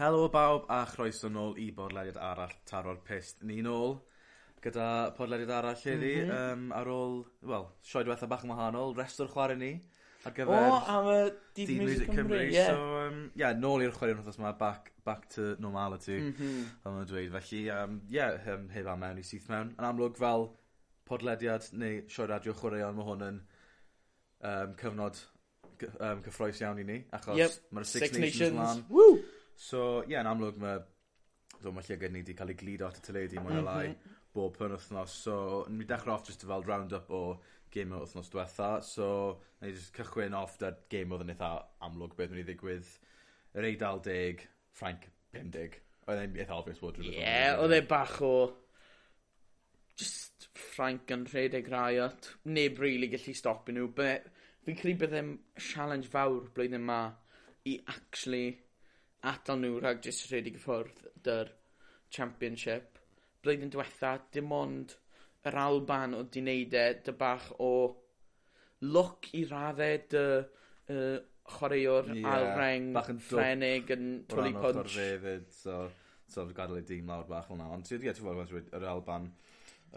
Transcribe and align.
Helo 0.00 0.30
bawb 0.32 0.62
a 0.72 0.78
chroeso 0.88 1.28
nôl 1.28 1.58
i 1.60 1.66
bodlediad 1.76 2.16
arall 2.24 2.52
taro'r 2.64 3.02
pist. 3.04 3.42
Ni 3.44 3.58
nôl 3.60 3.98
gyda 4.64 4.84
podlediad 5.12 5.50
arall 5.52 5.76
heddi 5.76 6.12
mm 6.22 6.30
-hmm. 6.30 6.52
um, 6.52 6.70
ar 6.72 6.88
ôl, 6.88 7.16
wel, 7.50 7.66
sioe 7.84 8.06
diwetha 8.06 8.28
bach 8.30 8.46
yn 8.46 8.52
wahanol, 8.54 8.94
restr 8.96 9.28
chwarae 9.28 9.58
ni 9.60 9.68
ar 10.24 10.32
gyfer... 10.38 10.68
O, 10.68 10.78
am 10.94 11.08
y 11.10 11.18
Deep 11.58 11.68
Music, 11.68 11.82
Music 11.82 12.08
Cymru, 12.14 12.38
Cymru. 12.38 12.54
Yeah. 12.54 12.70
So, 12.70 13.02
um, 13.02 13.18
yeah, 13.36 13.52
nôl 13.52 13.84
i'r 13.84 13.92
chwaraeon 13.92 14.22
wrthos 14.22 14.38
yma, 14.40 14.52
back, 14.62 14.88
back 15.04 15.26
to 15.34 15.44
normality, 15.60 16.16
mm 16.16 16.32
-hmm. 16.38 16.62
fel 16.82 16.94
ma'n 16.94 17.10
dweud. 17.10 17.34
Felly, 17.34 17.60
um, 17.70 17.98
yeah, 18.08 18.48
um, 18.54 18.68
heb 18.72 18.88
am 18.88 19.04
mewn 19.04 19.20
i 19.20 19.24
syth 19.32 19.50
mewn. 19.52 19.74
Yn 19.76 19.88
amlwg 19.90 20.16
fel 20.22 20.46
podlediad 21.10 21.66
neu 21.72 21.98
sioe 22.08 22.30
radio 22.30 22.54
chwaraeon, 22.62 22.96
mae 22.96 23.04
hwn 23.10 23.26
yn 23.28 23.42
um, 24.52 24.72
cyfnod 24.80 25.20
um, 26.00 26.24
cyffroes 26.24 26.64
iawn 26.64 26.80
i 26.80 26.88
ni, 26.88 26.98
achos 27.20 27.36
yep. 27.36 27.60
mae'r 27.70 27.90
Six, 27.92 28.06
Six 28.06 28.18
Nations, 28.24 28.56
Nations 28.56 29.36
So, 29.60 30.00
ie, 30.06 30.14
yeah, 30.14 30.24
yn 30.24 30.30
amlwg 30.30 30.58
mae 30.60 30.80
so 31.60 31.72
mae 31.76 31.84
llygad 31.84 32.14
ni 32.14 32.22
wedi 32.22 32.36
cael 32.36 32.52
ei 32.54 32.58
glido 32.60 32.86
at 32.88 33.00
y 33.00 33.04
teledu 33.04 33.42
mwy 33.42 33.58
o 33.58 33.60
mhm. 33.60 33.66
lai 33.66 33.88
mm 33.90 33.96
-hmm. 33.96 34.18
bob 34.36 34.56
pen 34.56 34.74
wythnos. 34.76 35.16
So, 35.24 35.34
ni 35.68 35.84
dechrau 35.84 36.14
off 36.14 36.26
just 36.28 36.46
fel 36.48 36.64
round-up 36.64 37.10
o 37.10 37.22
game 37.74 37.94
o'r 37.96 38.06
wythnos 38.06 38.30
diwetha. 38.32 38.70
So, 38.86 39.08
ni 39.60 39.72
just 39.74 39.92
cychwyn 39.96 40.36
off 40.38 40.56
da 40.62 40.72
game 40.94 41.14
oedd 41.14 41.26
yn 41.26 41.34
eitha 41.34 41.50
amlwg 41.88 42.16
beth 42.16 42.32
wedi 42.32 42.46
ddigwydd. 42.48 42.94
Yr 43.58 43.68
Eidal 43.72 44.00
10, 44.06 44.46
Frank 44.80 45.10
50. 45.36 45.76
Oedd 46.06 46.22
e'n 46.22 46.40
eitha 46.40 46.56
obvious 46.56 46.80
bod 46.80 46.96
rhywbeth. 46.96 47.20
Ie, 47.20 47.52
oedd 47.60 47.76
e 47.76 47.82
bach 47.92 48.16
o... 48.24 48.34
Just 50.00 50.48
Frank 50.56 51.12
yn 51.12 51.26
rhedeg 51.28 51.68
rai 51.68 52.00
at. 52.00 52.32
Neb 52.48 52.80
really 52.80 53.10
gallu 53.12 53.36
stopio 53.36 53.76
nhw. 53.76 53.92
Fi'n 54.64 54.80
credu 54.80 55.04
bydd 55.04 55.20
e'n 55.20 55.36
challenge 55.68 56.08
fawr 56.08 56.48
blwyddyn 56.54 56.80
yma 56.80 57.02
i 57.68 57.76
actually 57.92 58.46
adal 59.28 59.60
nhw 59.60 59.80
rhag 59.80 60.00
jyst 60.04 60.30
rhedeg 60.30 60.56
i 60.56 60.62
ffwrdd 60.62 61.08
dy'r 61.26 61.52
championship. 62.14 62.98
Blwyddyn 63.44 63.72
diwetha, 63.72 64.14
dim 64.32 64.52
ond 64.52 64.94
yr 65.48 65.56
Alban 65.60 66.16
o 66.16 66.22
di 66.28 66.42
wneud 66.44 66.76
e, 66.76 66.86
dy 67.04 67.14
bach 67.20 67.48
o 67.60 67.72
look 68.84 69.28
i 69.36 69.44
raddau 69.48 70.00
dy 70.12 70.24
uh, 70.40 71.18
chwaraewr 71.50 72.10
yeah, 72.14 72.28
alreng, 72.34 72.90
ffrenig 73.24 73.92
yn 73.96 74.10
twli 74.30 74.52
punch. 74.56 74.96
Rhan 74.96 75.26
o'r 75.32 75.46
so, 75.56 75.78
so 76.30 76.46
gadael 76.54 76.80
ei 76.80 76.88
dîm 76.88 77.10
lawr 77.10 77.28
bach 77.28 77.48
fel 77.48 77.60
na. 77.60 77.70
Ond 77.74 77.88
ti'n 77.88 78.04
yeah, 78.06 78.16
ti'n 78.16 78.28
fawr, 78.28 78.60
yr 78.78 78.88
Alban, 78.92 79.30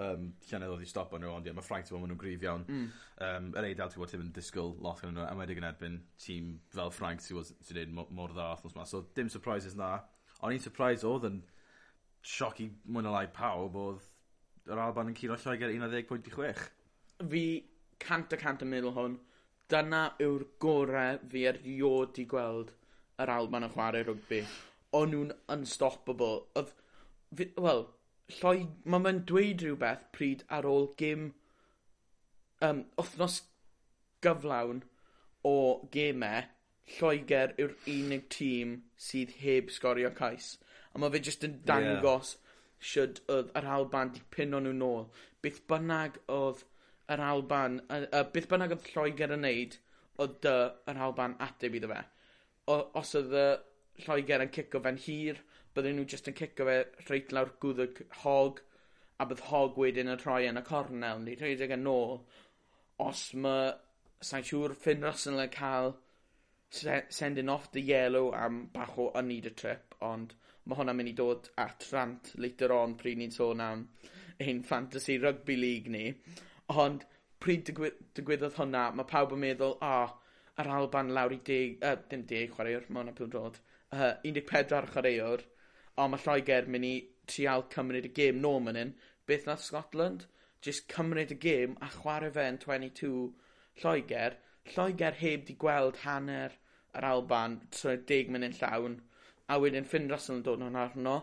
um, 0.01 0.29
llenyddoedd 0.49 0.83
i 0.83 0.89
stopo 0.89 1.19
nhw, 1.19 1.31
ond 1.37 1.47
ie, 1.47 1.53
mae 1.55 1.65
Ffrainc, 1.65 1.87
ti'n 1.87 1.95
bod, 1.95 2.03
maen 2.03 2.13
nhw'n 2.13 2.21
grif 2.21 2.45
iawn. 2.45 2.65
Mm. 2.67 2.85
Um, 3.27 3.49
yr 3.59 3.67
eidl, 3.69 3.91
ti'n 3.91 4.01
bod, 4.01 4.13
ti'n 4.13 4.31
disgwyl 4.35 4.73
lot 4.83 5.01
gan 5.03 5.13
nhw, 5.15 5.25
a 5.27 5.35
wedi 5.37 5.57
yn 5.59 5.67
erbyn 5.69 5.99
tîm 6.21 6.53
fel 6.73 6.93
Frank 6.93 7.23
ti'n 7.23 7.39
bod, 7.39 7.51
ti'n 7.67 7.81
neud 7.81 8.13
mor 8.17 8.33
dda 8.33 8.49
athnos 8.55 8.77
ma. 8.77 8.87
So, 8.89 9.05
dim 9.17 9.29
surprises 9.33 9.77
na. 9.79 9.95
Ond 10.41 10.55
i'n 10.55 10.63
surprise 10.63 11.05
oedd 11.07 11.27
yn 11.29 11.43
sioc 12.23 12.61
i 12.63 12.69
mwyn 12.89 13.09
o 13.09 13.13
lai 13.13 13.27
pawb 13.35 13.77
oedd 13.79 14.09
yr 14.71 14.79
Alban 14.79 15.11
yn 15.11 15.17
curo 15.17 15.37
Lloegr 15.39 15.73
11.6. 15.75 16.67
Fi 17.29 17.45
cant 18.03 18.33
a 18.35 18.39
cant 18.39 18.63
yn 18.63 18.71
meddwl 18.71 18.95
hwn, 18.97 19.17
dyna 19.71 20.03
yw'r 20.23 20.45
gorau 20.63 21.19
fi 21.31 21.45
erioed 21.51 22.19
i 22.23 22.27
gweld 22.29 22.73
yr 23.23 23.31
Alban 23.33 23.67
yn 23.67 23.73
chwarae 23.73 24.05
rygbi. 24.07 24.43
O'n 24.97 25.11
nhw'n 25.13 25.35
unstoppable. 25.55 26.47
Oedd, 26.59 26.73
wel, 27.59 27.85
lloi... 28.39 28.67
mae 28.85 29.05
fe'n 29.07 29.23
dweud 29.29 29.63
rhywbeth 29.65 30.05
pryd 30.15 30.43
ar 30.57 30.67
ôl 30.69 30.89
gym 30.99 31.29
um, 32.67 32.83
wythnos 32.99 33.39
gyflawn 34.23 34.83
o 35.47 35.55
gemau, 35.95 36.49
Lloegr 36.93 37.53
yw'r 37.63 37.73
unig 37.87 38.25
tîm 38.31 38.73
sydd 38.99 39.37
heb 39.39 39.69
sgorio 39.71 40.09
cais. 40.17 40.57
A 40.93 40.99
mae 40.99 41.13
fe 41.13 41.21
jyst 41.27 41.45
yn 41.47 41.61
dangos 41.69 42.33
yeah. 42.33 42.57
sydd 42.91 43.21
oedd 43.35 43.53
yr 43.59 43.67
Alban 43.75 44.11
di 44.15 44.23
pino 44.35 44.59
nhw 44.63 44.73
nôl. 44.79 45.05
Beth 45.43 45.61
bynnag 45.71 46.19
oedd 46.37 46.65
yr 47.15 47.23
Alban, 47.23 47.79
uh, 47.87 48.03
uh, 48.09 48.25
beth 48.35 48.49
bynnag 48.51 48.75
oedd 48.75 48.89
Lloegr 48.91 49.35
yn 49.37 49.45
neud, 49.47 49.77
oedd 50.23 50.35
dy 50.43 50.57
yr 50.91 50.99
Alban 51.07 51.37
ateb 51.47 51.79
iddo 51.79 51.91
fe. 51.93 52.01
O, 52.67 52.77
os 52.99 53.15
oedd 53.19 53.35
y 53.39 53.47
Lloegr 54.03 54.43
yn 54.43 54.53
cico 54.59 54.83
fe'n 54.83 54.99
hir, 55.07 55.39
bydden 55.75 55.97
nhw 55.99 56.07
jyst 56.13 56.29
yn 56.31 56.37
cico 56.37 56.67
fe 56.69 56.77
reit 57.09 57.33
lawr 57.35 57.53
gwdd 57.63 57.83
y 57.85 58.07
hog, 58.23 58.61
a 59.19 59.27
bydd 59.29 59.45
hog 59.49 59.77
wedyn 59.81 60.11
yn 60.13 60.21
rhoi 60.21 60.47
yn 60.49 60.61
y 60.61 60.63
cornel, 60.67 61.21
neu 61.23 61.39
rhedeg 61.39 61.73
yn 61.75 61.89
ôl, 61.89 62.17
os 63.07 63.25
mae, 63.45 63.73
sa'n 64.23 64.45
siŵr, 64.47 64.75
Finn 64.85 65.05
Russell 65.05 65.41
yn 65.41 65.53
cael 65.53 65.95
sending 66.73 67.49
off 67.49 67.71
the 67.71 67.81
yellow 67.81 68.33
am 68.33 68.65
bach 68.73 68.97
o 68.97 69.11
ynid 69.19 69.49
y 69.49 69.53
trip, 69.57 69.95
ond 70.01 70.33
mae 70.65 70.79
hwnna'n 70.79 70.97
mynd 70.97 71.11
i 71.11 71.15
dod 71.17 71.49
at 71.61 71.85
rant 71.91 72.31
later 72.39 72.73
on 72.73 72.95
pryd 72.99 73.19
ni'n 73.19 73.33
sôn 73.35 73.61
am 73.61 73.83
ein 74.41 74.63
fantasy 74.63 75.17
rugby 75.21 75.55
league 75.59 75.91
ni. 75.91 76.05
Ond 76.83 77.05
pryd 77.43 77.69
digwyddodd 77.69 78.57
hwnna, 78.57 78.87
mae 78.95 79.09
pawb 79.09 79.35
yn 79.35 79.43
meddwl, 79.43 79.75
o, 79.75 79.91
oh, 79.91 80.13
yr 80.61 80.69
Alban 80.77 81.11
lawr 81.17 81.35
i 81.35 81.39
deg, 81.45 81.77
uh, 81.83 81.97
dim 82.09 82.25
deg 82.29 82.53
chwaraewr, 82.55 82.87
mae 82.89 83.03
hwnna 83.03 83.15
pwyl 83.17 83.31
dod, 83.35 83.59
uh, 83.93 84.13
14 84.23 84.89
chwaraewr, 84.93 85.43
ond 85.97 86.13
mae 86.13 86.25
Lloegr 86.25 86.69
mynd 86.69 86.89
i 86.89 86.93
trial 87.29 87.67
cymryd 87.73 88.09
y 88.09 88.13
gêm 88.21 88.39
nôl 88.43 88.61
man 88.63 88.79
hyn. 88.79 88.95
beth 89.27 89.45
nath 89.47 89.63
Scotland 89.63 90.27
Just 90.63 90.87
cymryd 90.87 91.31
y 91.33 91.35
gêm 91.43 91.73
a 91.83 91.89
chwarae 91.91 92.31
fe 92.31 92.43
yn 92.47 92.57
22 92.59 93.07
Lloegr. 93.81 94.35
Lloegr 94.71 95.17
heb 95.19 95.41
'di 95.43 95.55
gweld 95.59 95.97
hanner 96.05 96.53
yr 96.95 97.07
Alban 97.09 97.57
trwy 97.75 97.97
10 98.11 98.31
munud 98.31 98.55
llawn 98.61 98.95
a 99.51 99.57
wedyn 99.59 99.89
Finn 99.93 100.07
Russell 100.11 100.37
yn 100.37 100.45
dod 100.45 100.61
nhw'n 100.61 100.79
arno 100.85 101.17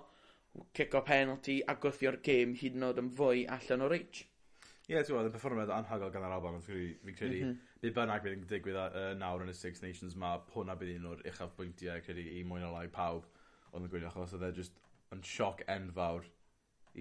cico 0.77 1.01
penalty 1.07 1.57
a 1.73 1.77
gwythio'r 1.85 2.21
gêm 2.27 2.53
hyd 2.61 2.77
yn 2.77 2.85
oed 2.91 3.01
yn 3.01 3.09
fwy 3.17 3.47
allan 3.57 3.87
o 3.87 3.89
reach. 3.95 4.21
Ie, 4.21 4.93
yeah, 4.93 5.07
ti'n 5.09 5.23
yn 5.23 5.33
perfformiad 5.33 5.73
anhygoel 5.73 6.13
gan 6.13 6.29
yr 6.29 6.37
Alban, 6.37 6.61
fi'n 6.67 7.17
credu. 7.17 7.41
Mm 7.41 7.49
-hmm. 7.49 7.59
Bydd 7.81 7.97
bynnag 7.97 8.25
bydd 8.27 8.37
yn 8.37 8.47
digwydd 8.51 8.81
uh, 8.83 9.11
nawr 9.17 9.47
yn 9.47 9.55
y 9.55 9.57
Six 9.57 9.81
Nations, 9.87 10.19
mae 10.21 10.45
hwnna 10.53 10.77
bydd 10.77 10.99
un 10.99 11.13
o'r 11.15 11.25
uchaf 11.33 11.57
bwyntiau, 11.57 12.05
credu, 12.05 12.27
i 12.37 12.45
mwyn 12.45 12.69
o 12.69 12.75
lai 12.75 12.89
pawb 12.93 13.25
oedd 13.71 13.87
yn 13.87 13.91
gwylio 13.93 14.11
achos 14.11 14.37
oedd 14.37 14.49
e 14.49 14.53
just 14.61 14.81
yn 15.15 15.25
sioc 15.27 15.65
enfawr 15.71 16.27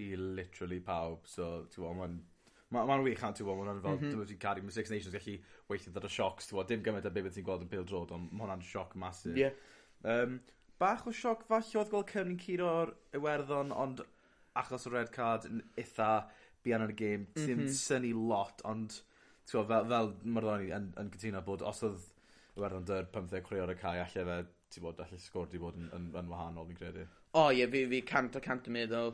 i 0.00 0.12
literally 0.16 0.80
pawb. 0.84 1.26
So, 1.28 1.66
ti'n 1.70 1.82
gwbod, 1.82 1.98
mae'n 2.00 2.20
Mae'n 2.70 2.86
ma, 2.86 2.96
wych 3.02 3.22
am 3.26 3.32
ti'n 3.34 3.46
gwybod, 3.48 3.66
mae'n 3.66 3.80
fel, 3.82 3.96
mm 3.96 4.12
-hmm. 4.12 4.26
ti'n 4.30 4.38
caru, 4.38 4.62
mae 4.62 4.74
Six 4.74 4.92
Nations 4.92 5.14
gallu 5.16 5.32
weithio 5.66 5.90
ddod 5.90 6.04
o 6.06 6.10
siocs, 6.14 6.46
ti'n 6.46 6.54
gwybod, 6.54 6.68
dim 6.70 6.84
gymaint 6.86 7.08
o 7.08 7.10
beth 7.16 7.32
ti'n 7.34 7.46
gweld 7.48 7.64
yn 7.64 7.70
pil 7.72 7.86
drod, 7.88 8.12
ond 8.14 8.28
mae 8.30 8.44
hwnna'n 8.44 8.62
sioc 8.62 8.94
masif. 9.02 9.34
Yeah. 9.38 9.56
Um, 10.06 10.36
bach 10.78 11.02
o 11.10 11.14
sioc 11.20 11.42
falle 11.48 11.80
oedd 11.80 11.90
gweld 11.90 12.12
Cymru'n 12.12 12.38
curo'r 12.44 12.92
Iwerddon, 13.18 13.74
ond 13.74 14.04
achos 14.62 14.86
o 14.86 14.94
red 14.94 15.10
card 15.16 15.48
yn 15.50 15.64
eitha 15.82 16.12
bian 16.62 16.86
yn 16.86 16.94
y 16.94 16.98
gêm, 17.00 17.26
ti'n 17.34 17.56
mm 17.56 17.64
-hmm. 17.64 17.74
syni 17.80 18.14
lot, 18.14 18.62
ond 18.70 19.00
ti'n 19.50 19.56
gwybod, 19.58 19.90
fel, 19.90 19.90
fel 19.90 20.32
Mardoni 20.38 20.70
yn, 20.76 20.92
yn 21.02 21.10
cytuno 21.16 21.42
bod 21.50 21.66
os 21.66 21.82
oedd 21.88 22.06
Iwerddon 22.54 22.86
dyr 22.86 23.10
15 23.18 23.46
chwaraeo'r 23.48 23.74
y 23.74 23.78
cae, 23.82 24.04
allai 24.04 24.28
fe 24.30 24.38
ti'n 24.70 24.84
bod, 24.86 25.02
allu 25.02 25.18
sgwr 25.18 25.50
di 25.50 25.60
bod 25.62 25.78
yn, 25.80 25.90
yn, 25.96 26.06
yn 26.20 26.30
wahanol, 26.30 26.68
fi'n 26.68 26.78
credu. 26.78 27.06
O 27.34 27.44
oh, 27.44 27.50
ie, 27.50 27.60
yeah, 27.62 27.70
fi, 27.72 27.84
fi 27.90 28.00
cant 28.06 28.38
o 28.38 28.42
cant 28.44 28.70
yn 28.70 28.76
meddwl, 28.78 29.12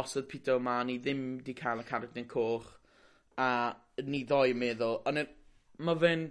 os 0.00 0.16
oedd 0.18 0.30
Peter 0.30 0.58
O'Mani 0.58 0.98
ddim 1.02 1.24
di 1.46 1.54
cael 1.58 1.82
y 1.82 1.86
caracter 1.88 2.26
coch, 2.30 2.70
a 3.38 3.48
ni 4.06 4.24
ddoi 4.26 4.54
meddwl, 4.58 5.00
ond 5.10 5.22
mae 5.84 6.00
fe'n 6.02 6.26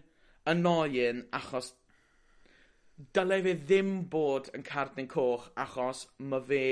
annoying 0.52 1.24
achos 1.36 1.74
dylai 3.16 3.42
fe 3.46 3.56
ddim 3.60 3.94
bod 4.12 4.50
yn 4.56 4.64
carden 4.68 5.08
coch 5.12 5.50
achos 5.64 6.06
mae 6.32 6.44
fe 6.50 6.66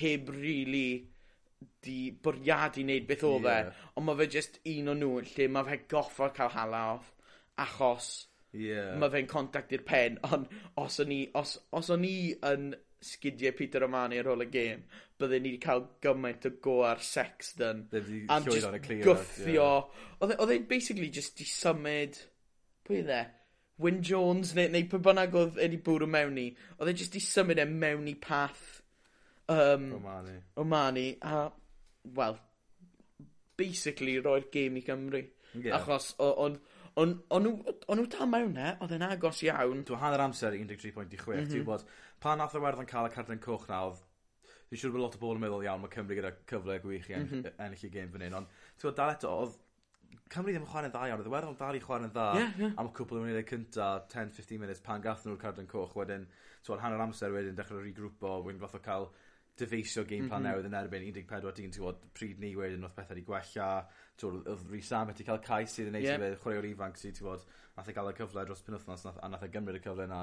heb 0.00 0.28
really 0.34 0.88
di 1.84 1.98
bwriadu 2.24 2.84
wneud 2.84 3.06
beth 3.08 3.24
o 3.26 3.36
e. 3.38 3.42
fe. 3.46 3.56
Yeah. 3.64 3.86
Ond 3.96 4.06
mae 4.06 4.18
fe 4.20 4.28
just 4.36 4.58
un 4.72 4.92
o 4.92 4.96
nhw 4.98 5.12
lle 5.30 5.48
mae 5.54 5.68
fe 5.68 5.78
goffa 5.94 6.30
cael 6.36 6.52
hala 6.56 6.82
off 6.96 7.14
achos 7.64 8.10
Yeah. 8.56 8.96
Mae 8.98 9.12
fe'n 9.12 9.28
contact 9.30 9.74
i'r 9.76 9.84
pen, 9.86 10.18
ond 10.26 10.50
os 10.80 11.00
o'n 11.02 11.12
i, 11.14 11.20
os, 11.38 11.56
os 11.76 11.90
o'n 11.94 12.06
i 12.06 12.14
yn 12.50 12.72
sgidiau 13.00 13.54
Peter 13.56 13.84
Romani 13.84 14.18
ar 14.20 14.28
ôl 14.32 14.44
y 14.44 14.48
gêm, 14.52 14.82
bydden 15.20 15.44
ni 15.44 15.54
wedi 15.54 15.62
cael 15.62 15.84
gymaint 16.04 16.48
o 16.48 16.52
go 16.64 16.80
ar 16.88 17.02
sex 17.04 17.54
dyn. 17.60 17.86
A 18.28 18.40
just 18.44 18.90
gwthio. 19.04 19.70
Oedd 20.20 20.34
e'n 20.36 20.56
e 20.56 20.64
basically 20.68 21.12
just 21.14 21.38
di 21.38 21.46
symud, 21.48 22.18
pwy 22.88 23.04
dde? 23.06 23.22
Wyn 23.80 24.02
Jones, 24.04 24.52
neu, 24.56 24.68
neu 24.68 24.84
pwy 24.90 25.00
bynnag 25.06 25.36
oedd 25.40 25.56
wedi 25.60 25.80
bwrw 25.86 26.10
mewn 26.10 26.42
i. 26.42 26.50
Oedd 26.78 26.92
e'n 26.92 27.00
just 27.00 27.16
di 27.16 27.22
symud 27.24 27.62
e 27.62 27.66
mewn 27.70 28.10
i 28.10 28.16
path 28.20 28.80
um, 29.50 29.92
Romani. 29.92 30.36
Romani. 30.56 31.06
A, 31.22 31.50
well, 32.14 32.38
basically 33.56 34.18
roi'r 34.20 34.50
gêm 34.52 34.78
i 34.80 34.84
Gymru. 34.86 35.24
Yeah. 35.54 35.80
Achos 35.80 36.12
oedd 36.22 36.60
Ond 36.98 37.20
o'n 37.30 37.46
nhw 37.46 38.06
dal 38.10 38.30
mewn 38.30 38.58
e, 38.58 38.70
oedd 38.82 38.94
e'n 38.96 39.06
agos 39.06 39.42
iawn. 39.46 39.84
Dwi'n 39.86 40.00
hanner 40.02 40.24
amser 40.26 40.56
13.6, 40.56 40.94
mm 40.96 41.10
-hmm. 41.10 41.50
ti'n 41.52 41.66
bod, 41.66 41.84
pan 42.20 42.40
nath 42.42 42.56
y 42.58 42.62
werth 42.62 42.82
yn 42.82 42.90
cael 42.90 43.06
y 43.06 43.14
carden 43.14 43.42
coch 43.42 43.68
na, 43.70 43.84
oedd 43.88 44.00
Dwi'n 44.70 44.78
siŵr 44.78 44.92
bod 44.94 45.02
lot 45.02 45.16
o 45.16 45.18
bobl 45.18 45.38
yn 45.38 45.42
meddwl 45.42 45.64
iawn, 45.66 45.80
mae 45.82 45.90
Cymru 45.90 46.14
gyda 46.14 46.30
cyfle 46.46 46.76
gwych 46.78 47.08
i 47.10 47.14
ennill, 47.16 47.40
mm 47.40 47.46
-hmm. 47.46 47.62
ennill 47.64 47.86
i 47.86 47.88
gêm 47.90 48.10
fan 48.12 48.22
hyn, 48.22 48.36
ond 48.38 48.52
ti'n 48.52 48.84
gwybod, 48.84 48.96
dal 49.00 49.10
eto, 49.16 49.32
oedd 49.42 49.56
Cymru 50.30 50.52
ddim 50.52 50.62
yn 50.62 50.68
chwarae'n 50.70 50.92
dda 50.94 51.00
iawn, 51.08 51.22
oedd 51.22 51.30
Iwerddon 51.30 51.56
dal 51.58 51.78
i 51.78 51.80
chwarae'n 51.82 52.12
dda 52.14 52.26
yeah, 52.36 52.52
yeah. 52.62 52.76
am 52.78 52.90
y 52.90 52.92
cwpl 52.94 53.18
o 53.18 53.22
munudau 53.24 53.48
cynta, 53.50 53.88
10-15 54.12 54.60
munud, 54.62 54.82
pan 54.86 55.02
gath 55.02 55.26
nhw'r 55.26 55.40
carden 55.42 55.66
coch, 55.72 55.96
wedyn, 55.98 56.28
ti'n 56.62 56.84
hanner 56.84 57.02
amser 57.02 57.34
wedyn, 57.34 57.58
dechrau 57.58 57.82
regrwpo, 57.82 58.36
wedyn 58.46 58.62
fath 58.62 58.78
o 58.78 58.82
cael 58.84 59.08
dyfeisio 59.60 60.04
game 60.08 60.28
plan 60.28 60.42
mm 60.42 60.46
-hmm. 60.46 60.56
newydd 60.56 60.68
yn 60.70 60.78
erbyn 60.80 61.06
14 61.14 61.56
dyn, 61.60 61.74
ti'n 61.76 62.04
pryd 62.16 62.42
ni 62.42 62.52
wedyn 62.58 62.86
oedd 62.88 62.96
pethau 62.96 63.14
wedi 63.14 63.26
gwella, 63.26 63.70
ti'n 64.20 64.38
oedd 64.40 64.68
Rhys 64.70 64.92
Sam 64.92 65.12
wedi 65.12 65.26
cael 65.28 65.42
cais 65.46 65.74
sydd 65.76 65.90
yn 65.90 65.98
neis 65.98 66.08
yep. 66.08 66.26
i 66.26 66.36
chwaraewr 66.42 66.70
ifanc 66.70 67.00
sydd, 67.00 67.16
ti'n 67.18 67.26
gwybod, 67.26 67.48
nath 67.76 67.90
e 67.90 67.96
gael 67.96 68.12
y 68.12 68.14
cyfle 68.20 68.46
dros 68.48 68.64
penwthnos, 68.66 69.06
nath, 69.06 69.20
a 69.22 69.32
nath 69.32 69.46
e 69.46 69.52
gymryd 69.54 69.80
y 69.80 69.84
cyfle 69.86 70.08
yna 70.08 70.22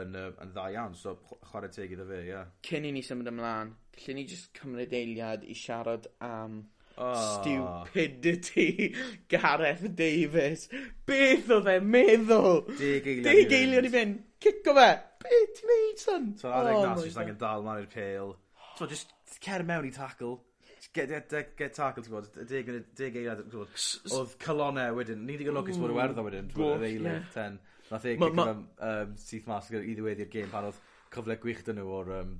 yn, 0.00 0.16
yn 0.16 0.52
dda 0.52 0.68
iawn, 0.74 0.94
so 0.98 1.16
chwarae 1.50 1.72
teg 1.72 1.92
iddo 1.94 2.06
fe, 2.08 2.20
ie. 2.24 2.30
Yeah. 2.32 2.52
Cyn 2.68 2.88
i 2.88 2.92
ni 2.96 3.02
symud 3.06 3.28
ymlaen, 3.32 3.74
lle 4.02 4.16
ni 4.16 4.26
jyst 4.28 4.52
cymryd 4.58 4.94
eiliad 4.96 5.44
i 5.44 5.56
siarad 5.58 6.08
am 6.24 6.62
oh. 6.96 7.14
stupidity 7.40 8.94
Gareth 9.32 9.84
Davis. 9.96 10.68
Beth 11.06 11.50
oedd 11.56 11.70
e 11.74 11.78
meddwl? 11.80 12.62
Deg 12.78 13.08
eiliad 13.08 13.18
i 13.18 13.24
fynd. 13.24 13.26
Deg 13.28 13.56
eiliad 13.58 13.88
i 13.88 13.92
fynd. 13.96 14.22
Cico 14.42 14.76
fe. 14.78 14.88
Beth 15.22 15.58
ti'n 15.58 15.72
neud 15.72 16.02
son? 16.02 16.30
So, 16.40 16.52
adeg 16.52 16.78
oh, 16.78 16.86
nas, 16.88 17.04
jyst 17.06 17.20
angen 17.22 17.38
dal 17.40 17.66
man 17.66 17.82
i'r 17.82 17.90
pêl 17.92 18.32
so 18.78 18.86
just 18.90 19.12
cer 19.40 19.62
mewn 19.68 19.86
i 19.88 19.92
tackle 19.94 20.38
Jys 20.82 20.88
get 20.96 21.08
get 21.12 21.28
de- 21.30 21.52
get 21.58 21.74
tackle 21.76 22.02
ti'n 22.06 22.14
y 22.42 22.46
deg 22.50 22.70
munud 22.70 22.88
deg 22.98 23.16
eiliad 23.20 23.42
t'mod. 23.52 23.70
S- 23.78 24.00
s- 24.06 24.14
odd 24.18 24.32
calonne 24.42 24.84
wedyn 24.96 25.20
ni 25.28 25.36
digon 25.38 25.54
lwcus 25.58 25.78
bod 25.82 25.92
Iwerddon 25.94 26.26
wedyn 26.26 26.48
t'mod 26.52 26.80
yr 26.80 26.86
eilydd 26.88 27.28
ten. 27.34 27.58
Nath 27.92 28.06
e 28.08 28.14
gicio 28.16 28.32
fe'n 28.38 28.62
yym 28.88 29.12
syth 29.26 29.46
mas 29.50 29.68
gyda- 29.70 29.84
i 29.86 29.94
ddiweddi'r 29.98 30.30
gêm 30.32 30.50
pan 30.54 30.66
oedd 30.70 30.80
cyfle 31.12 31.36
gwych 31.42 31.60
dyn 31.66 31.78
nhw 31.78 31.92
o'r 32.00 32.10
um, 32.20 32.32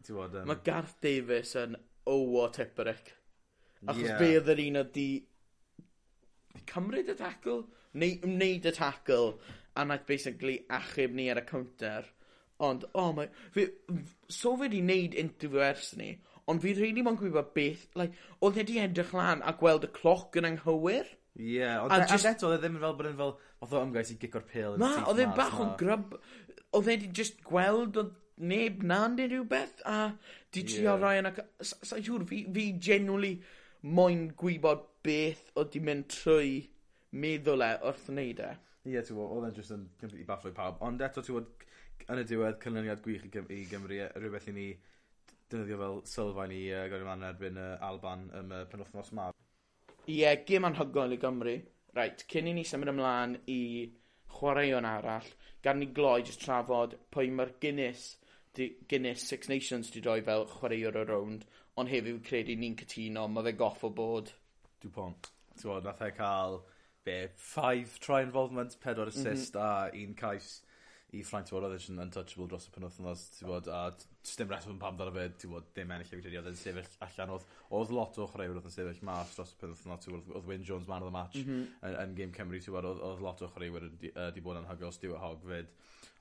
ti'n 0.00 0.12
t'mod 0.14 0.36
um... 0.42 0.46
Mae 0.52 0.62
Garth 0.70 0.94
Davis 1.04 1.52
yn 1.60 1.74
owo 2.08 2.46
Tipperick. 2.54 3.10
Achos 3.88 4.06
Ie. 4.06 4.16
fe 4.20 4.30
oedd 4.38 4.48
yr 4.54 4.62
un 4.68 4.80
oedd 4.84 4.92
di 4.96 5.08
cymryd 6.70 7.10
y 7.12 7.16
tackle, 7.18 7.64
neu 8.00 8.16
wneud 8.26 8.66
y 8.68 8.72
tackle, 8.76 9.34
a 9.76 9.84
naeth 9.86 10.06
basically 10.08 10.60
achub 10.78 11.12
ni 11.16 11.28
ar 11.32 11.40
y 11.42 11.44
counter. 11.48 12.06
Ond, 12.60 12.84
oh 13.00 13.12
my... 13.16 13.26
Fi, 13.54 13.66
so 14.28 14.52
fe 14.60 14.68
'di 14.68 14.82
neud 14.84 15.16
interview 15.18 15.62
ers 15.64 15.94
ni, 15.96 16.10
ond 16.50 16.60
fi 16.62 16.74
rili 16.76 17.04
mo'n 17.06 17.18
gwybod 17.18 17.54
beth, 17.56 17.86
like, 17.96 18.16
oedd 18.44 18.60
e 18.60 18.66
'di 18.68 18.80
edrych 18.84 19.14
lan 19.16 19.44
a 19.46 19.54
gweld 19.60 19.86
y 19.88 19.90
cloc 19.96 20.36
yn 20.40 20.48
anghywir. 20.50 21.08
Ie, 21.40 21.64
ond 21.80 21.94
a 21.94 22.02
jyst... 22.04 22.28
eto, 22.34 22.50
oedd 22.50 22.58
e 22.58 22.62
ddim 22.66 22.80
fel 22.82 22.96
bod 22.98 23.08
yn 23.08 23.20
fel, 23.20 23.36
oedd 23.64 23.76
o 23.78 23.84
ymgais 23.86 24.12
i 24.12 24.18
gico'r 24.20 24.44
pêl 24.50 24.76
yn 24.76 24.84
Na, 24.84 24.90
oedd 25.08 25.22
e'n 25.24 25.36
bach 25.38 25.56
o 25.62 25.70
gryb, 25.80 26.16
oedd 26.76 26.90
e 26.92 26.98
'di 27.00 27.12
just 27.16 27.40
gweld 27.46 28.00
o 28.00 28.10
neb 28.40 28.84
na'n 28.84 29.16
neud 29.16 29.32
rhywbeth, 29.32 29.80
a 29.88 30.10
di 30.52 30.64
trio 30.66 30.90
yeah. 30.90 31.00
Ryan 31.00 31.30
ac... 31.30 31.40
Sa'n 31.64 32.04
siŵr, 32.04 32.26
fi, 32.28 32.42
fi 32.52 32.66
genuinely 32.76 33.38
moyn 33.96 34.28
gwybod 34.36 34.84
beth 35.06 35.46
oedd 35.56 35.72
di 35.72 35.80
mynd 35.84 36.10
trwy 36.12 36.58
meddwl 37.16 37.64
e 37.64 37.70
wrth 37.88 38.10
wneud 38.12 38.44
e. 38.44 38.50
Ie, 38.84 38.94
yeah, 38.94 39.04
ti'n 39.04 39.20
oedd 39.20 39.48
e'n 39.48 39.56
just 39.56 39.72
yn 39.76 39.88
completely 40.00 40.28
bafflo 40.28 40.52
i 40.52 40.56
pawb. 40.56 40.80
Ond 40.84 41.02
eto, 41.04 41.24
ti'n 41.24 41.36
gwybod, 41.36 41.68
yn 42.08 42.22
y 42.22 42.24
diwedd 42.26 42.58
cynlyniad 42.62 43.02
gwych 43.04 43.26
i, 43.26 43.30
Gym 43.34 43.50
i 43.52 43.64
Gymru, 43.70 43.98
e, 44.00 44.08
rhywbeth 44.16 44.48
i 44.50 44.54
ni 44.56 44.66
dynyddio 45.50 45.78
fel 45.80 46.00
sylfaen 46.06 46.54
i 46.54 46.62
e, 46.68 46.78
uh, 46.78 46.86
gael 46.90 47.04
ymlaen 47.04 47.26
erbyn 47.28 47.58
uh, 47.58 47.72
Alban 47.86 48.28
ym 48.38 48.54
uh, 48.54 48.64
penwthnos 48.70 49.12
ma. 49.18 49.30
Ie, 50.08 50.30
gym 50.46 50.68
anhygoel 50.68 51.16
i 51.16 51.20
Gymru. 51.22 51.56
Right, 51.96 52.22
cyn 52.30 52.46
i 52.46 52.54
ni 52.54 52.64
symud 52.66 52.92
ymlaen 52.92 53.34
i 53.50 53.60
chwaraeon 54.30 54.86
arall, 54.86 55.26
gan 55.64 55.80
ni 55.82 55.90
gloi 55.94 56.20
jyst 56.22 56.44
trafod 56.44 56.94
pwy 57.10 57.32
mae'r 57.34 57.56
Guinness, 57.62 58.04
di, 58.54 58.70
Guinness 58.88 59.26
Six 59.26 59.50
Nations 59.50 59.90
di 59.90 60.02
roi 60.04 60.20
fel 60.26 60.46
chwaraewr 60.52 61.00
y 61.02 61.04
rownd, 61.08 61.46
ond 61.80 61.90
hefyd 61.90 62.22
credu 62.26 62.54
ni'n 62.58 62.78
cytuno, 62.78 63.26
mae 63.26 63.48
fe 63.48 63.56
goff 63.58 63.82
o 63.86 63.90
bod. 63.90 64.30
Dupont. 64.82 65.32
Ti'n 65.56 65.66
gwybod, 65.66 65.88
nath 65.88 66.06
e 66.06 66.12
cael 66.14 66.60
be, 67.04 67.18
5 67.42 67.98
try 68.04 68.22
involvement, 68.22 68.78
4 68.84 69.10
assist 69.10 69.54
mm 69.54 69.60
-hmm. 69.60 69.66
a 69.66 70.04
un 70.04 70.14
cais 70.14 70.60
i 71.16 71.22
Ffrainc 71.26 71.48
t'mod 71.48 71.66
odd 71.66 71.74
e 71.74 71.78
jyst 71.78 71.90
yn 71.92 72.02
untouchable 72.04 72.46
dros 72.50 72.68
y 72.68 72.72
penwthnos 72.74 73.24
t'bod 73.36 73.68
a 73.74 73.80
dim 74.38 74.52
reswm 74.52 74.78
pam 74.82 74.98
ddyla 74.98 75.14
fe 75.16 75.26
t'wod 75.42 75.70
dim 75.76 75.94
ennill 75.94 76.12
i'w 76.14 76.22
credu 76.22 76.40
oedd 76.40 76.50
e'n 76.52 76.58
sefyll 76.60 76.90
allan 77.06 77.34
oedd, 77.36 77.46
oedd 77.78 77.94
lot 77.96 78.18
o 78.22 78.28
chwaraewyr 78.30 78.60
oedd 78.60 78.68
yn 78.70 78.76
sefyll 78.76 79.04
mas 79.08 79.34
dros 79.34 79.54
y 79.56 79.60
penwthnos 79.62 80.04
t'wod 80.06 80.34
oedd 80.36 80.50
Wyn 80.50 80.66
Jones 80.68 80.90
man 80.90 81.06
of 81.06 81.10
the 81.10 81.16
match 81.16 81.40
mhm. 81.42 81.64
yn 81.88 81.98
yn 82.04 82.16
game 82.18 82.36
Cymru 82.36 82.62
t'wod 82.62 82.90
oedd, 82.92 83.02
oedd 83.10 83.24
lot 83.26 83.42
o 83.42 83.50
chwaraewyr 83.50 83.88
wedi 83.88 84.12
'di 84.14 84.44
bod 84.46 84.60
yn 84.60 84.66
anghofio 84.66 84.92
Stuart 84.94 85.24
Hogg 85.24 85.46
'fyd 85.50 85.74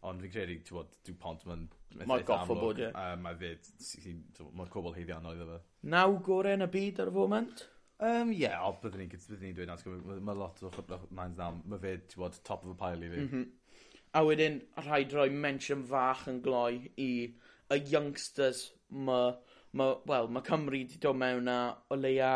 ond 0.10 0.24
fi'n 0.24 0.32
credu 0.32 0.56
t'wod 0.68 0.94
dyw 1.06 1.18
pont 1.20 1.44
'ma'n 1.46 1.66
ma'r 2.08 2.24
goffo 2.28 2.56
bod 2.58 2.80
ie. 2.80 2.88
A 2.96 3.18
mae 3.20 3.36
fe 3.40 3.56
sy'n 3.84 4.22
t'mo' 4.38 4.54
ma'r 4.58 4.72
iddo 5.36 5.50
fe. 5.50 5.60
Naw 5.94 6.16
gore 6.26 6.56
yn 6.56 6.66
y 6.66 6.70
byd 6.72 7.04
ar 7.04 7.12
y 7.12 7.16
foment? 7.18 7.66
Um, 8.00 8.32
ie 8.32 8.48
o 8.64 8.72
byddwn 8.80 9.04
ni'n 9.04 9.12
cyt- 9.12 9.26
byddwn 9.28 9.50
i'n 9.50 9.58
dweud 9.58 9.72
'na 9.72 9.78
t'go' 9.80 9.98
ma' 10.08 10.20
ma' 10.30 10.38
lot 10.40 10.62
o 10.64 10.72
ma' 11.68 11.82
fe 11.84 11.98
bod, 12.16 12.40
top 12.48 12.64
of 12.64 12.72
the 12.72 12.78
pile 12.80 13.04
i 13.04 13.12
fi. 13.12 13.26
Mm 13.26 13.32
-hmm. 13.34 13.50
A 14.14 14.24
wedyn 14.26 14.62
rhaid 14.86 15.14
roi 15.14 15.30
mention 15.30 15.84
fach 15.86 16.26
yn 16.32 16.40
gloi 16.46 16.90
i 16.98 17.10
y 17.70 17.78
youngsters 17.92 18.64
ma, 18.90 19.20
ma 19.74 19.90
wel, 20.10 20.28
ma 20.34 20.42
Cymru 20.42 20.80
wedi 20.82 20.98
dod 21.04 21.20
mewn 21.22 21.50
a 21.54 21.60
o 21.92 21.98
leia 22.00 22.32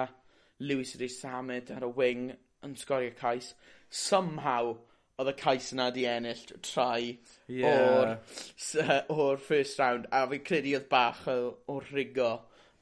Lewis 0.60 0.94
Rhys 1.00 1.18
Samet 1.24 1.72
ar 1.74 1.88
y 1.88 1.92
wing 1.98 2.28
yn 2.64 2.76
sgorio 2.80 3.16
cais. 3.18 3.54
Somehow 3.90 4.76
oedd 5.18 5.32
y 5.34 5.36
cais 5.42 5.72
yna 5.74 5.90
'di 5.94 6.06
ennill 6.10 6.46
trai... 6.66 7.18
Ie. 7.50 7.66
...o'r 7.70 8.14
s- 8.58 9.10
o'r 9.10 9.42
first 9.50 9.82
round 9.82 10.08
a 10.12 10.24
fi 10.30 10.40
credu 10.46 10.76
oedd 10.78 10.88
bach 10.94 11.26
o 11.34 11.38
o 11.74 11.80
rigo 11.90 12.32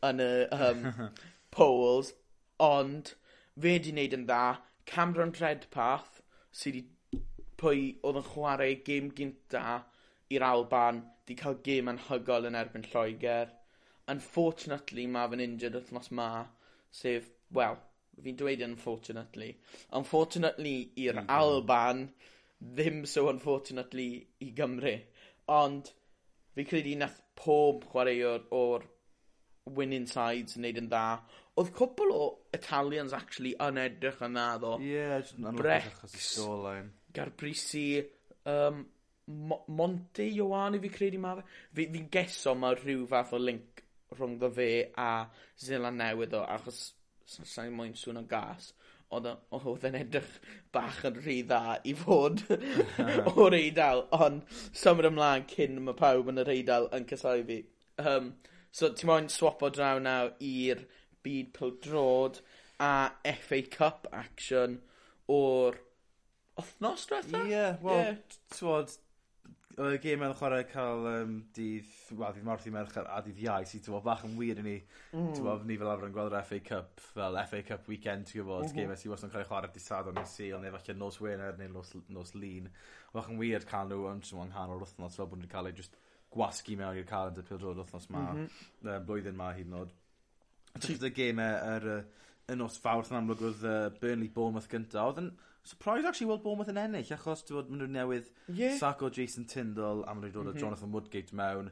yn 0.08 0.22
y 0.24 0.32
um, 0.68 0.86
polls 1.56 2.12
ond 2.68 3.14
fe 3.56 3.78
'di 3.80 3.96
wneud 3.96 4.16
yn 4.20 4.28
dda. 4.30 4.44
Cameron 4.92 5.32
Redpath 5.40 6.20
sydd 6.52 6.76
wedi 6.82 6.88
pwy 7.62 7.88
oedd 8.08 8.19
yn 8.22 8.28
chwarae 8.28 8.75
gêm 8.88 9.10
gynta 9.18 9.80
i'r 10.36 10.46
Alban 10.48 11.02
'di 11.25 11.38
cael 11.42 11.60
gêm 11.68 11.92
anhygol 11.92 12.50
yn 12.50 12.58
erbyn 12.62 12.88
Lloegr. 12.92 13.54
Unfortunately 14.13 15.06
ma' 15.16 15.28
fe'n 15.31 15.46
injured 15.46 15.78
wythnos 15.78 16.12
'ma 16.12 16.28
sef, 17.02 17.30
wel, 17.58 17.78
fi'n 18.25 18.38
dweud 18.40 18.63
unfortunately 18.66 19.52
unfortunately 20.00 20.75
i'r 21.06 21.22
mm-hmm. 21.22 21.34
Alban 21.38 22.06
ddim 22.62 23.06
so 23.13 23.28
unfortunately 23.30 24.10
i 24.46 24.52
Gymru. 24.58 24.96
Ond 25.60 25.92
fi 26.56 26.66
credu 26.68 26.96
nath 26.98 27.22
pob 27.40 27.86
chwaraewr 27.92 28.48
o'r 28.58 28.88
winning 29.78 30.08
sides 30.10 30.58
wneud 30.58 30.80
yn 30.81 30.90
dda. 30.92 31.06
Oedd 31.62 31.72
cwpwl 31.78 32.13
o 32.16 32.25
Italians 32.58 33.13
actually 33.18 33.54
yn 33.68 33.80
edrych 33.81 34.22
yn 34.28 34.38
dda 34.38 34.48
ddo. 34.62 34.74
Ie, 34.81 35.06
jyst 35.16 35.38
yn 35.40 35.50
anwylus 35.52 35.90
achos 35.94 36.18
y 36.18 36.25
scoreline. 36.25 36.90
Garbrisi, 37.13 37.86
um, 38.50 38.84
Mo 39.31 39.63
Monte 39.68 40.25
Ioane 40.25 40.80
fi 40.81 40.90
credu 40.90 41.19
ma 41.22 41.36
fe. 41.38 41.46
Fi, 41.74 41.88
fi'n 41.94 42.10
geso 42.12 42.56
mae 42.58 42.75
rhyw 42.80 43.06
fath 43.10 43.36
o 43.38 43.39
link 43.39 43.84
rhwng 44.12 44.36
rhwngddo 44.36 44.50
fe 44.56 44.72
a 45.00 45.12
Zeland 45.62 46.01
Newydd 46.01 46.36
o, 46.36 46.41
achos 46.44 46.82
sa'n 47.32 47.70
i 47.70 47.75
moyn 47.75 47.94
sŵn 47.96 48.20
o 48.20 48.24
gas, 48.27 48.72
oedd 49.15 49.86
e'n 49.88 49.98
edrych 50.00 50.32
bach 50.75 51.01
yn 51.08 51.20
rhy 51.20 51.38
dda 51.48 51.77
i 51.88 51.94
fod 52.00 52.44
o'r 53.44 53.56
eidl, 53.58 54.06
ond 54.18 54.58
symud 54.84 55.08
ymlaen 55.12 55.48
cyn 55.51 55.80
mae 55.86 55.98
pawb 56.00 56.32
yn 56.32 56.44
yr 56.44 56.51
eidl 56.56 56.89
yn 56.98 57.08
cysau 57.10 57.44
fi. 57.48 57.60
Um, 58.03 58.34
so 58.72 58.91
ti'n 58.91 59.12
moyn 59.12 59.30
o 59.41 59.72
draw 59.77 60.00
nawr 60.03 60.34
i'r 60.48 60.84
byd 61.24 61.51
pildrod 61.58 62.41
a 62.82 63.12
FA 63.46 63.62
Cup 63.77 64.08
action 64.12 64.80
o'r 65.32 65.80
Wthnos 66.62 67.08
diwetha? 67.10 67.46
Ie, 67.50 67.63
wel, 67.82 68.03
yeah. 68.06 68.38
t'wod, 68.56 68.94
oedd 69.80 69.96
y 69.96 70.00
gêm 70.03 70.24
yn 70.25 70.34
chwarae 70.38 70.65
cael 70.70 71.06
um, 71.10 71.34
dydd, 71.56 71.89
wel, 72.18 72.34
dydd 72.36 72.46
Mawrth 72.48 72.68
i 72.68 72.74
Mercher 72.74 73.08
a 73.10 73.20
dydd 73.24 73.39
Iau, 73.46 73.65
sy'n 73.68 73.84
twod 73.86 74.03
bach 74.06 74.24
yn 74.27 74.36
wir 74.39 74.60
i 74.60 74.65
ni, 74.65 74.75
mm. 75.15 75.32
twod, 75.38 75.65
ni 75.68 75.77
fel 75.80 75.91
arfer 75.91 76.10
yn 76.10 76.15
gweld 76.15 76.36
yr 76.36 76.48
FA 76.48 76.60
Cup, 76.68 77.03
fel 77.15 77.39
FA 77.50 77.62
Cup 77.68 77.89
weekend, 77.91 78.27
ti'n 78.27 78.41
gwybod, 78.41 78.68
mm 78.68 78.72
-hmm. 78.72 78.77
gêm 78.91 78.96
sydd 79.00 79.13
wastad 79.13 79.30
yn 79.30 79.36
cael 79.36 79.46
ei 79.46 79.50
chwarae 79.50 79.72
dydd 79.72 79.86
Sadon 79.86 80.18
neu 80.20 80.30
Sil, 80.30 80.58
neu 80.62 80.75
falle 80.75 80.98
nos 81.00 81.20
Wener 81.24 81.60
neu 81.60 81.74
nos, 81.75 81.94
nos 82.12 82.34
Lun. 82.38 82.72
Bach 83.15 83.30
yn 83.32 83.41
wir 83.41 83.68
cael 83.70 83.91
nhw 83.91 84.08
yn 84.12 84.24
tywod, 84.27 84.51
nghanol 84.51 84.84
wythnos, 84.84 85.20
fel 85.20 85.30
bod 85.32 85.41
nhw'n 85.41 85.53
cael 85.56 85.72
ei 85.72 85.77
just 85.77 85.98
gwasgu 86.32 86.77
mewn 86.80 87.00
i'r 87.00 87.08
calendar 87.08 87.48
pildrod 87.48 87.80
wythnos 87.82 88.10
ma, 88.12 88.25
mm 88.32 88.48
-hmm. 88.48 89.06
blwyddyn 89.08 89.39
ma 89.39 89.51
hyd 89.56 89.68
yn 89.68 89.80
oed. 89.82 89.96
Ti'n 90.80 91.08
y 91.08 91.13
gêm 91.15 91.41
yr, 91.44 91.88
y 92.51 92.56
nos 92.60 92.77
fawrth 92.80 93.12
yn 93.12 93.20
amlwg 93.20 93.44
oedd 93.50 93.65
uh, 93.68 93.80
Burnley 94.00 94.32
Bournemouth 94.32 94.70
gyntaf, 94.72 95.10
oedd 95.12 95.24
yn 95.25 95.32
Surprised 95.63 96.08
actually 96.10 96.30
weld 96.32 96.41
Bournemouth 96.44 96.72
yn 96.72 96.80
ennill 96.82 97.13
achos 97.13 97.44
t'wod 97.46 97.70
ma' 97.70 97.77
n'w 97.77 97.89
newydd... 97.94 98.32
Ie. 98.50 98.72
Sacco 98.80 99.12
Jason 99.13 99.46
Tyndall 99.46 100.01
a 100.08 100.15
ma' 100.15 100.24
n'w 100.24 100.34
dod 100.34 100.50
o 100.50 100.56
mhm. 100.56 100.62
Jonathan 100.63 100.96
Woodgate 100.96 101.36
mewn. 101.38 101.70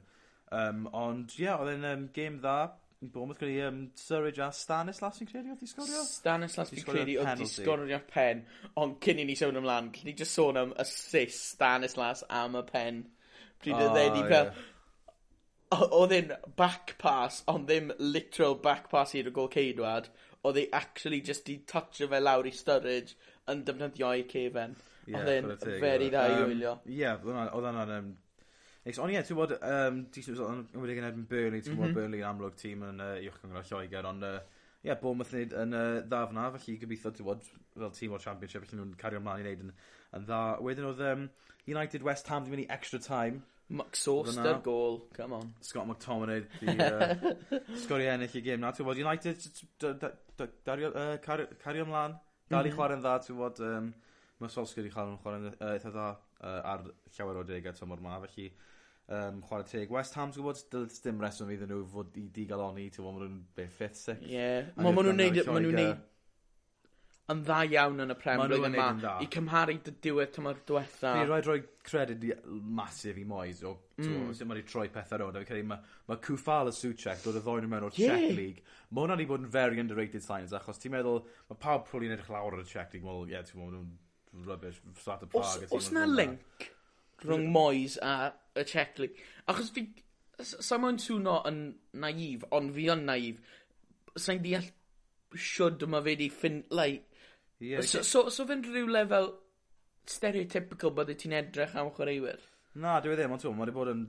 Um, 0.54 0.86
ond 0.98 1.34
ie 1.38 1.50
o'dd 1.54 1.74
e'n 1.76 1.90
um, 1.90 2.06
game 2.14 2.38
dda 2.44 2.60
i 3.00 3.08
Bournemouth 3.08 3.40
gyda 3.40 3.68
um, 3.70 3.84
Surridge 3.96 4.42
a 4.44 4.50
Stanislas 4.56 5.20
fi'n 5.22 5.30
credu 5.30 5.54
oedd 5.54 5.62
'i 5.64 5.70
sgorio? 5.72 6.02
Stanislas 6.04 6.74
fi'n 6.74 6.88
credu 6.88 7.16
oedd 7.22 7.40
'di 7.40 7.48
sgorio 7.48 8.00
pen 8.10 8.42
ond 8.82 8.98
cyn 9.06 9.22
i 9.24 9.26
ni 9.30 9.38
symud 9.40 9.62
ymlaen 9.62 9.88
cyn 9.96 10.12
i 10.12 10.16
just 10.20 10.36
sôn 10.36 10.60
am 10.60 10.74
assist 10.84 11.46
Stanislas 11.54 12.26
am 12.42 12.58
y 12.60 12.66
pen. 12.68 13.06
Pryd 13.64 13.86
oedd 13.86 14.02
e 14.02 14.08
'di 14.16 14.26
ca'l 14.34 14.52
o- 15.78 16.10
e'n 16.18 16.34
back 16.60 16.98
pass 17.00 17.44
ond 17.54 17.70
ddim 17.70 17.94
literal 18.00 18.58
back 18.68 18.90
pass 18.92 19.16
i'r 19.16 19.32
golceidwad 19.38 20.10
oedd 20.50 20.60
e 20.60 20.68
actually 20.82 21.22
just 21.32 21.46
'di 21.48 21.60
touch 21.72 22.02
fe 22.02 22.20
lawr 22.26 22.52
i 22.52 22.56
Sturridge 22.56 23.16
yn 23.52 23.66
defnyddio 23.68 24.14
i 24.16 24.26
cefen. 24.30 24.76
Yeah, 25.10 25.24
Oedd 25.24 25.30
e'n 25.34 25.80
very 25.82 26.10
dda 26.14 26.26
i 26.30 26.42
wylio. 26.46 26.80
Ie, 26.86 27.06
oedd 27.14 27.54
hwnna'n... 27.60 27.96
Um, 28.00 28.10
Ond 28.90 29.12
ie, 29.14 29.20
ti'n 29.22 29.38
bod, 29.38 29.52
um, 29.60 29.98
ti'n 30.10 30.38
bod 30.40 30.90
yn 30.90 31.06
erbyn 31.06 31.26
Burnley, 31.30 31.62
ti'n 31.62 31.76
bod 31.78 31.92
Burnley 31.94 32.24
yn 32.24 32.30
amlwg 32.30 32.56
tîm 32.58 32.86
yn 32.88 33.04
uh, 33.04 33.18
uwch 33.28 33.42
gyngor 33.44 33.68
Lloegr, 33.68 34.08
ond 34.10 34.26
uh, 34.26 34.40
ie, 34.40 34.88
yeah, 34.88 34.98
Bournemouth 34.98 35.34
wneud 35.36 35.54
yn 35.62 35.76
uh, 35.78 36.00
dda 36.08 36.22
fyna, 36.32 36.46
felly 36.56 36.78
gobeithio 36.82 37.12
ti'n 37.14 37.28
bod 37.28 37.44
fel 37.76 37.94
tîm 37.98 38.16
o'r 38.16 38.24
Championship, 38.24 38.66
felly 38.66 38.80
nhw'n 38.80 38.96
cario 38.98 39.22
ymlaen 39.22 39.44
i 39.44 39.46
wneud 39.46 39.66
yn, 39.68 39.74
yn 40.18 40.26
dda. 40.26 40.40
Wedyn 40.66 40.88
oedd 40.90 41.04
um, 41.12 41.28
United 41.70 42.08
West 42.08 42.32
Ham 42.34 42.48
di 42.48 42.56
mynd 42.56 42.64
i 42.64 42.70
extra 42.78 43.02
time. 43.04 43.44
McSauster 43.70 44.56
gol, 44.66 45.04
come 45.14 45.38
on. 45.38 45.52
Scott 45.62 45.86
McTominay 45.86 46.42
di 46.58 46.74
uh, 46.74 47.76
sgori 47.84 48.08
ennill 48.10 48.40
i 48.40 48.42
gêm 48.42 48.64
na. 48.64 48.72
Ti'n 48.74 48.88
bod 48.88 48.98
United 49.04 49.46
dario, 50.66 50.90
uh, 50.96 51.20
cario 51.22 51.86
ymlaen 51.86 52.18
Dal 52.50 52.66
i 52.66 52.72
mhm. 52.72 52.78
chwarae'n 52.78 53.04
dda, 53.04 53.16
ti'n 53.26 53.40
bod, 53.40 53.62
um, 53.66 53.92
mae 54.42 54.54
Solskjaer 54.54 54.90
i 54.90 54.94
chwarae'n 54.94 55.22
chwarae'n 55.24 55.48
uh, 55.52 55.72
eitha 55.76 55.94
dda 55.94 56.10
uh, 56.16 56.60
ar 56.74 56.86
llawer 57.16 57.42
o 57.42 57.48
degau 57.48 57.78
tymor 57.78 58.04
ma, 58.04 58.20
felly 58.26 58.50
um, 59.08 59.42
chwarae 59.46 59.68
teg. 59.70 59.92
West 59.94 60.18
Ham, 60.20 60.34
ti'n 60.34 60.44
gwybod, 60.44 60.64
dyl 60.74 60.88
dim 61.06 61.26
reswm 61.26 61.52
iddyn 61.56 61.74
nhw 61.74 61.84
fod 61.94 62.18
i 62.20 62.28
digaloni, 62.36 62.88
ti'n 62.90 63.04
gwybod, 63.04 63.18
maen 63.20 63.28
nhw'n 63.28 63.42
be, 63.58 63.68
fifth, 63.82 64.02
sixth. 64.02 64.26
Ie, 64.30 64.38
yeah. 64.38 64.72
maen 64.80 64.98
nhw'n 64.98 65.22
neud, 65.22 65.44
maen 65.50 65.68
nhw'n 65.68 65.82
neud 65.84 66.08
yn 67.30 67.44
dda 67.46 67.60
iawn 67.70 68.04
yn 68.04 68.14
y 68.14 68.16
Prem 68.18 68.42
blwyddyn 68.42 68.76
yma. 68.76 69.14
I 69.22 69.28
cymharu 69.34 69.76
dy 69.86 69.94
diwedd 70.06 70.32
tymor 70.36 70.60
diwetha. 70.68 71.14
Fi 71.14 71.28
roed 71.30 71.50
roi 71.50 71.60
credyd 71.86 72.26
masif 72.80 73.20
i 73.22 73.26
Moyes 73.30 73.62
o 73.68 73.76
mm. 74.00 74.32
sut 74.34 74.48
mae 74.50 74.58
wedi 74.58 74.68
troi 74.70 74.88
pethau 74.94 75.22
roed. 75.22 75.38
Fi'n 75.38 75.50
credu 75.50 75.68
mae 75.70 75.84
ma 76.10 76.18
Cwffal 76.26 76.72
a 76.72 76.74
Suchek 76.76 77.22
dod 77.26 77.38
y 77.38 77.44
ddoen 77.46 77.70
mewn 77.70 77.88
o'r 77.90 78.00
yeah. 78.02 78.18
Czech 78.18 78.36
League. 78.38 78.66
Mae 78.90 79.06
hwnna'n 79.06 79.24
i 79.24 79.30
bod 79.30 79.46
yn 79.46 79.54
very 79.54 79.82
underrated 79.84 80.26
signs 80.26 80.56
achos 80.58 80.82
ti'n 80.82 80.96
meddwl 80.96 81.22
mae 81.52 81.62
pawb 81.62 81.86
pwyl 81.90 82.08
i'n 82.08 82.16
edrych 82.18 82.34
lawr 82.34 82.58
o'r 82.58 82.68
Czech 82.68 82.96
League. 82.96 83.06
Wel, 83.06 83.30
ie, 83.30 83.44
ti'n 83.46 83.62
meddwl 83.62 83.78
nhw'n 83.78 84.50
rubbish, 84.50 84.82
start 85.02 85.28
y 85.28 85.32
Prague. 85.36 85.70
Os, 85.70 85.78
os 85.78 85.92
na 85.94 86.08
link 86.10 86.70
rhwng 87.26 87.50
Moyes 87.54 88.00
a 88.02 88.32
y 88.58 88.66
Czech 88.66 88.98
League? 89.02 89.28
Achos 89.50 89.74
fi... 89.76 89.88
Samo'n 90.40 90.96
swno 91.04 91.42
yn 91.50 91.58
naif, 92.00 92.46
ond 92.56 92.72
fi 92.72 92.86
yn 92.94 93.02
naif. 93.10 93.42
Sa'n 94.16 94.40
deall 94.40 94.70
siwrd 95.36 95.84
yma 95.84 96.00
fe 96.06 96.14
di 96.16 96.30
ffin, 96.32 96.62
like, 96.72 97.09
Yeah, 97.60 97.84
e- 97.84 97.88
so, 97.88 98.02
so, 98.08 98.30
so 98.34 98.46
fe'n 98.48 98.64
rhyw 98.66 98.88
lefel 98.92 99.34
stereotypical 100.10 100.94
bod 100.96 101.12
ti'n 101.12 101.36
edrych 101.40 101.76
am 101.78 101.92
chwaraewyr? 101.96 102.46
Na, 102.80 103.00
dwi 103.04 103.16
e 103.16 103.18
ddim, 103.20 103.34
ond 103.36 103.46
mae 103.50 103.66
wedi 103.66 103.76
bod 103.76 103.92
yn 103.92 104.06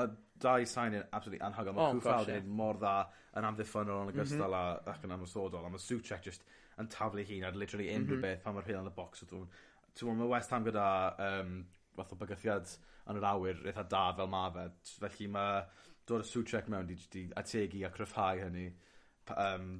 a 0.00 0.06
dau 0.40 0.64
sain 0.68 0.96
yn 0.98 1.04
absolutely 1.12 1.42
anhygoel. 1.44 1.76
Mae 1.76 1.84
oh, 1.84 2.00
Cwfawd 2.00 2.32
yn 2.34 2.50
mor 2.58 2.78
dda 2.80 2.94
yn 3.38 3.46
amddiffynol 3.48 4.04
yn 4.04 4.10
mhm. 4.10 4.14
ogystal 4.14 4.54
mm 4.54 4.58
-hmm. 4.58 4.90
ac 4.94 5.06
yn 5.06 5.14
amysodol. 5.16 5.66
A 5.66 5.70
mae 5.72 5.82
Suchek 5.82 6.26
just 6.26 6.44
yn 6.80 6.90
taflu 6.90 7.24
hun 7.28 7.46
ar 7.48 7.58
literally 7.58 7.88
unrhyw 7.92 8.18
mm 8.18 8.22
-hmm. 8.22 8.26
beth 8.26 8.42
pan 8.44 8.56
mae'r 8.56 8.68
rheol 8.68 8.82
yn 8.82 8.90
y 8.90 8.96
box. 8.96 9.24
Ti'n 9.30 10.08
mwyn, 10.08 10.20
mae 10.20 10.32
West 10.32 10.54
Ham 10.54 10.66
gyda 10.66 10.86
um, 11.28 11.56
fath 11.96 12.14
o 12.14 12.20
bygythiad 12.20 12.76
yn 13.10 13.20
yr 13.20 13.28
awyr 13.30 13.62
eitha 13.68 13.86
da 13.90 14.04
fel 14.18 14.30
mae 14.32 14.54
fe. 14.56 14.66
Felly 15.04 15.30
mae 15.36 15.62
dod 16.08 16.24
y 16.24 16.28
Suchek 16.30 16.70
mewn 16.72 16.88
di, 16.90 16.98
di 17.12 17.26
ategu 17.40 17.84
a 17.86 17.92
cryfhau 17.94 18.42
hynny. 18.42 18.68
Um, 19.34 19.74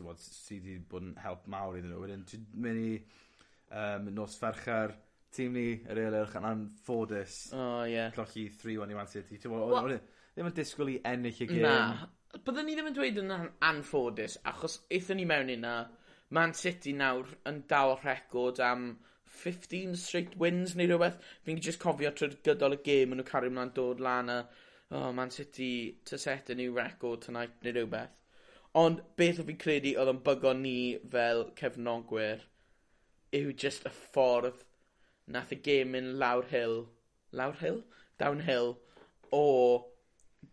bod, 0.00 0.20
sydd 0.22 0.64
wedi 0.64 0.78
bod 0.88 1.04
yn 1.04 1.14
help 1.20 1.44
mawr 1.52 1.76
iddyn 1.78 1.92
nhw. 1.92 2.00
Wedyn, 2.04 2.24
ti'n 2.28 2.48
mynd 2.64 2.80
i 2.80 2.92
um, 3.82 4.08
nos 4.16 4.38
fercher, 4.40 4.96
tîm 5.32 5.54
ni, 5.56 5.68
yr 5.92 6.00
eilwch, 6.06 6.36
yn 6.40 6.48
anffodus. 6.48 7.38
O, 7.52 7.60
oh, 7.60 7.78
ie. 7.84 7.94
Yeah. 7.96 8.10
Clochi 8.16 8.48
3-1 8.56 8.94
i 8.94 8.98
Man 8.98 9.12
City. 9.12 9.40
Ti'n 9.42 9.52
bod, 9.52 9.68
well, 9.74 10.00
ddim 10.32 10.48
yn 10.48 10.56
disgwyl 10.56 10.94
i 10.94 10.98
ennill 11.12 11.44
y 11.44 11.48
gêm. 11.50 11.66
Na, 11.66 12.08
byddwn 12.38 12.68
ni 12.68 12.76
ddim 12.78 12.90
yn 12.90 12.96
dweud 12.96 13.22
yn 13.22 13.32
anffodus, 13.68 14.38
achos 14.48 14.80
eithon 14.88 15.20
ni 15.20 15.28
mewn 15.28 15.52
yna, 15.58 15.76
Man 16.32 16.54
City 16.56 16.94
nawr 16.96 17.28
yn 17.48 17.58
dal 17.68 17.98
record 18.00 18.60
am 18.64 18.94
15 19.42 19.96
straight 20.00 20.36
wins 20.40 20.72
neu 20.76 20.88
rhywbeth. 20.88 21.18
Fi'n 21.44 21.60
just 21.60 21.80
cofio 21.82 22.12
trwy'r 22.16 22.38
gydol 22.46 22.78
y 22.78 22.80
gêm 22.86 23.12
yn 23.12 23.20
nhw 23.20 23.28
cario 23.28 23.52
mlaen 23.52 23.74
dod 23.76 24.00
lan 24.00 24.32
a 24.32 24.38
oh, 24.96 25.10
Man 25.12 25.32
City 25.34 25.98
to 26.08 26.18
set 26.18 26.48
a 26.48 26.56
new 26.56 26.72
record 26.72 27.20
tonight 27.26 27.58
neu 27.64 27.76
rhywbeth. 27.76 28.16
Ond 28.78 29.02
beth 29.20 29.40
o' 29.42 29.44
fi'n 29.48 29.60
credu 29.60 29.94
oedd 30.00 30.10
yn 30.14 30.20
bygo 30.26 30.52
ni 30.56 30.76
fel 31.12 31.42
cefnogwyr 31.58 32.46
yw 33.36 33.52
just 33.64 33.84
y 33.88 33.92
ffordd 33.92 34.62
nath 35.32 35.52
y 35.52 35.58
gêm 35.66 35.96
yn 35.98 36.14
lawr 36.22 36.48
hill 36.52 36.78
lawr 37.36 37.58
hill? 37.60 37.82
Downhill 38.20 38.76
o 39.32 39.44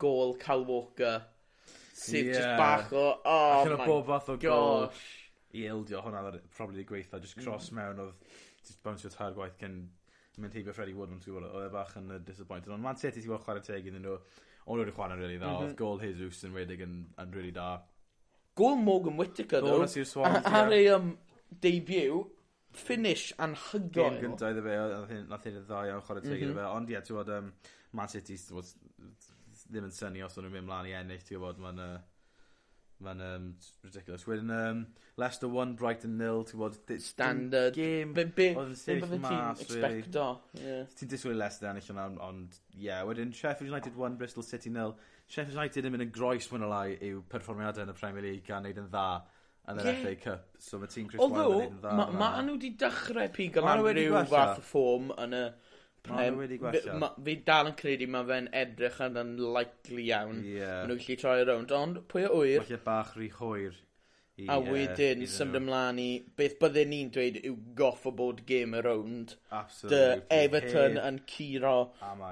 gol 0.01 0.35
Cal 0.41 0.65
Walker 0.67 1.21
sydd 1.99 2.31
jyst 2.31 2.57
bach 2.59 2.91
o 2.95 3.05
oh 3.13 3.39
Allan 3.59 3.77
my 3.77 3.85
o 3.85 3.87
bob 3.87 4.05
fath 4.07 4.29
o 4.33 4.37
gôl 4.39 4.85
gosh. 4.87 5.05
i 5.55 5.65
ildio 5.71 6.03
hwnna 6.05 6.23
oedd 6.29 6.39
probably 6.55 6.85
gweitha 6.87 7.19
just 7.23 7.37
mm. 7.37 7.45
cross 7.45 7.71
mm. 7.71 7.79
mewn 7.79 8.03
oedd 8.05 8.35
jyst 8.63 8.83
bounsio 8.85 9.11
tair 9.13 9.35
gwaith 9.35 9.57
cyn 9.59 9.79
mynd 10.39 10.55
heibio 10.55 10.75
Freddie 10.75 10.95
Wood 10.95 11.11
ond 11.15 11.27
oedd 11.35 11.65
e 11.65 11.71
bach 11.73 11.95
yn 11.99 12.13
uh, 12.15 12.19
disappointed 12.23 12.71
ond 12.75 12.85
Man 12.85 12.99
City 13.01 13.19
ti'n 13.19 13.31
gweld 13.31 13.43
chwarae 13.47 13.65
teg 13.65 13.89
iddyn 13.91 14.05
nhw 14.05 14.15
ond 14.15 14.23
mhm. 14.23 14.73
oedd 14.75 14.83
wedi 14.85 14.95
chwarae'n 14.95 15.23
really 15.23 15.39
dda 15.39 15.49
mm 15.49 15.55
-hmm. 15.57 15.69
oedd 15.69 15.79
gol 15.79 16.03
Jesus 16.03 16.43
yn 16.47 16.55
wedig 16.55 16.83
yn, 16.85 16.99
yn 17.19 17.35
really 17.35 17.55
da 17.55 17.69
gol 18.59 18.77
Morgan 18.83 19.17
Whittaker, 19.19 19.63
though, 19.65 19.87
ar 20.51 20.75
ei 20.75 20.91
um, 20.93 21.15
debut, 21.63 22.27
finish 22.75 23.33
anhygoel. 23.41 24.19
Gyn 24.19 24.21
gyntaf 24.27 24.53
iddo 24.53 24.65
fe, 24.67 24.77
nath 25.31 25.49
hyn 25.49 25.59
y 25.59 25.65
dda 25.65 25.81
iawn 25.89 26.05
chwarae 26.05 26.25
teg 26.27 26.37
iddo 26.37 26.53
mhm. 26.53 26.61
fe, 26.61 26.69
ond 26.77 26.93
ie, 26.93 27.01
ti'n 27.01 27.15
gwybod, 27.15 27.33
um, 27.39 27.51
Man 27.97 28.11
City 28.11 28.37
ddim 29.69 29.85
yn 29.85 29.93
syni 29.93 30.23
os 30.25 30.37
o'n 30.37 30.45
nhw'n 30.45 30.55
mynd 30.59 30.69
mlaen 30.69 30.89
i 30.89 30.95
ennill, 30.99 31.25
ti'n 31.25 31.37
gwybod, 31.37 31.61
mae'n... 31.65 31.83
Uh, 31.87 31.99
mae'n 32.99 33.21
um, 33.23 33.43
ridiculous. 33.83 34.25
Wedyn, 34.27 34.49
um, 34.51 34.81
Leicester 35.17 35.47
1, 35.47 35.75
Brighton 35.79 36.17
0, 36.19 36.41
ti'n 36.49 36.59
gwybod... 36.59 36.79
Standard. 37.03 37.77
Game. 37.77 38.13
Be, 38.15 38.25
be, 38.35 38.49
oedd 38.55 38.73
yn 38.73 38.79
sefyll 38.79 39.21
mas, 39.23 39.63
really. 39.69 40.01
Expecto. 40.01 40.25
Yeah. 40.59 40.89
Ti'n 40.99 41.11
disgwyl 41.13 41.39
Leicester 41.39 41.69
ennill 41.71 41.93
yna, 41.93 42.09
ond, 42.27 42.59
ie. 42.75 42.89
Yeah. 42.89 43.05
Wedyn, 43.07 43.31
Sheffield 43.35 43.71
United 43.71 43.95
1, 43.95 44.19
Bristol 44.19 44.47
City 44.47 44.73
0. 44.75 44.91
Sheffield 45.29 45.57
United 45.57 45.85
yn 45.85 45.93
mynd 45.93 46.07
yn 46.07 46.13
groes 46.13 46.47
mwyn 46.51 46.65
o 46.65 46.69
lai 46.71 46.95
yw 47.05 47.21
perfformiadau 47.29 47.85
yn 47.85 47.93
y 47.93 47.97
Premier 47.97 48.25
League 48.25 48.45
gan 48.47 48.65
neud 48.65 48.79
yn 48.81 48.89
dda 48.89 49.07
yn 49.69 49.81
yr 49.83 49.89
yeah. 49.91 49.99
FA 50.03 50.13
Cup. 50.23 50.45
So 50.57 50.79
mae 50.81 50.89
tîm 50.89 51.09
Chris 51.09 51.21
Although, 51.21 51.51
Wilder 51.53 51.65
yn 51.65 51.67
neud 51.69 51.75
yn 51.75 51.81
dda. 51.83 51.91
Although, 51.93 52.17
ma, 52.17 52.29
ma 52.33 52.45
nhw 52.45 52.55
wedi 52.57 52.71
dechrau 52.83 53.33
pig 53.35 53.59
am 53.61 53.69
rhyw 53.83 54.23
fath 54.31 54.63
o 54.63 54.65
ffom 54.71 55.11
yn 55.25 55.37
y... 55.37 55.43
Mae 56.09 56.31
wedi 56.31 56.55
gwella. 56.57 56.95
Ma, 56.95 57.09
fi 57.25 57.35
dal 57.45 57.69
yn 57.69 57.75
credu 57.77 58.07
mae 58.09 58.25
fe'n 58.25 58.47
edrych 58.55 59.01
yn 59.05 59.19
unlikely 59.19 60.05
iawn. 60.07 60.39
Yeah. 60.47 60.79
Mae 60.79 60.93
nhw'n 60.93 61.01
gallu 61.03 61.17
troi 61.21 61.43
rownd. 61.43 61.73
Ond 61.75 62.01
pwy 62.09 62.25
o 62.25 62.39
wyr... 62.39 62.63
Falle 62.63 62.79
bach 62.85 63.11
rhy 63.19 63.27
hwyr 63.35 63.75
I, 64.39 64.45
a 64.53 64.57
wedyn 64.63 65.23
uh, 65.25 65.29
symud 65.29 65.59
ymlaen 65.59 65.99
i 66.01 66.09
beth 66.39 66.55
bydden 66.61 66.93
ni'n 66.93 67.09
dweud 67.15 67.39
yw 67.43 67.57
goff 67.75 68.05
o 68.07 68.13
bod 68.15 68.45
game 68.47 68.77
around. 68.77 69.35
Absolutely. 69.51 70.21
Dy 70.21 70.37
Everton 70.45 70.95
hey. 70.95 71.07
yn 71.09 71.19
curo 71.27 71.75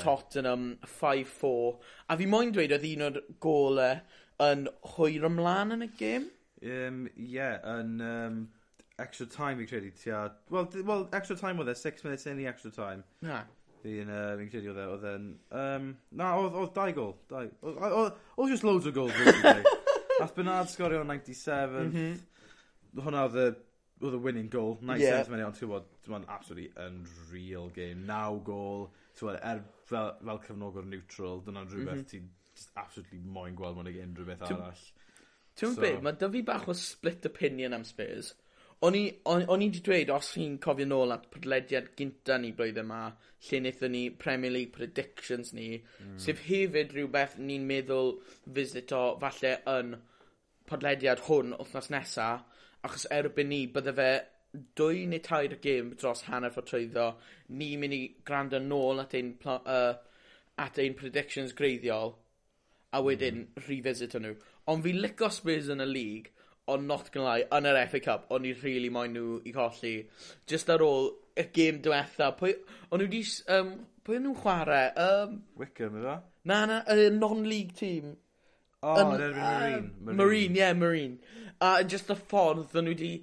Tottenham 0.03 0.69
5-4. 0.99 1.75
A 2.07 2.19
fi 2.19 2.29
moyn 2.31 2.53
dweud 2.55 2.75
oedd 2.77 2.87
un 2.93 3.07
o'r 3.09 3.21
golau 3.43 3.99
yn 4.47 4.67
hwyr 4.95 5.27
ymlaen 5.31 5.75
yn 5.75 5.87
y 5.87 5.89
gêm? 5.99 6.29
Um, 6.63 7.03
yeah, 7.15 7.59
yn 7.77 7.99
um, 8.01 8.39
extra 8.99 9.27
time 9.29 9.59
fi'n 9.59 9.69
credu 9.69 9.91
tia... 9.97 10.23
Wel, 10.53 10.69
well, 10.83 11.07
extra 11.13 11.37
time 11.37 11.61
oedd 11.61 11.73
e, 11.73 11.77
6 11.77 12.05
minutes 12.07 12.27
in 12.29 12.41
i 12.41 12.47
extra 12.49 12.71
time. 12.73 13.03
Na. 13.25 13.43
Fi'n 13.83 14.09
uh, 14.09 14.31
fi 14.39 14.47
credu 14.53 14.71
oedd 14.73 14.81
e, 14.81 14.87
oedd 14.93 15.09
e'n... 15.11 15.27
Um, 15.63 15.91
na, 16.17 16.31
oedd 16.39 16.71
dau 16.77 16.95
gol. 16.97 17.13
Oedd 17.33 18.53
just 18.53 18.65
loads 18.67 18.89
o 18.89 18.95
goals. 18.95 19.13
Nath 20.19 20.35
Bernard 20.35 20.69
sgorio 20.71 21.03
97. 21.03 21.83
Mm 21.83 21.91
-hmm. 21.93 23.03
Hwna 23.03 23.25
oedd 23.27 23.39
y 23.41 23.47
oedd 24.05 24.13
y 24.13 24.21
winning 24.21 24.49
goal, 24.53 24.75
97th 24.81 25.01
yeah. 25.01 25.29
minute, 25.29 25.47
ond 25.47 25.57
ti'n 25.57 25.69
bod, 25.71 25.85
dwi'n 26.05 26.25
absolutely 26.29 26.69
unreal 26.83 27.69
game. 27.73 28.05
Naw 28.05 28.39
gol, 28.45 28.87
ti'n 29.17 29.29
bod, 29.29 29.39
er, 29.41 29.63
fel, 29.89 30.11
fel 30.21 30.41
cyfnogwr 30.45 30.85
neutral, 30.85 31.41
dyna'n 31.45 31.69
rhywbeth 31.71 31.95
mm 31.95 32.03
-hmm. 32.03 32.11
ti'n 32.11 32.75
absolutely 32.81 33.19
moyn 33.37 33.55
gweld 33.57 33.77
mwyn 33.77 33.89
unrhyw 34.03 34.29
beth 34.29 34.45
arall. 34.49 34.83
Ti'n 35.57 35.73
so, 35.73 35.81
beth, 35.81 36.03
mae 36.05 36.17
dyfu 36.21 36.43
bach 36.45 36.67
o 36.69 36.75
split 36.77 37.25
opinion 37.29 37.73
am 37.73 37.85
Spurs. 37.87 38.35
O'n 38.85 38.93
i 38.93 39.07
o'n, 39.25 39.43
o'n 39.49 39.61
i 39.63 39.67
wedi 39.71 39.79
dweud, 39.85 40.11
os 40.13 40.27
chi'n 40.35 40.59
cofio 40.61 40.85
nôl 40.85 41.13
at 41.15 41.23
podlediad 41.33 41.87
gynta 41.97 42.35
ni 42.37 42.51
blwyddyn 42.57 42.85
yma, 42.85 42.99
lle 43.47 43.61
wnaethon 43.61 43.93
ni 43.95 44.01
Premier 44.23 44.53
League 44.53 44.75
predictions 44.75 45.49
ni, 45.57 45.69
mm. 45.79 46.19
sef 46.21 46.43
hefyd 46.45 46.93
rhywbeth 46.93 47.39
ni'n 47.41 47.65
meddwl 47.71 48.13
visit 48.59 48.93
o 48.93 49.01
falle 49.23 49.55
yn 49.73 49.95
podlediad 50.69 51.25
hwn 51.25 51.55
wythnos 51.57 51.89
nesa, 51.95 52.27
achos 52.85 53.07
erbyn 53.17 53.49
ni 53.49 53.63
bydde 53.73 53.95
fe 53.97 54.11
dwy 54.77 55.07
neu 55.09 55.25
tair 55.25 55.57
gêm 55.65 55.91
dros 55.97 56.27
hanner 56.29 56.53
ffordd 56.53 56.69
trwyddo, 56.69 57.09
ni'n 57.57 57.81
mynd 57.81 57.97
i 57.97 58.01
gwrando 58.29 58.61
nôl 58.61 59.01
at 59.01 59.17
ein, 59.17 59.33
uh, 59.57 59.97
at 60.67 60.77
ein 60.83 60.97
predictions 61.01 61.57
greiddiol, 61.57 62.13
a 62.93 63.01
wedyn 63.01 63.47
mm. 63.47 63.67
revisit 63.71 64.13
nhw. 64.21 64.37
Ond 64.69 64.85
fi 64.85 64.93
licio 64.93 65.33
Spurs 65.33 65.73
yn 65.73 65.81
y 65.81 65.89
league, 65.89 66.36
ond 66.67 66.87
not 66.87 67.11
gonna 67.13 67.27
lie, 67.27 67.45
yn 67.55 67.67
yr 67.69 67.79
FA 67.91 68.01
Cup, 68.03 68.27
o'n 68.35 68.45
i 68.45 68.51
rili 68.51 68.63
really 68.65 68.91
moyn 68.93 69.13
nhw 69.15 69.37
i 69.47 69.53
colli. 69.55 69.93
Just 70.49 70.69
ar 70.73 70.83
ôl 70.83 71.09
y 71.39 71.47
gêm 71.55 71.79
diwetha, 71.83 72.33
pwy... 72.39 72.53
O'n 72.91 73.03
nhw. 73.03 73.21
Um, 73.55 73.73
pwy 74.03 74.19
o'n 74.19 74.27
nhw'n 74.27 74.39
chwarae? 74.41 74.89
Um, 75.03 75.37
Wickham, 75.59 75.95
ydw? 76.01 76.13
E? 76.17 76.43
Na, 76.51 76.61
na, 76.69 76.81
y 76.91 77.07
non-league 77.15 77.75
team. 77.77 78.13
O, 78.81 78.91
oh, 78.91 78.99
yn, 78.99 79.13
Marine. 79.13 79.31
Uh, 79.31 79.49
Marine, 80.03 80.19
Marine, 80.19 80.55
ie, 80.57 80.61
yeah, 80.61 80.77
Marine. 80.77 81.43
A 81.57 81.71
uh, 81.71 81.87
just 81.87 82.11
y 82.13 82.19
ffordd, 82.19 82.75
o'n 82.75 82.89
nhw 82.89 82.95
wedi 82.97 83.13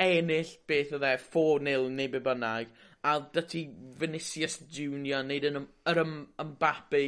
ennill 0.00 0.56
beth 0.68 0.96
oedd 0.96 1.06
e, 1.06 1.14
4-0 1.36 1.90
neu 1.94 2.10
be 2.10 2.20
bynnag, 2.24 2.72
a 3.04 3.18
dyti 3.36 3.66
Vinicius 4.00 4.62
Junior 4.72 5.22
wneud 5.22 5.44
yn 5.50 5.60
yr 5.92 6.00
Mbappe 6.08 7.02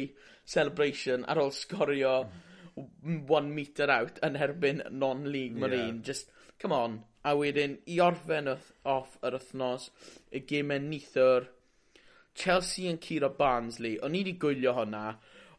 celebration 0.47 1.25
ar 1.27 1.41
ôl 1.41 1.55
sgorio 1.55 2.19
mm 2.21 2.43
one 3.27 3.53
metre 3.55 3.89
out 3.93 4.19
yn 4.25 4.37
erbyn 4.39 4.83
non-league 4.91 5.57
Marine. 5.57 5.99
Yeah. 5.99 6.09
Just, 6.11 6.31
come 6.59 6.75
on. 6.75 6.99
A 7.27 7.35
wedyn, 7.35 7.77
i 7.91 7.99
orffen 8.03 8.49
off 8.53 9.17
yr 9.25 9.37
wythnos, 9.39 9.89
y 10.31 10.43
gymau 10.47 10.83
nithwr, 10.83 11.49
Chelsea 12.37 12.91
yn 12.91 12.99
curo 13.01 13.31
Barnsley. 13.37 13.97
O'n 14.03 14.15
i 14.15 14.21
wedi 14.21 14.37
gwylio 14.41 14.75
hwnna. 14.77 15.05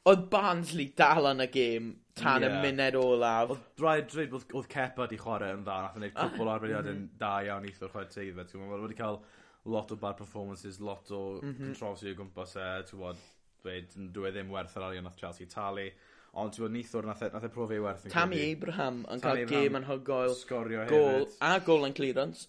Oedd 0.08 0.28
Barnsley 0.32 0.92
dal 0.96 1.26
yn 1.32 1.42
y 1.44 1.48
gêm 1.52 1.88
tan 2.18 2.44
yeah. 2.44 2.54
y 2.54 2.62
munud 2.62 2.98
olaf. 3.00 3.52
Oedd 3.54 3.82
rhaid 3.82 4.06
dweud 4.12 4.30
bod 4.32 4.54
oedd 4.60 4.70
Kepa 4.72 5.08
di 5.10 5.18
chwarae 5.20 5.56
yn 5.56 5.64
dda, 5.66 5.80
nath 5.84 5.98
e 5.98 5.98
yn 5.98 6.06
gwneud 6.06 6.16
cwbl 6.20 6.50
o 6.50 6.54
arbediad 6.54 6.88
yn 6.88 6.94
mm-hmm. 6.94 7.18
da 7.20 7.32
iawn 7.46 7.66
i 7.66 7.74
thwy'r 7.74 7.92
chwarae 7.94 8.12
teidd. 8.14 8.38
Mae 8.38 8.80
wedi 8.84 8.98
cael 8.98 9.20
lot 9.68 9.92
o 9.92 9.98
bad 10.00 10.16
performances, 10.16 10.80
lot 10.80 11.10
o 11.10 11.22
mm 11.42 11.50
-hmm. 11.50 11.66
controversy 11.66 12.14
o 12.14 12.20
gwmpas 12.22 12.54
e, 12.56 12.68
ti'n 12.88 13.02
bod, 13.02 13.26
dweud, 13.64 13.98
dwi 14.14 14.30
e 14.30 14.32
ddim 14.36 14.54
werth 14.54 14.78
yr 14.78 14.86
arian 14.88 15.08
nath 15.08 15.18
Chelsea 15.20 15.50
talu. 15.50 15.90
Ond 16.38 16.52
ti'n 16.54 16.66
bod 16.66 16.74
neithwr 16.74 17.08
nath 17.08 17.24
e, 17.24 17.30
nath 17.32 17.48
e 17.48 17.50
profi 17.52 17.78
ei 17.78 17.82
werth. 17.82 18.04
Tammy 18.12 18.36
credu. 18.36 18.52
Abraham 18.58 19.00
yn 19.14 19.24
cael 19.24 19.42
gêm 19.48 19.78
anhygoel. 19.80 20.36
Sgorio 20.36 20.84
gol, 20.90 21.08
hefyd. 21.08 21.34
A 21.48 21.58
gol 21.64 21.88
yn 21.88 21.96
clearance. 21.96 22.46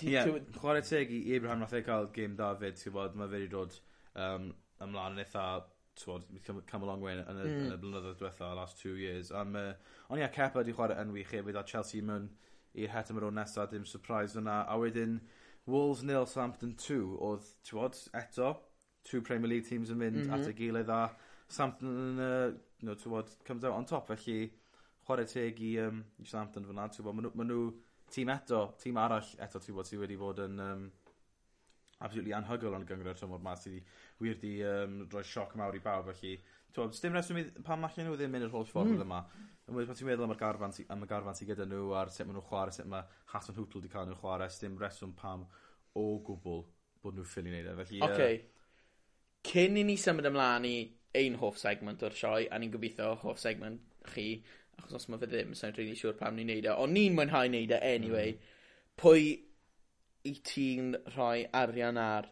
Ie, 0.00 0.14
yeah, 0.14 0.30
chwarae 0.56 0.84
teg 0.86 1.10
i 1.12 1.20
Abraham 1.36 1.64
nath 1.64 1.74
e 1.76 1.82
cael 1.86 2.08
gêm 2.14 2.36
da 2.38 2.52
fyd. 2.60 2.78
Ti'n 2.80 2.94
bod, 2.94 3.18
mae 3.18 3.28
fe 3.28 3.40
wedi 3.42 3.50
dod 3.52 3.76
um, 4.14 4.48
ymlaen 4.86 5.18
yn 5.18 5.24
eitha 5.24 5.46
twod, 6.00 6.24
come, 6.46 6.62
come 6.70 6.86
a 6.86 6.86
long 6.86 7.02
way 7.04 7.16
yn 7.18 7.24
y, 7.24 7.34
mm. 7.34 7.42
yn 7.42 7.66
y 7.66 7.74
hmm. 7.74 7.82
blynyddoedd 7.82 8.20
diwetha, 8.22 8.54
last 8.56 8.80
two 8.80 8.94
years. 8.96 9.32
Um, 9.34 9.58
uh, 9.58 9.74
ond 10.08 10.20
ie, 10.20 10.24
yeah, 10.24 10.32
Kepa 10.32 10.62
wedi 10.62 10.76
chwarae 10.76 10.96
yn 11.02 11.12
wych 11.16 11.34
hefyd, 11.34 11.58
a 11.58 11.66
Chelsea 11.66 12.00
mewn 12.06 12.30
i'r 12.78 12.92
het 12.94 13.10
ymwneud 13.12 13.36
nesaf, 13.36 13.70
dim 13.72 13.84
surprise 13.88 14.38
fyna 14.38 14.62
A 14.70 14.78
wedyn, 14.80 15.18
Wolves 15.70 16.04
nil 16.06 16.24
Southampton 16.26 16.76
2, 16.78 17.00
oedd, 17.26 17.50
ti'n 17.66 17.80
bod, 17.82 17.98
eto, 18.16 18.54
two 19.04 19.20
Premier 19.20 19.50
League 19.50 19.68
teams 19.68 19.90
yn 19.90 20.00
mynd 20.00 20.22
mm 20.22 20.30
-hmm. 20.30 20.40
at 20.40 20.48
y 20.48 20.56
gilydd 20.56 20.92
a 20.92 21.02
Southampton 21.50 22.00
yn 22.04 22.24
uh, 22.24 22.48
you 22.80 22.88
know 22.88 22.96
t'wod 22.98 23.32
comes 23.44 23.66
out 23.66 23.76
on 23.76 23.88
top 23.90 24.06
felly 24.10 24.40
chwarae 25.06 25.26
teg 25.28 25.60
i 25.66 25.74
um, 25.82 26.04
i 26.22 26.26
Southampton 26.26 26.68
fyna, 26.68 26.86
ti'n 26.88 27.00
t'wbo' 27.00 27.14
ma' 27.16 27.26
nhw, 27.26 27.32
ma' 27.34 27.46
n'w 27.48 27.66
tîm 28.14 28.30
eto 28.34 28.62
tîm 28.82 28.98
arall 29.02 29.34
eto 29.36 29.58
ti'n 29.58 29.72
t'wbod 29.72 29.90
sydd 29.90 30.02
wedi 30.04 30.18
bod 30.20 30.42
yn 30.46 30.62
um, 30.64 30.88
absolutely 32.00 32.34
anhygol 32.36 32.78
yn 32.78 32.86
y 32.86 33.14
tymor 33.18 33.42
'ma 33.42 33.56
sydd 33.58 33.82
wir 34.22 34.38
'di 34.40 34.54
um, 34.66 34.98
roi 35.12 35.24
sioc 35.32 35.56
mawr 35.58 35.78
i 35.78 35.82
bawb 35.84 36.10
felly 36.10 36.36
ti'n 36.38 36.76
t'wod 36.76 36.98
sdim 36.98 37.16
reswm 37.18 37.40
i 37.42 37.46
pan 37.66 37.82
pam 37.82 37.88
nhw 37.96 38.14
ddim 38.16 38.36
mynd 38.36 38.46
yr 38.46 38.54
holl 38.54 38.68
ffordd... 38.68 38.94
mm. 38.94 39.02
...yma 39.06 39.24
unwaith 39.70 39.90
bo' 39.90 39.98
ti'n 39.98 40.10
meddwl 40.10 40.28
am 40.28 40.36
yr 40.36 40.40
garfan 40.44 40.76
sy 40.76 40.86
am 40.90 41.02
y 41.02 41.10
garfan 41.10 41.36
sy 41.38 41.46
gyda 41.50 41.66
nhw, 41.66 41.90
a'r 41.98 42.14
sut 42.14 42.26
maen 42.26 42.38
nhw'n 42.38 42.46
chwarae, 42.46 42.74
sut 42.74 42.88
mae 42.90 43.18
Hasan 43.34 43.58
Hwtl 43.58 43.78
wedi 43.78 43.90
cael 43.92 44.08
nhw'n 44.08 44.18
chwarae, 44.22 44.50
sdim 44.50 44.78
reswm 44.78 45.12
pam 45.18 45.44
o 45.98 46.06
gwbl 46.26 46.64
bod 47.02 47.18
nhw'n 47.18 47.28
ffili 47.28 47.52
wneud 47.52 47.68
e 47.70 47.76
felly 47.82 48.00
yy... 48.00 48.08
Oce. 48.08 48.30
Cyn 49.50 49.78
i 49.80 49.84
ni 49.86 49.94
symud 50.00 50.26
ymlaen 50.28 50.66
i 50.68 50.74
ein 51.18 51.36
hoff 51.40 51.58
segment 51.58 52.02
o'r 52.06 52.16
sioe, 52.16 52.48
a 52.50 52.58
ni'n 52.58 52.72
gobeithio 52.72 53.14
hoff 53.24 53.40
segment 53.42 53.80
chi, 54.14 54.42
achos 54.78 54.96
os 55.00 55.08
mae 55.10 55.20
fe 55.20 55.28
ddim, 55.30 55.54
sa'n 55.58 55.74
rili 55.74 55.90
really 55.90 56.00
siŵr 56.00 56.18
pam 56.18 56.36
ni'n 56.36 56.50
neud 56.52 56.68
e, 56.68 56.74
ond 56.74 56.96
ni'n 56.96 57.16
mwynhau 57.16 57.50
neud 57.52 57.74
e 57.76 57.80
anyway. 57.92 58.34
Mm. 58.34 58.58
Pwy 59.00 59.24
i 60.28 60.34
ti'n 60.44 60.92
rhoi 61.14 61.46
arian 61.56 61.98
ar 62.00 62.28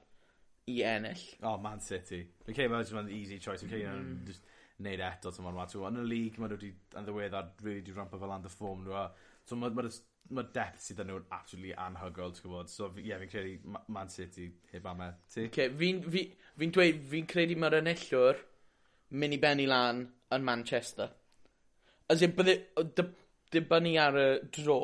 i 0.69 0.83
ennill? 0.85 1.25
Oh, 1.43 1.57
Man 1.63 1.81
City. 1.81 2.23
Fi'n 2.45 2.55
okay, 2.55 2.69
cael 2.69 2.95
mae'n 2.99 3.11
easy 3.15 3.41
choice, 3.43 3.65
fi'n 3.65 3.73
cael 3.73 3.89
mm. 3.89 4.21
just 4.29 4.47
neud 4.85 5.01
e 5.01 5.09
eto 5.09 5.33
tymor 5.35 5.57
yma. 5.57 5.67
Yn 5.91 6.03
y 6.03 6.07
lig, 6.07 6.39
mae'n 6.39 6.53
nhw 6.53 6.61
wedi, 6.61 6.75
yn 6.99 7.09
ddiweddar, 7.09 7.51
really 7.65 7.83
di 7.87 7.97
rampa 7.97 8.21
fel 8.21 8.35
and 8.37 8.47
y 8.47 8.53
ffom 8.53 8.85
nhw. 8.85 9.07
So, 9.49 9.57
mae 9.59 9.75
ma, 9.75 9.87
ma 10.37 10.45
depth 10.55 10.85
sydd 10.85 11.03
yn 11.03 11.11
nhw'n 11.11 11.33
absolutely 11.35 11.73
anhygol, 11.87 12.37
ti'n 12.37 12.47
gwybod. 12.47 12.71
So, 12.71 12.93
ie, 12.95 13.09
yeah, 13.11 13.23
fi'n 13.23 13.33
credu 13.33 13.81
Man 13.97 14.13
City 14.13 14.51
heb 14.75 14.87
am 14.87 15.03
e. 15.09 15.11
Ti? 15.33 15.49
Okay, 15.49 15.73
fi'n 15.81 16.05
fi, 16.07 16.29
fi 16.61 16.71
dweud, 16.77 17.03
fi'n 17.15 17.33
credu 17.33 17.59
mae'r 17.59 17.81
enillwr 17.81 18.45
mynd 19.11 19.37
i 19.37 19.41
benni 19.43 19.67
lan 19.69 20.03
yn 20.35 20.45
Manchester. 20.45 21.09
As 22.09 22.23
in, 22.25 22.35
bydde, 22.37 22.57
dibynnu 23.53 23.95
ar 24.01 24.17
y 24.19 24.29
dro, 24.55 24.81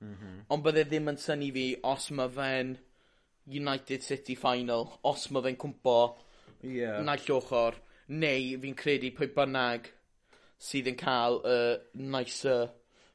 mm 0.00 0.14
-hmm. 0.14 0.36
ond 0.52 0.64
bydde 0.64 0.84
ddim 0.88 1.10
yn 1.12 1.20
syni 1.20 1.50
fi 1.52 1.66
os 1.82 2.10
mae 2.10 2.32
fe'n 2.36 2.76
United 3.46 4.02
City 4.02 4.36
Final, 4.36 4.88
os 5.02 5.30
mae 5.30 5.44
fe'n 5.48 5.60
cwmpo 5.60 5.98
yeah. 6.62 7.02
naill 7.04 7.36
ochr, 7.36 7.76
neu 8.08 8.56
fi'n 8.60 8.76
credu 8.76 9.12
pwy 9.16 9.30
bynnag 9.36 9.90
sydd 10.60 10.88
yn 10.92 10.98
cael 11.00 11.40
y 11.44 11.54
uh, 11.54 11.78
nicer 11.94 12.68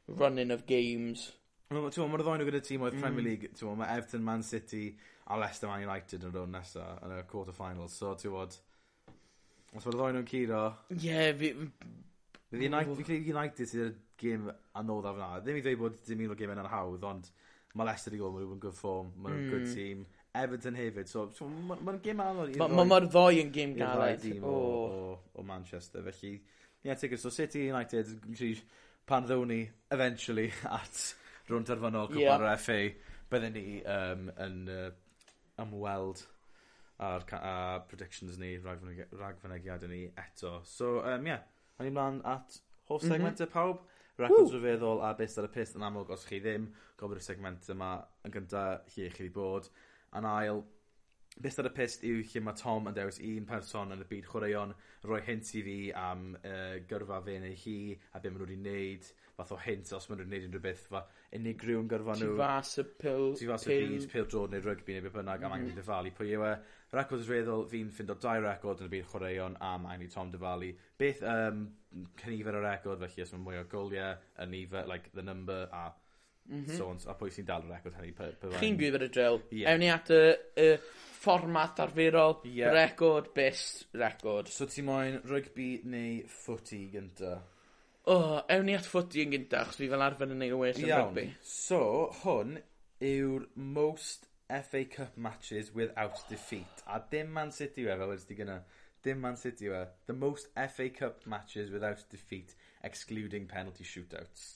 running 0.07 0.53
of 0.53 0.65
games. 0.69 1.29
Mae'r 1.69 1.93
ddoen 1.93 2.41
nhw 2.41 2.49
gyda 2.49 2.61
tîm 2.65 2.81
oedd 2.85 2.97
mm. 2.97 3.03
Premier 3.05 3.25
League, 3.25 3.51
mae 3.77 3.97
Everton, 3.97 4.25
Man 4.25 4.43
City 4.43 4.97
a 5.29 5.37
Leicester 5.37 5.69
Man 5.69 5.85
United 5.85 6.25
yn 6.25 6.33
dod 6.33 6.49
nesaf 6.49 7.03
yn 7.05 7.13
y 7.13 7.21
quarter-finals, 7.29 7.97
so 8.01 8.15
ti'n 8.17 8.33
bod... 8.33 8.57
Os 9.77 9.85
mae'r 9.85 9.97
ddoen 9.97 10.15
nhw'n 10.17 10.29
curo... 10.29 10.61
Ie, 10.95 11.17
fi... 11.37 11.51
Fydd 12.49 12.63
United, 12.65 12.95
fi'n 12.97 13.05
credu 13.05 13.33
United 13.35 13.69
sydd 13.69 13.83
y 13.83 13.89
gym 14.19 14.47
anoddaf 14.79 15.19
yna. 15.19 15.27
Ddim 15.43 15.59
i 15.59 15.61
ddweud 15.65 15.81
bod 15.83 15.99
dim 16.07 16.23
un 16.25 16.33
o'r 16.33 16.39
gym 16.39 16.53
yna'n 16.55 16.69
hawdd, 16.71 17.05
ond 17.05 17.27
mae 17.77 17.85
Leicester 17.85 18.15
i 18.15 18.21
gwybod, 18.21 18.39
mae 18.39 18.47
nhw'n 18.47 18.63
good 18.63 18.77
form, 18.77 19.11
mae 19.17 19.35
nhw'n 19.35 19.43
mm. 19.43 19.51
good 19.53 19.75
team. 19.75 20.07
Everton 20.39 20.77
hefyd, 20.77 21.09
so, 21.09 21.27
so 21.35 21.45
mae'n 21.49 21.83
ma 21.85 21.95
gym 22.05 22.23
anodd. 22.25 22.57
Mae 22.57 22.89
mae'r 22.89 23.07
ddoi 23.09 23.43
yn 23.43 23.53
gym 23.53 23.75
galed. 23.77 24.25
O, 24.39 24.55
oh. 24.55 24.81
o, 25.11 25.13
o, 25.37 25.45
Manchester, 25.45 26.01
felly... 26.09 26.33
Ie, 26.79 26.87
yeah, 26.87 26.97
tickets, 26.97 27.25
so 27.27 27.29
City 27.29 27.67
United, 27.67 28.09
pan 29.09 29.25
ddewn 29.27 29.49
ni, 29.51 29.61
eventually, 29.93 30.47
at 30.65 31.03
rhwnt 31.49 31.69
arfynol 31.75 32.09
cwpar 32.09 32.45
yeah. 32.47 32.59
FA, 32.65 32.81
byddwn 33.29 33.55
ni 33.57 33.65
um, 33.83 34.29
yn 34.45 34.59
uh, 34.73 34.91
ymweld 35.61 36.25
a'r 36.99 37.25
a 37.39 37.53
predictions 37.87 38.37
ni, 38.39 38.57
ragfynegiadau 38.59 39.89
ni 39.89 40.01
eto. 40.17 40.59
So, 40.65 40.99
um, 40.99 41.27
yeah, 41.27 41.45
a 41.79 41.83
ni 41.83 41.93
mlaen 41.95 42.21
at 42.25 42.59
hoff 42.89 43.03
mhm. 43.03 43.11
segmentau 43.11 43.45
mm 43.45 43.49
-hmm. 43.49 43.53
pawb. 43.53 43.85
Records 44.19 44.51
rhyfeddol 44.51 44.99
a 45.01 45.13
beth 45.15 45.37
ar 45.39 45.45
y 45.47 45.51
pist 45.53 45.77
yn 45.79 45.85
amlwg 45.87 46.09
os 46.11 46.25
chi 46.27 46.41
ddim. 46.43 46.65
Gofyn 46.99 47.21
y 47.21 47.23
segment 47.23 47.69
yma 47.71 47.91
yn 48.27 48.33
gyntaf 48.35 48.95
lle 48.95 49.09
chi 49.13 49.23
wedi 49.23 49.29
bod. 49.31 49.69
Yn 50.19 50.25
ail, 50.27 50.65
Beth 51.39 51.59
ar 51.61 51.69
y 51.69 51.71
pist 51.71 52.01
yw 52.03 52.23
lle 52.25 52.41
mae 52.43 52.57
Tom 52.59 52.89
yn 52.89 52.95
dewis 52.97 53.19
un 53.23 53.45
person 53.47 53.93
yn 53.95 54.01
y 54.03 54.07
byd 54.09 54.25
chwaraeon 54.27 54.73
rhoi 55.05 55.19
hint 55.27 55.51
i 55.55 55.61
fi 55.63 55.75
am 55.95 56.33
uh, 56.41 56.79
gyrfa 56.89 57.21
fe 57.23 57.37
neu 57.43 57.55
hi 57.61 57.75
a 58.11 58.19
beth 58.19 58.33
maen 58.33 58.41
nhw 58.41 58.47
wedi 58.47 58.57
wneud 58.59 59.11
fath 59.37 59.53
o 59.55 59.59
hint 59.63 59.93
os 59.95 60.09
maen 60.09 60.19
nhw 60.19 60.25
nhw'n 60.25 60.33
wneud 60.33 60.47
unrhyw 60.49 60.63
beth 60.65 60.81
fa, 60.91 61.03
unigryw 61.37 61.79
yn 61.83 61.87
gyrfa 61.93 62.17
nhw. 62.17 62.33
Ti 62.33 62.41
fas 62.41 62.73
y 62.81 62.85
pil... 63.05 63.29
Ti 63.39 63.47
fas 63.53 63.67
y 63.67 63.77
byd, 63.85 64.09
pil 64.11 64.27
drod 64.33 64.55
neu 64.55 64.65
rygbi 64.65 64.97
neu 64.97 65.05
beth 65.05 65.15
bynnag 65.15 65.45
am 65.45 65.53
mhm. 65.53 65.57
angen 65.59 65.71
i 65.71 65.79
dyfalu 65.79 66.13
pwy 66.17 66.33
yw 66.35 66.45
e. 66.49 66.51
Record 66.97 67.31
reddol 67.31 67.65
fi'n 67.71 67.93
ffindo 67.93 68.17
dau 68.19 68.43
record 68.43 68.83
yn 68.83 68.89
y 68.89 68.93
byd 68.97 69.07
chwaraeon 69.13 69.57
am 69.69 69.87
angen 69.87 70.09
i 70.09 70.11
Tom 70.11 70.33
dyfalu. 70.33 70.73
Beth 70.99 71.23
um, 71.37 71.63
cynifer 72.19 72.59
o 72.59 72.65
record 72.65 72.99
felly 73.05 73.23
os 73.23 73.33
mae 73.37 73.45
mwy 73.45 73.61
o 73.61 73.65
goliau, 73.71 74.19
y 74.35 74.51
nifer, 74.51 74.91
like 74.91 75.13
the 75.15 75.23
number 75.23 75.69
a 75.71 75.87
Mhm. 76.49 76.77
So, 76.77 76.89
-hmm. 76.89 77.09
a 77.09 77.13
pwy 77.17 77.29
sy'n 77.33 77.45
dal 77.45 77.67
y 77.67 77.69
record 77.69 77.99
hynny. 77.99 78.13
Chi'n 78.59 78.79
gwybod 78.79 79.03
ar 79.03 79.05
y 79.05 79.11
drill. 79.13 79.41
Yeah. 79.51 79.73
Ewn 79.73 79.83
ni 79.83 79.91
at 79.93 80.09
y, 80.09 80.23
y 80.57 80.71
fformat 81.19 81.79
arferol, 81.83 82.39
yeah. 82.45 82.73
record, 82.73 83.33
best 83.35 83.87
record. 83.93 84.49
So 84.49 84.65
ti 84.65 84.81
moyn 84.81 85.19
rygbi 85.29 85.69
neu 85.85 86.23
footy 86.31 86.85
gynta? 86.93 87.35
O, 88.09 88.15
oh, 88.15 88.35
ewn 88.49 88.65
ni 88.65 88.73
at 88.73 88.87
footy 88.89 89.21
yn 89.25 89.35
gyntaf, 89.35 89.69
chos 89.69 89.77
fi 89.77 89.89
fel 89.91 90.01
arfer 90.01 90.31
yn 90.31 90.39
neud 90.41 90.55
y 90.55 90.59
well 90.63 90.81
yn 90.81 90.89
rygbi. 90.89 91.27
So, 91.45 91.81
hwn 92.23 92.57
yw'r 93.05 93.45
most 93.55 94.25
FA 94.49 94.85
Cup 94.85 95.17
matches 95.17 95.73
without 95.75 96.23
defeat. 96.29 96.81
A 96.87 97.01
dim 97.11 97.33
Man 97.33 97.51
City 97.53 97.83
yw 97.85 97.91
e, 97.93 97.97
fel 97.99 98.15
ydych 98.15 98.39
gyna. 98.39 98.61
Dim 99.05 99.21
Man 99.21 99.37
City 99.37 99.69
yw 99.69 99.75
e. 99.77 99.83
The 100.09 100.15
most 100.17 100.49
FA 100.55 100.89
Cup 100.89 101.27
matches 101.29 101.69
without 101.69 102.01
defeat, 102.09 102.55
excluding 102.81 103.45
penalty 103.45 103.85
shootouts. 103.85 104.55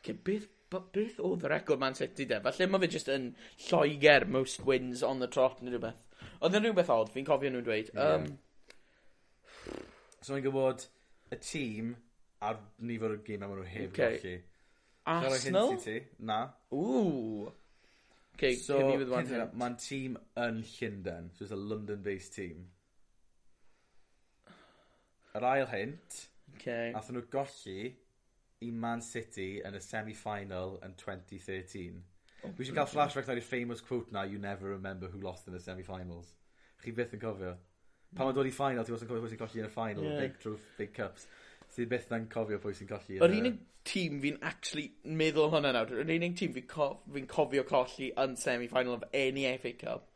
Okay, 0.00 0.16
beth 0.16 0.48
but 0.74 0.90
beth 0.94 1.20
oedd 1.22 1.44
y 1.46 1.50
record 1.52 1.82
Man 1.82 1.96
City 1.98 2.26
de? 2.30 2.40
Falle 2.44 2.68
mae 2.70 2.82
fe 2.84 2.90
jyst 2.96 3.10
yn 3.14 3.28
lloeger 3.68 4.26
most 4.36 4.64
wins 4.68 5.04
on 5.06 5.22
the 5.22 5.30
trot 5.30 5.62
neu 5.62 5.74
rhywbeth. 5.74 6.00
Oedd 6.40 6.58
yn 6.58 6.66
rhywbeth 6.66 6.92
odd, 6.94 7.12
fi'n 7.14 7.28
cofio 7.28 7.52
nhw'n 7.52 7.66
dweud. 7.66 7.92
Um, 7.94 8.26
yeah. 8.26 9.84
So 10.24 10.32
mae'n 10.34 10.44
gwybod 10.46 10.86
y 11.34 11.38
tîm 11.44 11.94
a'r 12.44 12.60
nifer 12.88 13.14
o 13.14 13.20
gym 13.26 13.44
am 13.44 13.54
nhw 13.56 13.66
heb 13.68 13.92
okay. 13.92 14.18
golli. 14.18 14.36
Arsenal? 15.14 15.74
Ti? 15.82 15.98
Na. 16.24 16.38
Ooh. 16.72 17.52
Okay, 18.34 18.56
so, 18.58 18.78
mae'n 18.80 19.76
tîm 19.78 20.16
yn 20.42 20.62
Llundain. 20.66 21.28
So, 21.34 21.44
it's 21.44 21.52
a 21.54 21.60
London-based 21.60 22.34
team. 22.34 22.64
Yr 25.34 25.46
ail 25.50 25.68
hint, 25.70 26.18
okay. 26.54 26.92
athyn 26.94 27.18
nhw 27.18 27.28
golli 27.30 27.78
i 28.64 28.70
Man 28.84 29.02
City 29.04 29.48
yn 29.66 29.76
y 29.76 29.82
semi-final 29.84 30.78
yn 30.86 30.96
2013. 31.00 32.00
Oh, 32.44 32.50
Dwi 32.50 32.66
eisiau 32.66 32.78
cael 32.78 32.90
flashback 32.90 33.30
ar 33.32 33.40
y 33.40 33.44
famous 33.44 33.84
quote 33.84 34.12
na, 34.12 34.24
you 34.28 34.38
never 34.38 34.72
remember 34.72 35.08
who 35.08 35.20
lost 35.20 35.48
in 35.48 35.56
the 35.56 35.60
semi-finals. 35.60 36.34
Chi 36.82 36.92
byth 36.96 37.14
yn 37.16 37.22
cofio. 37.22 37.54
Pan 38.14 38.28
mae'n 38.28 38.36
dod 38.36 38.48
i 38.48 38.54
final, 38.54 38.86
ti 38.86 38.94
wastad 38.94 39.08
yn 39.08 39.12
cofio 39.12 39.24
pwy 39.24 39.34
sy'n 39.34 39.42
colli 39.42 39.62
yn 39.62 39.68
y 39.68 39.74
final, 39.74 40.08
yeah. 40.08 40.18
big 40.22 40.40
truth, 40.42 40.66
big 40.78 40.92
cups. 40.96 41.28
Ti 41.74 41.86
byth 41.90 42.12
yn 42.14 42.26
cofio 42.32 42.60
pwy 42.62 42.76
sy'n 42.78 42.90
colli. 42.90 43.20
Yr 43.20 43.36
unig 43.40 43.60
tîm 43.84 44.18
fi'n 44.22 44.40
actually 44.46 44.90
meddwl 45.04 45.52
hwnna 45.52 45.72
nawr, 45.76 45.94
yr 46.04 46.12
unig 46.16 46.36
tîm 46.40 46.56
fi'n 46.56 46.68
co 46.70 46.90
fi 47.12 47.24
cofio 47.30 47.64
colli 47.68 48.10
yn 48.24 48.36
semi-final 48.40 48.98
of 48.98 49.06
any 49.12 49.48
FA 49.60 49.72
Cup 49.80 50.10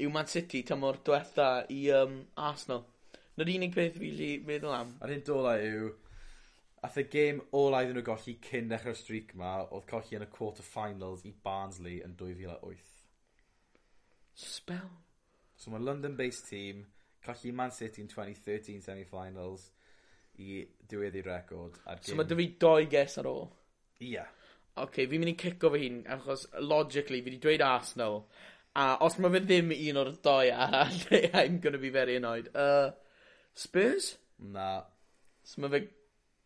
yw 0.00 0.12
Man 0.12 0.26
City 0.26 0.62
tymor 0.64 0.98
diwetha 1.04 1.48
i 1.70 1.82
um, 1.92 2.22
Arsenal. 2.40 2.86
Na'r 3.36 3.50
unig 3.54 3.74
peth 3.74 3.98
fi 3.98 4.08
wedi 4.08 4.30
meddwl 4.46 4.74
am. 4.76 4.94
A'r 5.04 5.12
hyn 5.14 5.24
dola 5.26 5.56
yw, 5.60 5.90
Ath 6.82 6.98
y 6.98 7.04
gêm 7.06 7.38
ola 7.54 7.84
iddyn 7.84 7.94
nhw 8.00 8.06
golli 8.08 8.34
cyn 8.42 8.70
dechrau'r 8.72 8.98
streak 8.98 9.36
'ma 9.38 9.52
oedd 9.62 9.86
colli 9.90 10.18
yn 10.18 10.24
y 10.24 10.30
quarter-finals 10.32 11.22
i 11.28 11.32
Barnsley 11.44 12.00
yn 12.02 12.16
2008. 12.18 12.90
Spell. 14.34 14.90
So 15.56 15.70
mae 15.70 15.84
London 15.84 16.16
based 16.18 16.48
team, 16.48 16.86
colli 17.22 17.52
Man 17.54 17.70
City 17.70 18.02
yn 18.02 18.10
tweny 18.10 18.34
thirteen 18.34 18.82
semi-finals 18.82 19.68
i 20.42 20.62
diweddu 20.90 21.22
record 21.26 21.78
a'r 21.84 22.00
gêm... 22.00 22.10
So 22.10 22.18
ma' 22.18 22.26
'da 22.26 22.38
fi 22.40 22.48
doi 22.66 22.88
ges 22.90 23.18
ar 23.22 23.30
ôl? 23.30 23.46
Ia. 24.08 24.26
Oce 24.82 25.06
fi'n 25.06 25.22
mynd 25.22 25.34
i 25.34 25.38
cico 25.38 25.70
fy 25.70 25.84
hun 25.84 26.02
achos 26.16 26.48
logically 26.64 27.20
fi 27.20 27.30
wedi 27.30 27.40
dweud 27.44 27.62
Arsenal 27.68 28.22
a 28.74 28.86
os 29.06 29.18
mae 29.20 29.36
fe 29.36 29.42
ddim 29.44 29.72
un 29.76 30.02
o'r 30.02 30.14
doi 30.24 30.50
arall 30.66 31.00
I'm 31.40 31.60
gonna 31.60 31.78
be 31.78 31.94
very 31.94 32.16
annoyed. 32.16 32.48
Uh, 32.56 32.90
Spurs? 33.54 34.16
Na. 34.38 34.70
So 35.44 35.62
mae 35.62 35.76
fe 35.76 35.82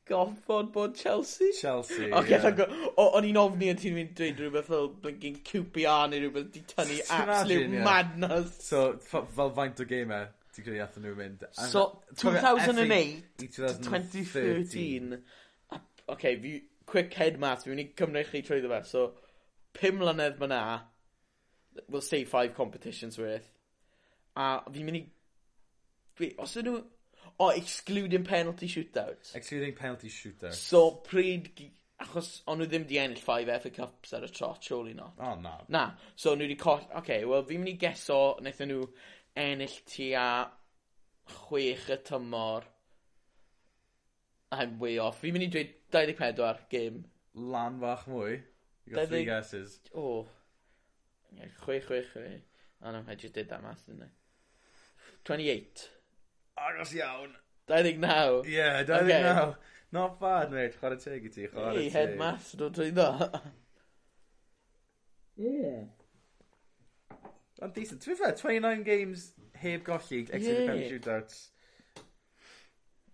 goffod 0.09 0.73
bod 0.73 0.95
Chelsea? 0.95 1.53
Chelsea, 1.61 2.13
Ac 2.13 2.31
yeah. 2.31 2.51
go... 2.51 2.67
O'n 3.03 3.27
i'n 3.27 3.39
ofni 3.41 3.71
yn 3.73 3.81
ti'n 3.81 3.97
mynd 3.97 4.13
dweud 4.19 4.41
rhywbeth 4.41 4.71
fel 4.71 4.89
blinking 5.03 5.41
QPR 5.47 6.07
neu 6.13 6.23
rhywbeth 6.23 6.53
di 6.55 6.63
tynnu 6.71 6.99
absolute 7.19 7.75
yeah. 7.75 7.85
madness. 7.85 8.55
So, 8.69 8.85
fel 9.11 9.51
faint 9.59 9.83
o 9.83 9.89
gamer, 9.91 10.31
ti'n 10.55 10.67
credu 10.69 10.83
athyn 10.85 11.07
nhw'n 11.09 11.19
mynd? 11.21 11.45
So, 11.59 11.85
2008 12.23 13.51
to 13.59 13.75
2013. 13.91 15.19
Oce, 16.07 16.35
fi, 16.43 16.57
quick 16.87 17.15
head 17.19 17.41
math, 17.43 17.67
fi'n 17.67 17.75
mynd 17.75 17.87
i 17.87 17.89
cymryd 17.99 18.31
chi 18.31 18.45
trwy 18.47 18.63
ddefa. 18.63 18.83
So, 18.87 19.09
pum 19.77 19.99
mlynedd 20.01 20.39
ma 20.43 20.51
na, 20.53 20.63
we'll 21.89 22.05
say 22.05 22.25
five 22.25 22.55
competitions 22.55 23.19
worth. 23.19 23.51
A 24.39 24.61
fi'n 24.71 24.87
mynd 24.87 25.03
i... 25.03 25.07
Os 26.41 26.55
ydyn 26.57 26.73
nhw 26.73 26.85
O, 27.39 27.51
excluding 27.51 28.25
penalty 28.25 28.67
shootouts. 28.67 29.35
Excluding 29.35 29.75
penalty 29.75 30.09
shootouts. 30.09 30.55
So, 30.55 31.03
pryd... 31.05 31.51
Achos, 31.97 32.43
o'n 32.45 32.59
nhw 32.61 32.67
ddim 32.69 32.85
di 32.89 32.99
ennill 33.01 33.23
5 33.25 33.51
FA 33.63 33.71
Cups 33.73 34.11
ar 34.17 34.25
y 34.27 34.29
trot, 34.29 34.65
surely 34.65 34.93
not. 34.97 35.15
O, 35.17 35.31
oh, 35.31 35.41
na. 35.41 35.55
Na. 35.73 35.85
So, 36.15 36.35
nhw 36.35 36.45
wedi 36.45 36.57
coll... 36.61 36.83
Oce, 36.85 36.99
okay, 37.01 37.25
wel, 37.29 37.45
fi'n 37.49 37.63
mynd 37.63 37.73
i 37.73 37.77
geso, 37.81 38.19
wnaethon 38.41 38.73
nhw 38.73 38.89
ennill 39.41 39.77
tua 39.89 40.27
chwech 41.33 41.89
y 41.93 41.99
tymor. 42.09 42.69
I'm 44.57 44.79
way 44.81 44.99
off. 45.03 45.21
Fi'n 45.21 45.37
mynd 45.37 45.49
i 45.49 45.51
dweud 45.53 45.73
24 45.97 46.67
game. 46.73 47.05
Lan 47.37 47.81
fach 47.81 48.07
mwy. 48.13 48.37
You 48.87 48.95
got 48.95 49.09
20... 49.09 49.13
three 49.13 49.25
guesses. 49.29 49.81
O. 49.95 50.27
Chwech, 51.65 51.85
chwech, 51.89 52.13
chwech. 52.13 52.41
Oh 52.85 52.93
no, 52.93 53.05
I 53.09 53.15
just 53.15 53.35
did 53.35 53.49
that 53.49 53.63
math, 53.63 53.85
didn't 53.87 54.05
I? 54.05 54.13
28. 55.25 55.89
Agos 56.57 56.95
iawn. 56.97 57.35
29? 57.69 58.45
Ie, 58.47 58.57
yeah, 58.57 58.83
29. 58.83 59.39
Okay. 59.39 59.55
Not 59.93 60.21
bad, 60.21 60.53
mate. 60.53 60.77
Chwarae 60.81 60.99
teg 61.03 61.27
i 61.27 61.33
ti, 61.33 61.47
chwarae 61.51 61.75
teg. 61.75 61.83
Ei, 61.83 61.91
head 61.95 62.17
math, 62.21 62.53
dwi'n 62.59 62.75
dwi'n 62.77 62.97
do. 62.97 63.09
Ie. 65.47 65.73
Ond 67.63 67.75
decent. 67.77 68.03
Ti'n 68.05 68.19
fe, 68.19 68.33
29 68.41 68.87
games 68.87 69.29
heb 69.63 69.85
golli, 69.87 70.23
except 70.27 70.45
yeah. 70.45 70.87
shootouts. 70.91 71.43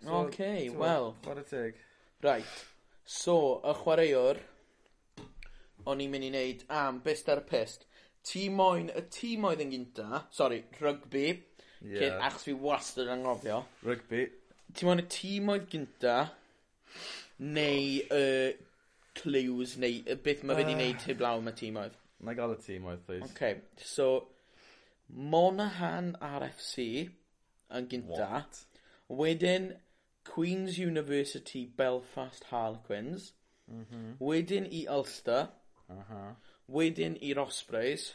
So, 0.03 0.23
OK, 0.23 0.41
wel. 0.79 1.13
Chwarae 1.25 1.49
teg. 1.49 1.81
Right. 2.23 2.59
So, 3.05 3.37
y 3.67 3.77
chwaraewr, 3.83 4.43
o'n 5.91 6.03
i'n 6.03 6.13
mynd 6.13 6.29
i 6.29 6.31
wneud 6.31 6.67
am 6.71 7.01
best 7.05 7.31
ar 7.33 7.43
y 7.43 7.49
pest. 7.49 7.89
Tîm 8.27 8.55
moyn, 8.55 8.93
y 8.95 9.03
tîm 9.11 9.49
oedd 9.49 9.65
yn 9.65 9.73
gynta, 9.75 10.23
sorry, 10.31 10.63
rygbi, 10.79 11.27
Ie. 11.83 11.97
Yeah. 11.99 12.21
Achos 12.27 12.47
fi 12.47 12.55
wastad 12.59 13.09
yn 13.09 13.17
anghofio. 13.19 13.63
Rygbi. 13.87 14.27
Ti'n 14.73 14.89
mwyn 14.89 15.03
y 15.03 15.07
tîm 15.13 15.51
oedd 15.53 15.67
gynta, 15.73 16.19
neu 17.43 17.81
y 17.81 18.05
uh, 18.15 18.53
clues, 19.19 19.77
neu 19.83 19.99
y 20.07 20.19
beth 20.25 20.45
mae 20.47 20.57
fe 20.57 20.63
wedi 20.63 20.77
wneud 20.79 21.09
heblaw 21.09 21.39
ah. 21.39 21.43
am 21.43 21.51
y 21.51 21.57
tîm 21.59 21.81
oedd? 21.83 21.99
Na 22.23 22.37
gael 22.39 22.55
y 22.55 22.61
tîm 22.63 22.87
oedd, 22.89 23.03
please. 23.09 23.27
Okay, 23.33 23.61
so 23.77 24.29
Monaghan 25.13 26.15
RFC 26.23 26.87
yn 27.77 27.89
gynta. 27.91 28.29
What? 28.31 28.63
Wedyn 29.13 29.73
Queen's 30.25 30.79
University 30.79 31.67
Belfast 31.67 32.45
Harlequins. 32.45 33.33
Mm 33.67 33.87
-hmm. 33.91 34.15
Wedyn 34.21 34.67
i 34.71 34.87
Ulster. 34.89 35.49
Uh 35.89 35.97
-huh. 36.11 36.35
Wedyn 36.67 37.19
i 37.21 37.35
Ospreys. 37.35 38.15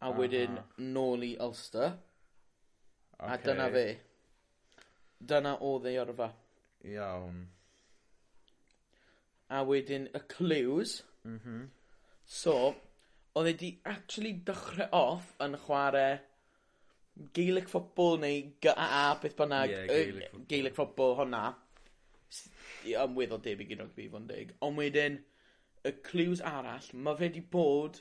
A 0.00 0.10
wedyn 0.10 0.58
uh 0.58 0.64
-huh. 0.64 0.92
nôl 0.92 1.22
i 1.24 1.36
Ulster. 1.38 1.98
Okay. 3.22 3.34
A 3.34 3.38
dyna 3.44 3.68
fe. 3.70 3.86
Dyna 5.32 5.56
oedd 5.62 5.86
ei 5.86 5.98
orfa. 6.02 6.32
Iawn. 6.90 7.44
A 9.52 9.62
wedyn 9.68 10.08
y 10.10 10.22
clues. 10.32 11.02
Mm 11.22 11.38
-hmm. 11.38 11.68
So, 12.26 12.74
oedd 13.38 13.48
e 13.52 13.56
di 13.58 13.70
actually 13.84 14.32
dechrau 14.46 14.88
off 14.92 15.34
yn 15.44 15.54
chwarae 15.66 16.20
Gaelic 17.32 17.68
football 17.68 18.18
neu 18.18 18.52
GAA, 18.60 19.18
beth 19.20 19.36
bynnag. 19.36 19.70
Yeah, 19.70 19.86
Gaelic, 19.86 20.30
football. 20.30 20.46
Gaelic 20.48 20.74
football 20.74 21.14
hwnna. 21.16 21.42
honna. 22.84 23.06
weddol 23.18 23.42
debyg 23.44 23.74
i'n 23.74 23.84
rugby 23.84 24.08
fo'n 24.10 24.26
deg. 24.30 24.54
Ond 24.64 24.80
wedyn, 24.80 25.18
y 25.84 25.92
clues 26.06 26.40
arall, 26.40 26.88
mae 26.94 27.18
fe 27.20 27.28
di 27.34 27.42
bod 27.54 28.00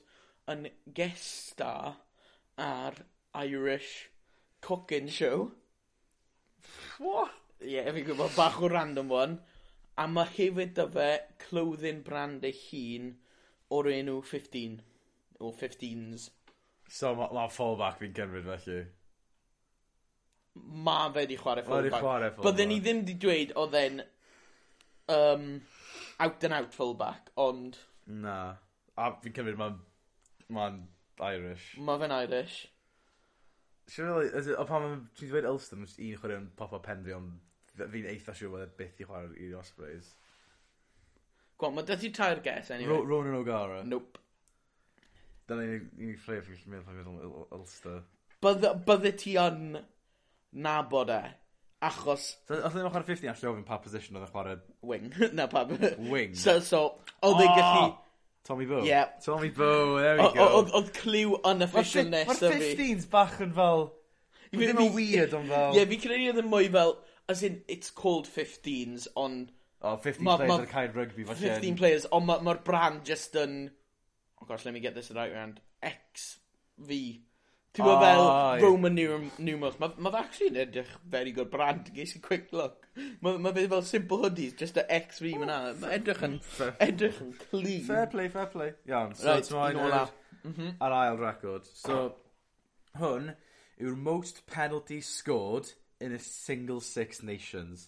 yn 0.52 0.70
guest 0.96 1.52
star 1.52 2.00
ar 2.58 3.04
Irish 3.44 4.11
cooking 4.62 5.10
show. 5.10 5.52
What? 7.00 7.34
Ie, 7.62 7.76
yeah, 7.76 7.90
fi'n 7.94 8.06
gwybod, 8.08 8.34
bach 8.38 8.62
o 8.62 8.70
random 8.72 9.12
one. 9.14 9.40
A 10.02 10.08
mae 10.10 10.30
hefyd 10.38 10.74
dy 10.78 10.88
fe 10.96 11.10
clothing 11.44 12.02
brand 12.06 12.46
ei 12.48 12.56
hun 12.58 13.12
o'r 13.76 13.92
enw 13.92 14.22
15. 14.26 14.80
O 15.42 15.52
15s. 15.58 16.30
So 16.92 17.14
mae 17.18 17.34
ma 17.34 17.46
fallback 17.52 18.02
fi'n 18.02 18.16
cymryd 18.18 18.50
felly. 18.50 18.82
Mae 20.88 21.14
fe 21.16 21.28
di 21.30 21.38
chwarae 21.40 21.66
fullback. 21.66 21.94
Mae 21.94 22.04
chwarae 22.04 22.34
fullback. 22.34 22.48
Bydden 22.48 22.72
ni 22.74 22.80
ddim 22.84 23.06
di 23.08 23.16
dweud 23.26 23.54
oedd 23.62 23.78
e'n 23.82 24.02
um, 25.16 25.48
out 26.20 26.44
and 26.44 26.58
out 26.58 26.76
fullback, 26.76 27.32
ond... 27.40 27.80
Na. 28.26 28.38
A 29.00 29.14
fi'n 29.24 29.38
cymryd 29.38 29.58
mae'n 29.62 29.80
ma 30.52 30.68
Irish. 31.32 31.72
Mae 31.80 32.02
fe'n 32.02 32.14
Irish. 32.18 32.62
Siwr 33.92 34.08
o 34.08 34.20
fod, 34.24 34.50
o 34.56 34.66
pan 34.70 34.86
ti'n 35.20 35.32
dweud 35.32 35.48
Ulster, 35.50 35.80
mae'n 35.80 35.96
un 36.06 36.20
chwarae 36.22 36.40
yn 36.40 36.48
pop 36.60 36.76
o 36.78 36.80
pen 36.84 37.02
fi, 37.04 37.16
ond 37.18 37.82
fi'n 37.82 38.08
eitha 38.14 38.36
siŵr 38.38 38.54
bod 38.54 38.64
e 38.64 38.70
byth 38.78 39.02
i 39.04 39.08
chwarae 39.08 39.34
i'r 39.44 39.58
Ospreys. 39.60 40.14
Gwan, 41.60 41.76
mae 41.76 41.88
dyth 41.90 42.06
tair 42.16 42.40
ges, 42.46 42.72
anyway. 42.72 42.94
Ro 42.94 43.02
Ronan 43.10 43.36
O'Gara? 43.42 43.82
Nope. 43.88 44.22
Dyna 45.50 45.66
un 45.68 46.08
i'r 46.08 46.22
ffreif 46.24 46.48
fi'n 46.48 46.72
meddwl 46.72 46.88
pan 46.88 47.02
fi'n 47.02 47.60
Ulster. 47.60 48.00
Bydde 48.42 49.12
ti 49.20 49.36
yn 49.42 49.76
nabod 50.64 51.12
e, 51.12 51.20
achos... 51.92 52.30
So, 52.48 52.62
os 52.62 52.72
ddim 52.72 52.88
yn 52.88 52.96
chwarae 52.96 53.10
50, 53.12 53.34
allai 53.34 53.52
ofyn 53.52 53.68
pa 53.68 53.82
position 53.84 54.22
oedd 54.22 54.30
e 54.30 54.32
chwarae... 54.32 54.62
Wing. 54.88 55.12
Na, 55.38 55.50
pa... 55.52 55.66
Wing. 55.68 56.40
So, 56.46 56.62
so, 56.64 56.86
oedd 57.28 57.44
e'n 57.44 57.54
gallu... 57.60 57.92
Tommy 58.48 58.66
Bow. 58.66 58.84
Yeah. 58.84 59.10
Tommy 59.24 59.50
Bow, 59.50 60.00
there 60.00 60.18
we 60.18 60.34
go. 60.34 60.66
Oedd 60.74 60.92
cliw 60.98 61.38
unofficial 61.46 62.08
nesaf 62.10 62.40
fi. 62.40 62.50
Mae'r 62.50 62.68
15s 62.78 63.10
bach 63.12 63.40
yn 63.44 63.56
fel... 63.58 63.90
Ddim 64.52 64.82
yn 64.84 64.94
weird 64.96 65.36
ond 65.38 65.52
fel... 65.52 65.78
Ie, 65.78 65.86
fi 65.92 66.00
credu 66.04 66.30
oedd 66.32 66.42
yn 66.42 66.50
mwy 66.52 66.70
fel, 66.74 66.96
as 67.32 67.44
in, 67.48 67.62
it's 67.72 67.94
called 68.02 68.28
15s, 68.28 69.08
ond... 69.16 69.54
Oh, 69.82 69.96
15 69.98 70.26
ma, 70.26 70.36
players 70.38 70.52
ma, 70.52 70.58
ar 70.62 70.70
cael 70.70 70.92
rugby, 70.98 71.24
falle. 71.26 71.40
15 71.42 71.78
players, 71.80 72.08
ond 72.14 72.28
mae'r 72.28 72.44
ma 72.46 72.58
brand 72.66 73.06
just 73.08 73.38
yn... 73.40 73.60
Oh 74.42 74.50
gosh, 74.50 74.66
let 74.66 74.74
me 74.74 74.82
get 74.84 74.98
this 74.98 75.12
right 75.16 75.34
round. 75.34 75.62
XV. 75.86 77.22
Ti'n 77.72 77.86
gwbo 77.88 78.00
fel 78.02 78.22
ah, 78.26 78.58
Roman 78.60 78.96
num- 78.98 79.30
numerals 79.40 79.78
Mae 79.80 79.94
ma' 80.04 80.12
fe 80.12 80.20
actually 80.22 80.50
yn 80.52 80.58
edrych 80.66 80.90
very 81.14 81.32
good 81.36 81.52
brand 81.54 81.92
ges 81.96 82.18
i 82.18 82.20
quick 82.26 82.50
look 82.52 82.90
ma' 83.24 83.38
ma' 83.40 83.54
fe 83.56 83.64
fel 83.72 83.86
simple 83.88 84.18
hoodies 84.26 84.58
just 84.60 84.80
a 84.82 84.84
X 84.98 85.22
fi 85.24 85.32
fan 85.38 85.48
'na 85.48 85.60
edrych 85.98 86.26
yn 86.28 86.36
edrych 86.88 87.22
yn 87.24 87.32
clean. 87.46 87.86
Fair 87.88 88.10
play 88.12 88.28
fair 88.34 88.50
play. 88.52 88.74
Iawn 88.92 89.16
so 89.16 89.38
t'mod 89.48 89.80
yr 89.86 89.96
m-hm 90.50 90.74
yr 90.74 90.98
ail 90.98 91.22
record 91.22 91.70
so 91.72 92.02
hwn 93.00 93.32
yw'r 93.80 93.96
most 94.10 94.44
penalty 94.52 95.00
scored 95.14 95.72
in 96.02 96.12
a 96.12 96.20
single 96.20 96.82
Six 96.82 97.24
Nations. 97.24 97.88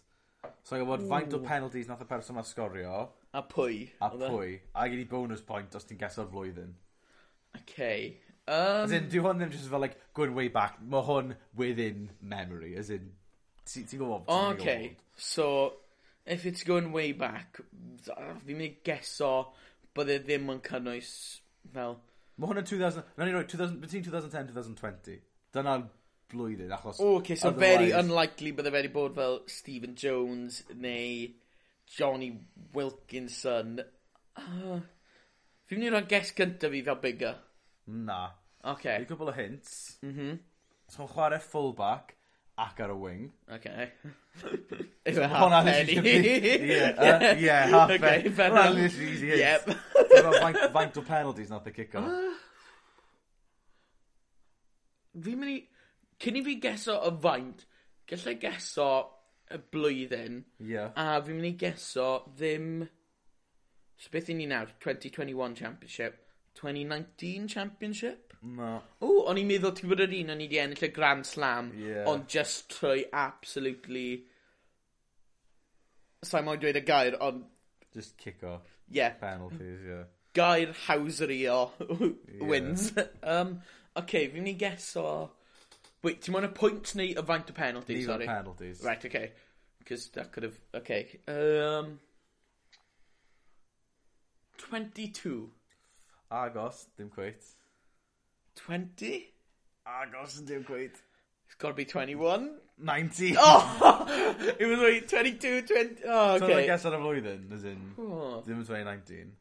So 0.64 0.78
i 0.80 0.84
wbod 0.86 1.04
faint 1.10 1.36
o 1.36 1.44
penalties 1.44 1.92
nath 1.92 2.06
y 2.06 2.08
person 2.08 2.40
'ma 2.40 2.48
sgorio. 2.48 3.08
A 3.36 3.44
pwy. 3.52 3.88
A 4.00 4.14
e? 4.16 4.28
pwy. 4.32 4.60
A 4.80 4.88
gyd 4.88 5.04
i 5.04 5.10
bonus 5.12 5.44
point 5.44 5.76
os 5.76 5.90
ti'n 5.90 6.00
gueso'r 6.00 6.30
flwyddyn. 6.32 6.72
Um, 8.46 8.84
As 8.84 8.92
in 8.92 9.06
um. 9.06 9.10
dyw 9.12 9.24
hwn 9.24 9.40
ddim 9.40 9.52
just 9.54 9.70
fel 9.72 9.80
like 9.80 9.96
going 10.14 10.34
way 10.36 10.50
back 10.52 10.82
Mae 10.82 11.06
hwn 11.08 11.36
within 11.56 12.10
memory 12.20 12.74
as 12.76 12.90
in 12.92 13.14
ti 13.64 13.86
gwybod? 13.86 14.26
gwbo 14.28 14.40
okay, 14.52 14.98
so 15.16 15.46
if 16.26 16.46
it's 16.46 16.64
going 16.68 16.92
way 16.92 17.14
back 17.16 17.62
fi'n 18.04 18.42
mynd 18.50 18.66
i 18.66 18.74
geso 18.90 19.30
e 19.96 20.18
ddim 20.26 20.52
yn 20.52 20.60
cynnwys 20.66 21.14
fel 21.72 22.02
Mae 22.36 22.50
hwn 22.50 22.64
yn 22.64 22.68
2000... 22.68 23.14
Na 23.18 23.28
ni 23.28 23.34
roi 23.36 23.44
two 23.46 23.60
thousand 23.60 23.80
between 23.82 24.04
two 24.04 24.12
thousand 24.12 24.32
ten 24.34 24.48
two 24.48 24.56
thousand 24.56 24.76
twenty. 24.80 25.20
Dyna'r 25.54 25.84
blwyddyn 26.34 26.72
achos... 26.74 27.00
O 27.00 27.18
okay, 27.20 27.36
so 27.38 27.52
very 27.52 27.92
unlikely 27.94 28.52
bydde 28.58 28.72
fe 28.74 28.80
wedi 28.80 28.92
bod 28.96 29.16
fel 29.18 29.40
Stephen 29.54 29.94
Jones 30.04 30.64
neu 30.74 31.30
Johnny 31.96 32.32
Wilkinson. 32.74 33.78
Uh, 34.36 34.80
fi'n 35.70 35.78
mynd 35.78 35.90
i 35.92 35.94
roi 35.94 36.04
ges 36.10 36.34
gyntaf 36.40 36.74
fi 36.74 36.82
fel 36.90 37.02
bigger. 37.04 37.36
Na. 37.88 38.32
Oce. 38.64 38.98
Neu' 39.00 39.08
cwbl 39.10 39.32
o 39.32 39.38
hints. 39.38 39.98
M-hm. 40.04 40.38
So 40.92 41.08
chwarae 41.08 41.42
fullback 41.44 42.16
ac 42.64 42.80
ar 42.86 42.94
y 42.94 42.98
wing. 43.02 43.32
Oce. 43.52 43.90
Yw 45.10 45.20
e 45.20 45.28
half 45.34 45.52
penny? 45.66 45.98
Ie 46.00 46.22
yy 46.70 47.44
ie 47.44 47.58
half 47.74 47.90
penny. 47.90 48.30
Oce 48.30 48.36
fair 48.38 48.52
enough. 48.52 48.76
literally 48.76 49.12
easy 49.12 49.28
hits. 49.34 49.42
Yep. 49.42 49.62
Faint 50.40 50.62
faint 50.78 50.98
o 50.98 51.06
penalties 51.08 51.52
nath 51.52 51.68
y 51.68 51.74
e 51.74 51.78
kick 51.82 51.96
off. 52.00 52.10
Fi'n 55.24 55.38
mynd 55.38 55.54
i... 55.54 55.60
Cyn 56.24 56.40
i 56.40 56.42
fi 56.46 56.56
geso 56.62 56.96
y 57.06 57.12
faint, 57.22 57.66
gallai 58.10 58.34
geso 58.42 58.90
y 59.54 59.60
blwyddyn. 59.74 60.40
Yeah. 60.64 60.94
A 60.98 61.20
fi'n 61.22 61.38
mynd 61.38 61.52
i 61.52 61.56
geso 61.60 62.08
ddim... 62.32 62.86
So 64.00 64.10
beth 64.14 64.32
i 64.34 64.36
ni 64.38 64.48
nawr? 64.50 64.72
Twenty 64.82 65.12
twenty 65.14 65.36
one 65.38 65.54
Championship. 65.56 66.23
2019 66.64 67.48
Championship? 67.48 68.34
No. 68.44 68.82
O, 69.00 69.10
o'n 69.32 69.40
i'n 69.40 69.48
meddwl 69.48 69.72
ti'n 69.78 69.92
bod 69.92 70.04
yr 70.04 70.14
un 70.18 70.34
o'n 70.34 70.42
i 70.44 70.48
wedi 70.50 70.60
ennill 70.60 70.84
y 70.84 70.90
Grand 70.96 71.28
Slam, 71.28 71.72
yeah. 71.80 72.04
ond 72.12 72.28
just 72.32 72.68
trwy 72.74 73.06
absolutely... 73.16 74.08
Sa'n 76.24 76.48
moyn 76.48 76.60
dweud 76.60 76.80
y 76.80 76.84
gair, 76.88 77.16
ond... 77.24 77.46
Just 77.96 78.18
kick-off. 78.18 78.68
Yeah. 78.92 79.16
Penalties, 79.22 79.86
yeah. 79.88 80.04
Gair 80.36 80.74
hawserio 80.88 81.72
wins. 82.42 82.92
Yeah. 82.98 83.08
um, 83.24 83.56
okay, 83.96 84.28
fi'n 84.28 84.44
mynd 84.44 84.56
i 84.56 84.58
geso... 84.66 85.08
Wait, 86.04 86.20
ti'n 86.20 86.36
mwyn 86.36 86.50
y 86.50 86.54
pwynt 86.56 86.96
neu 87.00 87.14
y 87.16 87.28
faint 87.28 87.52
o 87.52 87.56
penalties, 87.56 88.02
These 88.02 88.12
sorry? 88.12 88.28
penalties. 88.28 88.84
Right, 88.84 89.06
okay. 89.08 89.32
Because 89.80 90.10
that 90.18 90.34
could 90.34 90.44
have... 90.44 90.60
Okay. 90.76 91.20
Um, 91.32 92.00
22. 94.58 95.50
Agos, 96.32 96.88
dim 96.98 97.10
cweit. 97.10 97.44
20? 98.56 99.34
Agos 99.88 100.46
dim 100.46 100.64
cweit. 100.64 101.02
It's 101.46 101.56
got 101.58 101.70
to 101.70 101.74
be 101.74 101.86
21. 101.86 102.58
90. 102.78 103.36
Oh! 103.40 104.06
it 104.60 104.66
was 104.66 104.80
like 104.80 105.08
22, 105.08 105.62
20. 105.62 105.96
Oh, 106.06 106.36
okay. 106.36 106.48
So, 106.48 106.58
I 106.58 106.66
guess 106.66 106.86
ar 106.86 106.98
y 106.98 107.00
flwyddyn, 107.04 107.52
as 107.54 107.64
in, 107.64 107.94
oh. 107.98 108.42
dim 108.46 108.60
yn 108.60 108.66
2019. 108.66 109.32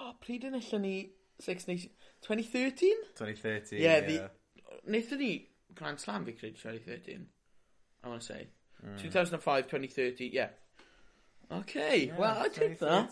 Oh, 0.00 0.14
pryd 0.22 0.46
yn 0.48 0.56
allan 0.58 0.84
ni 0.86 0.94
Six 1.40 1.68
Nations... 1.68 1.92
2013? 2.22 2.94
2013, 3.18 3.78
yeah. 3.78 3.98
yeah. 3.98 4.00
The, 4.00 4.30
Naethon 4.90 5.18
ni 5.18 5.32
Grand 5.74 6.00
Slam 6.00 6.24
fi 6.24 6.32
credu 6.32 6.56
2013. 6.62 7.26
I 8.04 8.08
want 8.08 8.20
to 8.22 8.26
say. 8.26 8.46
Mm. 8.84 8.98
2005, 9.00 9.66
2030, 9.66 10.30
yeah. 10.32 10.48
Okay, 11.50 12.06
yeah, 12.06 12.18
well, 12.18 12.38
I 12.38 12.48
take 12.48 12.78
that 12.78 13.10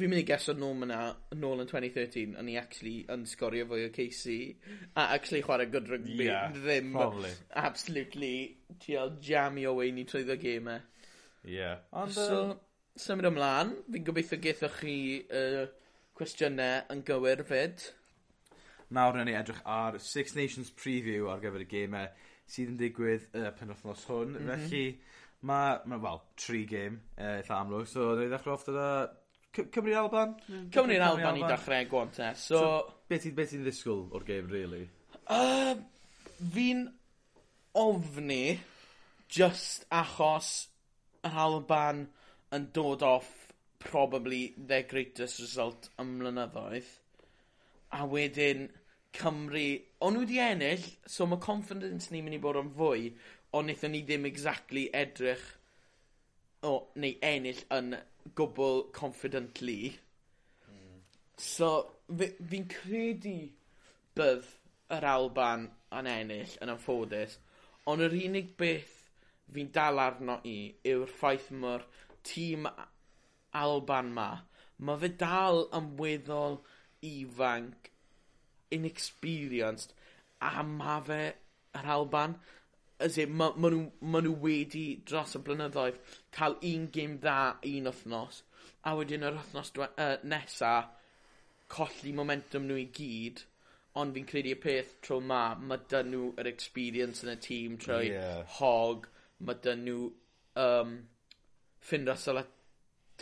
fi'n 0.00 0.10
mynd 0.12 0.22
i 0.22 0.26
geso 0.28 0.54
nôl 0.56 0.74
myna, 0.80 1.00
nôl 1.38 1.62
yn 1.62 1.68
2013, 1.70 2.34
o'n 2.40 2.48
i 2.50 2.56
actually 2.60 3.04
yn 3.12 3.26
sgorio 3.28 3.66
fwy 3.70 3.86
o 3.86 3.92
Casey, 3.94 4.54
a 4.94 5.10
actually 5.16 5.42
chwarae 5.46 5.68
good 5.72 5.90
rugby, 5.92 6.26
yeah, 6.26 6.48
ddim 6.54 6.92
probably. 6.96 7.32
absolutely 7.62 8.34
tiel 8.82 9.14
jamio 9.24 9.76
wein 9.78 10.00
trwy 10.08 10.24
ddo 10.26 10.38
gemau. 10.40 10.80
Yeah. 11.44 11.84
Ond, 11.92 12.12
so, 12.16 12.40
uh... 12.54 12.58
symud 13.00 13.30
ymlaen, 13.30 13.76
fi'n 13.92 14.08
gobeithio 14.08 14.40
geithoch 14.42 14.80
chi 14.82 14.96
uh, 15.28 15.64
cwestiynau 16.18 16.90
yn 16.92 17.04
gywir 17.08 17.44
fyd. 17.48 17.86
Nawr 18.90 19.20
ni 19.22 19.36
edrych 19.38 19.62
ar 19.70 20.00
Six 20.02 20.34
Nations 20.34 20.72
Preview 20.74 21.30
ar 21.30 21.40
gyfer 21.44 21.62
y 21.62 21.70
gemau 21.70 22.10
sydd 22.50 22.72
yn 22.74 22.80
digwydd 22.80 23.28
y 23.30 23.44
uh, 23.44 23.54
penwthnos 23.56 24.02
hwn. 24.10 24.34
Mm 24.34 24.48
-hmm. 24.48 24.66
Felly, 24.66 24.84
mae, 25.46 25.78
ma, 25.86 26.00
wel, 26.02 26.22
tri 26.36 26.64
gêm 26.68 26.98
uh, 27.14 27.36
eitha 27.38 27.60
amlwg. 27.60 27.86
So, 27.88 28.12
dwi'n 28.18 28.32
ddechrau 28.32 28.56
off 28.58 28.66
dyna 28.66 28.88
Cymru 29.52 29.96
Alban? 29.98 30.34
Hmm. 30.46 30.70
Cymru'n 30.70 31.02
Alban 31.02 31.40
i 31.40 31.46
dechrau 31.48 31.86
gwan 31.90 32.12
te. 32.14 32.30
So, 32.38 32.58
so 32.58 32.94
be 33.10 33.18
ti'n 33.18 33.34
ti 33.34 33.62
ddisgwyl 33.64 34.04
o'r 34.14 34.26
game, 34.26 34.50
really? 34.52 34.84
Uh, 35.26 35.74
fi'n 36.54 36.86
ofni 37.78 38.58
just 39.30 39.86
achos 39.90 40.50
yr 41.26 41.38
Alban 41.44 42.06
yn 42.54 42.68
dod 42.74 43.02
off 43.06 43.30
probably 43.80 44.54
their 44.56 44.86
greatest 44.86 45.40
result 45.40 45.90
ym 46.00 46.18
mlynyddoedd. 46.20 46.90
A 47.96 48.06
wedyn 48.06 48.68
Cymru, 49.16 49.66
o'n 49.98 50.14
nhw 50.14 50.22
wedi 50.22 50.38
ennill, 50.44 50.84
so 51.10 51.26
mae 51.26 51.42
confidence 51.42 52.12
ni'n 52.12 52.22
mynd 52.26 52.38
i 52.38 52.42
bod 52.42 52.60
yn 52.60 52.70
fwy, 52.76 53.08
ond 53.50 53.66
wnaethon 53.66 53.90
ni 53.96 54.04
ddim 54.06 54.28
exactly 54.28 54.84
edrych 54.94 55.42
o, 56.62 56.76
neu 56.94 57.16
ennill 57.26 57.64
yn 57.74 57.96
gwbl 58.38 58.86
confidently. 58.96 59.96
So, 61.40 61.70
fi'n 62.10 62.36
fi 62.52 62.60
credu 62.68 63.36
bydd 64.18 64.48
yr 64.96 65.06
Alban 65.08 65.68
yn 65.98 66.08
ennill 66.10 66.56
yn 66.62 66.72
anffodus, 66.74 67.38
ond 67.90 68.04
yr 68.04 68.16
unig 68.18 68.50
beth 68.60 68.96
fi'n 69.54 69.70
dal 69.74 70.02
arno 70.02 70.38
i 70.46 70.56
yw'r 70.92 71.12
ffaith 71.20 71.48
mae'r 71.62 71.86
tîm 72.26 72.68
Alban 73.60 74.12
ma, 74.14 74.28
mae 74.78 75.00
fe 75.02 75.10
dal 75.22 75.64
ymweddol 75.78 76.60
ifanc, 77.06 77.90
inexperienced, 78.76 79.94
a 80.40 80.62
mae 80.66 81.00
fe 81.08 81.22
yr 81.80 81.90
Alban 81.96 82.36
as 83.00 83.18
in, 83.18 83.34
ma, 83.36 83.50
ma, 83.56 83.70
nhw, 83.72 83.86
ma 84.12 84.22
nhw 84.22 84.36
wedi 84.44 84.84
dros 85.08 85.36
y 85.38 85.42
blynyddoedd 85.44 86.00
cael 86.36 86.56
un 86.70 86.88
gêm 86.94 87.18
dda 87.22 87.36
un 87.70 87.90
wythnos, 87.90 88.42
a 88.84 88.94
wedyn 88.98 89.26
yr 89.28 89.38
wythnos 89.38 89.72
dwe, 89.76 89.88
uh, 90.00 90.16
nesa 90.32 90.74
colli 91.70 92.12
momentum 92.16 92.66
nhw 92.68 92.78
i 92.82 92.86
gyd, 92.96 93.44
ond 94.00 94.14
fi'n 94.14 94.28
credu 94.28 94.54
y 94.54 94.60
peth 94.62 94.94
tro 95.06 95.20
ma, 95.24 95.42
mae 95.58 95.82
dyn 95.90 96.12
nhw 96.12 96.30
yr 96.40 96.50
experience 96.50 97.24
yn 97.26 97.32
y 97.34 97.38
tîm 97.46 97.76
trwy 97.82 98.12
yeah. 98.12 98.44
hog, 98.58 99.08
mae 99.40 99.58
dyn 99.64 99.84
nhw 99.88 100.10
um, 100.60 100.96
Finn 101.80 102.06
Russell 102.06 102.42
a 102.42 102.44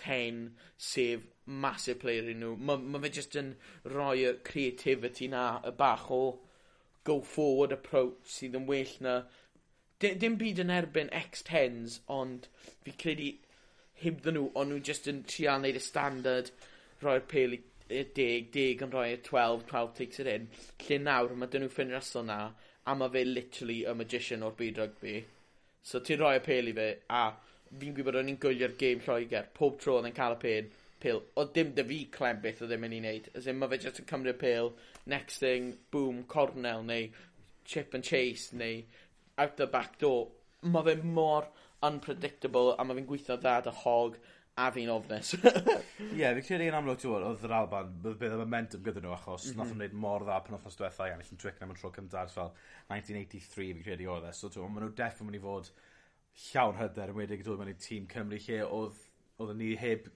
10, 0.03 0.51
sef 0.77 1.25
massive 1.47 1.99
player 2.03 2.29
i 2.29 2.35
nhw. 2.37 2.55
Mae 2.61 2.83
ma 2.93 3.01
fe 3.03 3.11
jyst 3.17 3.39
yn 3.41 3.55
rhoi 3.89 4.27
y 4.29 4.35
creativity 4.47 5.31
na, 5.33 5.47
y 5.65 5.73
bach 5.79 6.11
o 6.15 6.23
go 7.09 7.21
forward 7.25 7.73
approach 7.73 8.29
sydd 8.29 8.57
yn 8.59 8.67
well 8.69 8.95
na 9.05 9.15
di, 10.03 10.15
dim 10.23 10.37
byd 10.41 10.63
yn 10.65 10.73
erbyn 10.75 11.11
X10s, 11.21 12.01
ond 12.15 12.49
fi 12.85 12.95
credu 13.03 13.33
hebddyn 14.03 14.39
nhw, 14.39 14.51
ond 14.59 14.73
nhw 14.73 14.83
jyst 14.89 15.11
yn 15.11 15.25
trial 15.31 15.65
neud 15.65 15.79
y 15.79 15.83
standard, 15.83 16.53
roi'r 17.03 17.27
pel 17.31 17.57
i 17.59 17.63
y 17.89 18.05
10, 18.15 18.51
10 18.53 18.85
yn 18.85 18.93
rhoi'r 18.93 19.23
12, 19.25 19.65
12 19.71 19.95
takes 19.97 20.21
it 20.21 20.29
in. 20.29 20.49
Lle 20.85 20.99
nawr, 21.03 21.35
mae 21.35 21.51
dyn 21.53 21.65
nhw 21.65 21.73
ffyn 21.73 21.93
rhesol 21.95 22.27
na, 22.29 22.41
a 22.85 22.95
mae 22.97 23.13
fe 23.15 23.25
literally 23.25 23.79
a 23.85 23.95
magician 23.97 24.45
o'r 24.45 24.57
byd 24.59 24.83
rugby. 24.83 25.15
So 25.83 26.03
ti'n 26.05 26.21
rhoi 26.21 26.37
y 26.39 26.43
pel 26.45 26.69
i 26.73 26.75
fe, 26.77 26.89
a 27.09 27.23
fi'n 27.69 27.97
gwybod 27.97 28.21
o'n 28.21 28.31
i'n 28.33 28.43
gwylio'r 28.43 28.77
game 28.81 29.05
Lloegr, 29.05 29.49
pob 29.57 29.81
tro 29.81 29.99
oedd 29.99 30.11
yn 30.11 30.17
cael 30.17 30.37
y 30.37 30.43
pel, 30.45 30.69
pel. 31.01 31.23
O 31.41 31.47
dim 31.55 31.73
dy 31.77 31.85
fi 31.89 31.99
clem 32.13 32.43
beth 32.45 32.63
oedd 32.65 32.77
e'n 32.77 32.85
mynd 32.85 32.99
i 32.99 33.01
wneud. 33.03 33.33
As 33.41 33.49
in, 33.49 33.59
mae 33.61 33.73
fe 33.73 33.81
jyst 33.87 34.03
yn 34.05 34.09
cymryd 34.13 34.39
pel, 34.43 34.73
next 35.09 35.43
thing, 35.45 35.75
boom, 35.95 36.23
cornel, 36.29 36.85
neu 36.85 37.09
chip 37.69 37.95
and 37.95 38.05
chase, 38.05 38.53
neu 38.57 38.83
out 39.39 39.57
the 39.57 39.69
back 39.71 39.99
door. 40.03 40.29
Mae 40.67 40.85
fe 40.89 40.97
mor 41.07 41.47
unpredictable 41.87 42.75
a 42.75 42.85
mae 42.85 42.99
fe'n 42.99 43.07
gweithio 43.09 43.39
dda 43.39 43.61
dy 43.67 43.75
hog 43.85 44.19
a 44.59 44.69
fi'n 44.75 44.91
ofnus. 44.91 45.35
Ie, 45.39 46.09
yeah, 46.19 46.33
fi'n 46.35 46.47
credu 46.47 46.67
yn 46.67 46.77
amlwg 46.79 46.99
ti'n 46.99 47.13
oedd 47.15 47.45
yr 47.47 47.55
Alban, 47.61 47.93
bydd 48.03 48.35
y 48.35 48.41
momentum 48.41 48.83
gyda 48.87 49.03
nhw 49.05 49.15
achos 49.15 49.47
mm 49.47 49.53
-hmm. 49.53 49.61
nath 49.63 49.75
wneud 49.77 49.95
mor 50.05 50.27
dda 50.27 50.41
pan 50.47 50.59
othnos 50.59 50.79
diwetha 50.81 51.07
i 51.07 51.15
ennill 51.15 51.31
yn 51.37 51.43
twic 51.45 51.63
am 51.63 51.75
y 51.75 51.79
tro 51.79 51.93
cyntaf 51.95 52.35
fel 52.35 52.51
1983 52.91 53.77
fi'n 53.77 53.85
credu 53.87 54.11
oedd 54.15 54.27
e. 54.27 54.35
So 54.35 54.51
ti'n 54.51 54.67
maen 54.67 54.89
nhw 54.89 54.97
deff 54.99 55.23
yn 55.23 55.31
mynd 55.31 55.39
i 55.39 55.45
fod 55.45 55.71
llawn 56.49 56.79
hyder 56.81 57.13
yn 57.13 57.21
wedig 57.21 57.45
dod 57.47 57.63
mewn 57.63 57.71
i 57.71 57.79
tîm 57.87 58.11
Cymru 58.11 58.43
lle 58.43 58.59
oedd, 58.67 58.99
oedd 59.39 59.55
ni 59.61 59.71
heb 59.79 60.11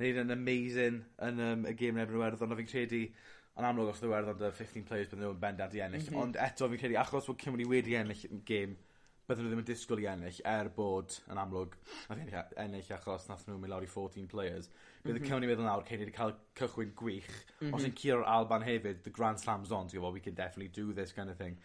wneud 0.00 0.20
yn 0.22 0.36
amazing 0.36 1.02
yn 1.24 1.44
um, 1.46 1.66
y 1.68 1.74
gêm 1.76 1.96
yn 1.96 2.04
Ebrwywerdd 2.04 2.44
ond 2.44 2.56
fi'n 2.60 2.68
credu 2.70 3.02
yn 3.60 3.68
amlwg 3.68 3.92
os 3.92 4.02
ddiweddodd 4.02 4.44
y 4.46 4.52
15 4.58 4.86
players 4.88 5.10
bydden 5.10 5.26
nhw'n 5.26 5.42
bendant 5.42 5.74
i 5.76 5.82
ennill. 5.84 6.06
Mm 6.06 6.14
-hmm. 6.14 6.22
Ond 6.22 6.38
eto 6.46 6.68
fi'n 6.70 6.80
credu 6.82 7.00
achos 7.00 7.28
bod 7.30 7.40
Cymru 7.42 7.66
wedi 7.70 7.96
ennill 7.98 8.24
gêm, 8.48 8.76
bydden 9.28 9.46
nhw 9.46 9.52
ddim 9.52 9.62
yn 9.62 9.68
disgwyl 9.68 10.02
i 10.02 10.06
ennill 10.10 10.40
er 10.52 10.70
bod 10.76 11.18
yn 11.30 11.40
amlwg 11.42 11.76
nath 12.08 12.16
ennill, 12.16 12.54
ennill 12.64 12.94
achos 12.96 13.28
nath 13.28 13.44
nhw 13.48 13.58
mynd 13.58 13.72
lawr 13.74 13.86
i 13.86 13.90
14 13.90 14.30
players. 14.32 14.70
Bydd 15.02 15.14
mm 15.14 15.20
-hmm. 15.20 15.28
Cymru 15.28 15.50
meddwl 15.50 15.68
nawr 15.68 15.84
ceir 15.90 16.02
wedi 16.02 16.16
cael 16.16 16.34
cychwyn 16.60 16.94
gwych. 17.02 17.30
Mm 17.30 17.68
-hmm. 17.68 17.74
Os 17.74 17.82
mhm. 17.82 17.90
yn 17.90 17.98
curo'r 18.02 18.26
Alban 18.36 18.66
hefyd, 18.66 19.04
the 19.04 19.14
Grand 19.18 19.38
Slam's 19.38 19.70
on, 19.70 19.88
ti'n 19.88 20.00
gwybod, 20.00 20.14
we 20.14 20.24
can 20.26 20.34
definitely 20.34 20.72
do 20.82 20.92
this 20.92 21.12
kind 21.12 21.30
of 21.30 21.36
thing. 21.36 21.60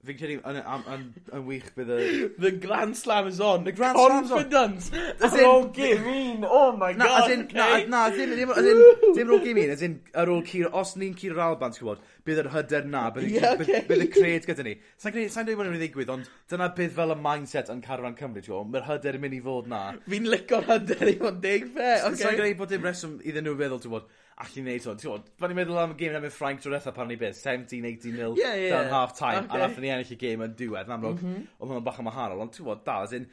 Fi'n 0.00 0.16
credu 0.16 0.38
yn, 0.48 0.56
yn, 0.56 0.84
yn, 0.94 1.00
yn 1.36 1.42
wych 1.44 1.66
bydd 1.76 1.90
y... 1.92 2.04
The 2.40 2.50
Grand 2.56 2.96
Slam 2.96 3.26
is 3.28 3.36
on. 3.44 3.66
The 3.66 3.72
Grand 3.76 3.98
Confidence. 3.98 4.88
As 5.20 5.34
in... 5.34 5.42
Ar 5.44 5.48
ôl 5.50 5.66
game 5.76 6.46
Oh 6.48 6.72
my 6.72 6.94
na, 6.94 7.04
god. 7.04 7.18
As 7.18 7.34
in, 7.34 7.42
okay. 7.44 7.84
Na, 7.84 8.06
as 8.08 8.16
ddim, 8.16 8.32
dim, 8.38 8.54
as 8.54 8.68
in, 8.70 8.80
dim 9.18 9.28
rôl 9.28 9.42
gym 9.44 9.60
un. 9.60 9.74
As 9.74 9.84
in, 9.84 9.98
ar 10.16 10.32
ôl 10.32 10.40
cur, 10.48 10.70
os 10.80 10.94
ni'n 10.96 11.12
cur 11.18 11.34
yr 11.34 11.42
Alban, 11.44 11.76
ti'n 11.76 11.84
gwybod, 11.84 12.06
bydd 12.24 12.40
yr 12.46 12.48
hyder 12.54 12.88
na, 12.88 13.02
bydd, 13.12 13.28
yeah, 13.34 13.52
okay. 13.58 13.82
bydd, 13.90 14.06
y 14.06 14.08
cred 14.14 14.48
gyda 14.48 14.66
ni. 14.70 14.72
Sa'n 15.04 15.12
credu, 15.12 15.34
sa'n 15.36 15.50
dweud 15.50 15.60
bod 15.60 15.68
yn 15.68 15.76
ddigwydd, 15.76 16.14
ond 16.16 16.32
dyna 16.48 16.70
bydd 16.80 16.96
fel 16.96 17.12
y 17.12 17.18
mindset 17.20 17.68
yn 17.76 17.84
Carfan 17.84 18.16
Cymru, 18.16 18.40
ti'n 18.40 18.54
gwybod, 18.54 18.72
mae'r 18.72 18.88
hyder 18.88 19.20
yn 19.20 19.24
mynd 19.26 19.36
i 19.36 19.42
fod 19.50 19.68
na. 19.68 19.82
Fi'n 20.08 20.32
licio'r 20.32 20.68
hyder 20.72 21.12
i 21.12 21.16
fod 21.20 21.44
deg 21.44 21.68
fe. 21.76 21.92
Okay. 22.08 22.22
Sa'n 22.24 22.40
credu 22.40 22.56
bod 22.62 22.72
dim 22.72 22.88
reswm 22.88 23.20
iddyn 23.20 23.44
nhw 23.44 23.58
feddwl, 23.60 23.84
ti'n 23.84 23.92
gwybod, 23.92 24.08
allu 24.44 24.62
wneud 24.64 24.86
hwn. 24.86 24.98
Ti'n 25.00 25.24
fan 25.40 25.52
ni'n 25.52 25.58
meddwl 25.58 25.80
am 25.82 25.94
y 25.94 25.96
gêm 26.00 26.16
yn 26.18 26.32
Ffrainc 26.32 26.62
drwy'r 26.64 26.78
etha 26.78 26.92
pan 26.96 27.10
ni 27.10 27.16
beth, 27.20 27.40
17-18 27.42 28.16
nil 28.16 28.38
yeah, 28.38 28.54
yeah, 28.56 28.74
down 28.74 28.92
half 28.94 29.16
time, 29.18 29.44
okay. 29.44 29.58
a 29.58 29.62
nath 29.64 29.80
ni 29.82 29.92
ennill 29.92 30.14
y 30.14 30.18
gêm 30.20 30.44
yn 30.46 30.54
diwedd, 30.58 30.88
yn 30.88 30.96
amlwg, 30.96 31.20
mm 31.20 31.32
-hmm. 31.34 31.48
oedd 31.58 31.72
hwnna'n 31.72 31.86
bach 31.88 32.00
yn 32.00 32.08
wahanol, 32.08 32.44
ond 32.44 32.54
ti'n 32.56 32.68
bod, 32.68 32.84
da, 32.86 33.00
as 33.06 33.16
in, 33.16 33.26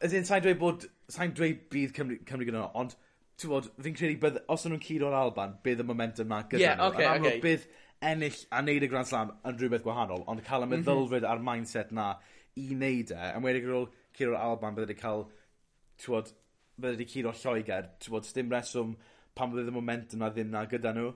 as 0.00 0.14
in, 0.14 0.28
sa'n 0.28 0.44
dweud 0.44 0.60
bod, 0.60 0.86
sa'n 1.14 1.34
dweud 1.38 1.64
bydd 1.72 1.96
Cymru, 1.96 2.20
Cymru 2.28 2.48
gyda 2.48 2.60
nhw, 2.60 2.68
ond, 2.82 2.94
ti'n 3.40 3.54
bod, 3.54 3.70
fi'n 3.86 3.96
credu, 3.98 4.20
bydd, 4.22 4.38
os 4.54 4.68
nhw'n 4.68 4.84
cyd 4.84 5.06
o'r 5.08 5.18
Alban, 5.18 5.56
bydd 5.66 5.82
y 5.82 5.88
momentum 5.88 6.30
na 6.30 6.44
gyda 6.46 6.62
yeah, 6.62 6.78
nhw. 6.78 6.92
Okay, 6.92 7.08
yn 7.08 7.16
amlwg, 7.16 7.30
okay. 7.32 7.42
bydd 7.48 7.66
ennill 8.04 8.38
a 8.54 8.62
neud 8.62 8.86
y 8.86 8.90
Grand 8.92 9.10
Slam 9.10 9.34
yn 9.48 9.58
rhywbeth 9.58 9.84
gwahanol, 9.86 10.22
ond 10.30 10.44
cael 10.46 10.66
y 10.66 10.70
meddylfryd 10.70 11.24
mm 11.24 11.26
-hmm. 11.26 11.32
a'r 11.32 11.44
mindset 11.48 11.90
na 11.96 12.12
i 12.60 12.68
wneud 12.70 13.10
e, 13.14 13.32
yn 13.34 13.42
wedi 13.42 13.64
ar 13.64 13.76
ôl 13.80 13.88
cyd 14.14 14.30
o'r 14.30 14.38
Alban, 14.38 14.76
bydd 14.76 14.86
wedi 14.86 14.98
cael, 15.00 15.24
ti'n 15.98 16.14
bod, 16.14 16.30
bydd 16.76 16.94
wedi 16.94 17.08
cyd 17.10 17.28
o'r 17.30 17.40
Lloegr, 17.40 17.90
ti'n 18.02 18.14
bod, 18.14 18.30
dim 18.36 18.52
reswm, 18.54 18.94
pan 19.34 19.52
bydd 19.52 19.70
y 19.70 19.74
momentum 19.74 20.22
na 20.22 20.30
ddim 20.32 20.50
na 20.52 20.64
gyda 20.70 20.94
nhw. 20.96 21.12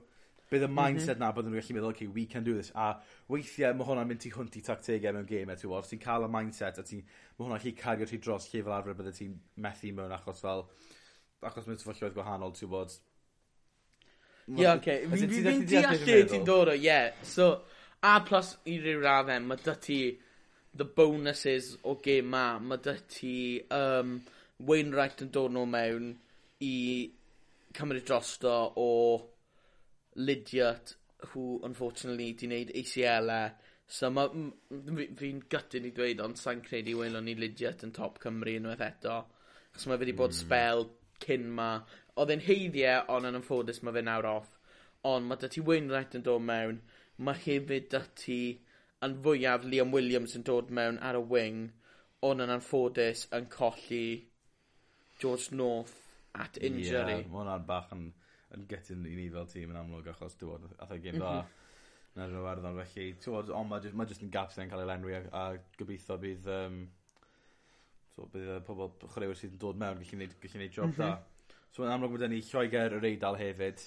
Bydd 0.49 0.65
y 0.65 0.69
mindset 0.73 1.19
mm 1.19 1.23
-hmm. 1.23 1.25
na 1.27 1.33
bod 1.37 1.45
nhw'n 1.47 1.61
gallu 1.61 1.75
meddwl, 1.77 1.91
okay, 1.93 2.07
we 2.09 2.25
can 2.27 2.45
do 2.45 2.55
this. 2.57 2.71
A 2.75 2.95
weithiau 3.29 3.75
mae 3.77 3.89
hwnna'n 3.89 4.09
mynd 4.09 4.27
i 4.27 4.31
hwnt 4.33 4.57
i 4.57 4.63
tactegau 4.65 5.13
mewn 5.13 5.27
game, 5.29 5.57
ti'n 5.57 5.69
gwybod. 5.69 5.85
Os 5.85 5.91
Ti'n 5.93 6.01
cael 6.05 6.25
y 6.25 6.31
mindset 6.37 6.79
a 6.79 6.83
ti'n... 6.83 7.03
Mae 7.37 7.45
hwnna'n 7.45 7.61
gallu 7.65 7.75
cario 7.83 8.07
ti 8.07 8.19
dros 8.19 8.49
lle 8.53 8.63
fel 8.63 8.77
arfer 8.79 8.97
bydde 8.97 9.13
ti'n 9.19 9.35
methu 9.57 9.93
mewn 9.93 10.15
achos 10.17 10.41
fel... 10.41 10.65
Achos 11.43 11.69
mae'n 11.69 11.83
sefyllioedd 11.83 12.17
gwahanol, 12.17 12.55
ti'n 12.57 12.69
gwybod. 12.69 12.97
Ie, 14.49 14.63
yeah, 14.63 14.79
oce. 14.79 14.81
Okay. 14.81 15.05
Fi'n 15.13 15.67
deall 15.69 16.01
lle 16.07 16.23
ti'n 16.33 16.49
dod 16.49 16.73
o, 16.73 16.79
ie. 16.79 16.87
Yeah. 16.87 17.13
So, 17.23 17.51
a 18.01 18.17
plus 18.25 18.55
i 18.65 18.79
ryw 18.81 19.03
raddau, 19.05 19.45
mae 19.45 19.61
dy 19.61 19.77
ti 19.85 20.01
the 20.79 20.85
bonuses 20.85 21.77
o 21.85 21.95
game 22.03 22.33
ma. 22.33 22.47
Mae 22.59 22.81
dy 22.83 22.97
ti 23.13 23.35
um, 23.75 24.17
Wainwright 24.65 25.21
yn 25.27 25.31
dod 25.35 25.53
nhw 25.53 25.67
mewn 25.69 26.11
i 26.65 26.75
cymryd 27.77 28.07
drosto 28.09 28.55
o 28.77 28.91
Lydiat 30.17 30.95
who 31.31 31.61
unfortunately 31.65 32.33
'di 32.33 32.49
wneud 32.49 32.73
ACL-e. 32.81 33.41
So 33.87 34.11
ma' 34.11 34.29
m- 34.29 34.53
fi 34.97 35.09
fi'n 35.21 35.41
gytyn 35.55 35.89
i 35.89 35.93
dweud, 35.97 36.21
ond 36.25 36.39
sa'n 36.39 36.63
credu 36.65 36.99
welon 37.01 37.25
ni 37.29 37.35
Lydiat 37.39 37.85
yn 37.87 37.95
top 37.97 38.21
Cymru 38.23 38.57
unwaith 38.61 38.85
eto. 38.87 39.17
'Chos 39.73 39.89
mae 39.89 39.97
wedi 39.97 40.13
'di 40.13 40.19
bod 40.21 40.35
hmm. 40.35 40.41
spel 40.43 40.87
cyn 41.25 41.49
'ma. 41.57 41.71
Oedd 42.19 42.35
e'n 42.35 42.47
heiddiau 42.47 43.05
ond 43.17 43.31
yn 43.31 43.41
ymffodus 43.41 43.83
mae 43.83 43.97
fe 43.97 44.05
nawr 44.07 44.31
off. 44.37 44.55
Ond 45.13 45.29
mae 45.29 45.41
'da 45.41 45.51
ti 45.53 45.65
Wainwright 45.65 46.19
yn 46.19 46.27
dod 46.29 46.47
mewn. 46.53 46.83
Mae 47.19 47.45
hefyd 47.47 47.91
'da 47.93 48.05
ti 48.23 48.41
yn 49.07 49.19
fwyaf 49.25 49.67
Liam 49.67 49.95
Williams 49.95 50.35
yn 50.39 50.47
dod 50.47 50.73
mewn 50.75 50.99
ar 51.09 51.19
y 51.19 51.25
wing 51.33 51.67
ond 52.27 52.43
yn 52.43 52.51
anffodus 52.51 53.27
yn 53.37 53.47
colli 53.53 54.07
George 55.23 55.55
North 55.55 56.08
at 56.45 56.59
injury. 56.63 57.19
Ie, 57.19 57.29
mae 57.29 57.41
hwnna'n 57.43 57.67
bach 57.69 57.95
yn, 57.97 58.09
yn 58.57 58.67
gytyn 58.71 59.07
i 59.09 59.15
ni 59.17 59.29
fel 59.35 59.49
tîm 59.53 59.73
yn 59.73 59.81
amlwg 59.83 60.11
achos 60.13 60.37
dwi'n 60.41 60.69
ath 60.77 60.95
ei 60.97 61.03
gym 61.05 61.19
mhm. 61.19 61.25
dda. 61.25 61.65
Na 62.19 62.27
rhywun 62.27 62.47
werddon, 62.49 62.79
felly, 62.81 63.09
ti'n 63.23 63.53
ond 63.55 63.71
mae 63.71 63.85
jyst, 63.85 63.97
ma 63.99 64.07
jyst 64.09 64.25
yn 64.27 64.33
gaps 64.35 64.59
yn 64.59 64.71
cael 64.71 64.83
ei 64.83 64.89
lenwi 64.91 65.15
a, 65.15 65.23
a 65.39 65.43
gobeithio 65.79 66.17
bydd, 66.19 66.49
um, 66.51 66.81
so, 68.15 68.27
bydd 68.33 68.57
y 68.57 68.59
pobl 68.67 68.91
chwaraewyr 69.05 69.39
sydd 69.39 69.55
yn 69.55 69.63
dod 69.63 69.79
mewn 69.79 70.01
gallu 70.01 70.17
gwneud, 70.17 70.35
gallu 70.43 70.57
gwneud 70.57 70.79
job 70.81 70.97
da. 70.99 71.13
Mhm. 71.15 71.57
So, 71.69 71.85
yn 71.85 71.93
amlwg 71.93 72.17
bod 72.17 72.27
ni 72.33 72.41
Lloegr 72.43 72.97
yr 72.99 73.11
Eidal 73.13 73.39
hefyd, 73.39 73.85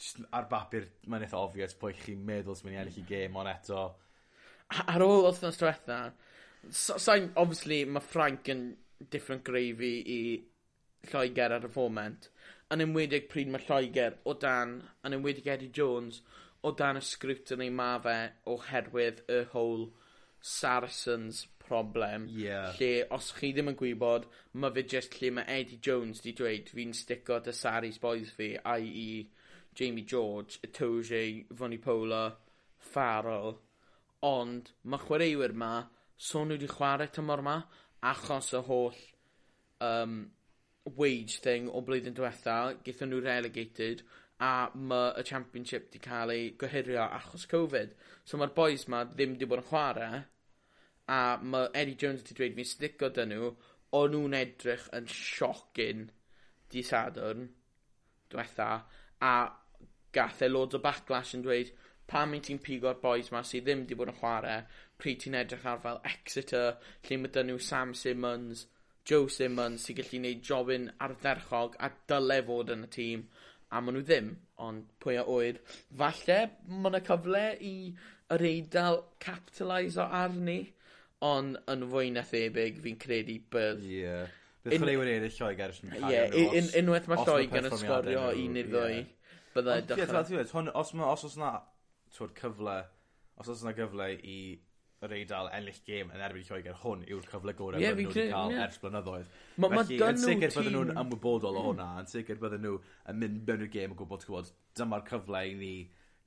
Just 0.00 0.22
ar 0.32 0.46
bapur, 0.48 0.86
mae'n 1.12 1.26
eitha 1.26 1.36
obvious 1.36 1.74
pwy 1.76 1.92
chi'n 1.92 2.20
meddwl 2.24 2.56
sy'n 2.56 2.70
mynd 2.70 2.76
i 2.78 2.78
ennill 2.80 3.00
i 3.02 3.08
gêm, 3.08 3.34
ond 3.36 3.50
eto... 3.50 3.82
Ar 4.88 5.02
ôl 5.04 5.26
wythnos 5.26 5.58
diwetha, 5.60 5.98
sa'n, 6.62 6.70
so, 6.72 6.96
so, 6.96 7.16
obviously, 7.42 7.82
mae 7.84 8.00
Frank 8.00 8.48
yn 8.54 8.62
different 9.12 9.44
gravy 9.44 9.90
i 10.00 10.20
Lloegr 11.08 11.56
ar 11.56 11.66
y 11.66 11.72
foment, 11.72 12.28
yn 12.70 12.84
enwedig 12.84 13.30
pryd 13.30 13.48
mae 13.50 13.64
Lloegr 13.64 14.18
o 14.28 14.34
dan, 14.44 14.76
yn 15.06 15.16
enwedig 15.16 15.48
Eddie 15.50 15.72
Jones, 15.74 16.20
o 16.62 16.74
dan 16.76 17.00
y 17.00 17.04
scrutiny 17.04 17.70
ma 17.72 17.94
fe 18.04 18.18
oherwydd 18.52 19.24
y 19.32 19.40
whole 19.54 19.88
Saracens 20.40 21.46
problem. 21.58 22.26
Yeah. 22.28 22.72
Lle, 22.78 23.06
os 23.16 23.30
chi 23.36 23.52
ddim 23.54 23.70
yn 23.72 23.78
gwybod, 23.80 24.26
mae 24.60 24.74
fe 24.76 24.84
just 24.94 25.16
lle 25.20 25.32
mae 25.36 25.48
Eddie 25.60 25.80
Jones 25.86 26.22
di 26.24 26.34
dweud 26.36 26.72
fi'n 26.74 26.94
stico 26.96 27.38
dy 27.44 27.54
Saris 27.56 28.00
boys 28.02 28.32
fi, 28.36 28.54
i.e. 28.56 29.10
Jamie 29.74 30.02
George, 30.02 30.58
Itoje, 30.66 31.46
Fonny 31.56 31.78
Pola, 31.78 32.24
Farrell. 32.92 33.54
Ond 34.26 34.72
mae 34.82 35.00
chwaraewyr 35.06 35.54
ma, 35.56 35.74
so 36.16 36.42
nhw 36.44 36.58
wedi 36.58 36.68
chwarae 36.68 37.08
tymor 37.14 37.44
ma, 37.46 37.56
achos 38.10 38.50
y 38.56 38.60
holl 38.66 38.98
um, 39.86 40.18
wage 40.84 41.38
thing 41.44 41.68
o 41.68 41.82
blwyddyn 41.84 42.16
diwetha, 42.16 42.56
gaethon 42.84 43.12
nhw 43.12 43.22
relegated, 43.24 44.02
a 44.40 44.70
mae 44.74 45.12
y 45.20 45.24
championship 45.28 45.90
di 45.92 46.00
cael 46.00 46.32
ei 46.32 46.46
gohirio 46.60 47.02
achos 47.04 47.46
Covid. 47.48 47.92
So 48.24 48.40
mae'r 48.40 48.54
boys 48.56 48.86
ma 48.88 49.04
ddim 49.04 49.36
di 49.36 49.48
bod 49.48 49.60
yn 49.60 49.68
chwarae, 49.68 50.22
a 51.12 51.20
mae 51.42 51.68
Eddie 51.76 51.98
Jones 52.00 52.24
wedi 52.24 52.38
dweud 52.38 52.56
fi'n 52.56 52.70
stico 52.70 53.10
dyn 53.12 53.34
nhw, 53.34 53.52
o'n 53.98 54.14
nhw'n 54.14 54.38
edrych 54.40 54.88
yn 54.96 55.08
siocin 55.10 56.08
di 56.72 56.82
Sadwrn, 56.86 57.48
diwetha, 58.32 58.70
a 59.20 59.34
gath 60.14 60.42
e 60.46 60.48
loads 60.48 60.78
o 60.78 60.82
backlash 60.82 61.34
yn 61.36 61.44
dweud, 61.44 61.72
pam 62.10 62.32
i 62.34 62.40
ti'n 62.42 62.62
pigo'r 62.62 62.98
boys 63.02 63.28
ma 63.34 63.42
sydd 63.46 63.66
ddim 63.66 63.84
wedi 63.84 63.98
bod 63.98 64.14
yn 64.14 64.20
chwarae, 64.22 64.60
pryd 64.98 65.20
ti'n 65.24 65.36
edrych 65.42 65.66
ar 65.68 65.82
fel 65.84 66.00
Exeter, 66.14 66.78
lle 67.06 67.18
mae 67.20 67.34
dyn 67.34 67.50
nhw 67.52 67.60
Sam 67.66 67.92
Simmons, 67.98 68.64
Joe 69.10 69.30
Simmons 69.34 69.84
sy'n 69.86 69.96
gallu 69.98 70.18
gwneud 70.20 70.42
jobyn 70.46 70.90
ardderchog 71.02 71.76
a 71.82 71.90
dyle 72.10 72.40
fod 72.46 72.70
yn 72.76 72.86
y 72.86 72.90
tîm 72.94 73.24
a 73.70 73.80
maen 73.82 73.96
nhw 73.96 74.04
ddim, 74.06 74.28
ond 74.62 74.86
pwy 75.02 75.16
a 75.18 75.24
oed. 75.30 75.58
Falle 75.98 76.36
mae 76.68 76.92
yna 76.92 77.00
cyfle 77.06 77.44
i 77.66 77.72
yr 78.34 78.44
eidl 78.46 79.00
capitalise 79.22 79.98
o 80.02 80.06
arni, 80.20 80.60
ond 81.26 81.58
yn 81.70 81.86
fwy 81.90 82.12
na 82.14 82.22
thebyg 82.26 82.78
fi'n 82.84 83.00
credu 83.02 83.36
bydd. 83.52 83.82
Ie. 83.86 83.98
Yeah. 84.04 84.36
Bydd 84.64 84.76
chwaraewyr 84.76 85.10
eraill 85.14 85.36
Lloegr 85.38 85.74
yn 85.74 85.92
cael. 85.94 86.06
Ie, 86.06 86.14
yeah, 86.14 86.72
unwaith 86.82 87.06
mae 87.10 87.26
Lloegr 87.26 87.68
yn 87.70 87.76
sgorio 87.80 88.24
un 88.30 88.56
neu 88.56 88.66
ddwy, 88.68 88.98
byddai 89.54 89.78
dechrau. 89.88 90.66
Os 90.82 91.24
os 91.26 91.38
yna 91.38 91.52
cyfle, 92.14 92.80
os 93.40 93.48
oes 93.48 93.62
yna 93.64 93.72
gyfle 93.78 94.10
i 94.20 94.40
yr 95.06 95.14
Eidal 95.16 95.48
ennill 95.56 95.80
gêm 95.86 96.10
yn 96.12 96.22
erbyn 96.24 96.44
Lloegr, 96.44 96.76
hwn 96.82 97.04
yw'r 97.08 97.28
cyfle 97.30 97.54
gorau 97.56 97.80
yeah, 97.80 97.94
nhw 97.96 98.10
wedi 98.10 98.26
cael 98.28 98.52
yeah. 98.52 98.66
ers 98.66 98.76
blynyddoedd. 98.82 99.28
Ma, 99.56 99.70
ma 99.72 99.80
Felly, 99.80 99.96
ma 100.02 100.10
yn 100.12 100.20
sicr 100.20 100.56
bydden 100.56 100.76
nhw'n 100.76 100.92
ymwybodol 100.92 101.56
o 101.56 101.62
mm. 101.62 101.68
hwnna, 101.70 101.86
yn 102.02 102.10
sicr 102.10 102.40
bydden 102.42 102.66
nhw 102.66 102.76
yn 103.08 103.20
mynd 103.22 103.42
mewn 103.48 103.64
i'r 103.64 103.72
gêm 103.72 103.94
yn 103.94 103.98
gwybod, 104.00 104.26
gwybod, 104.28 104.50
dyma'r 104.76 105.06
cyfle 105.08 105.42
i 105.48 105.54
ni 105.56 105.74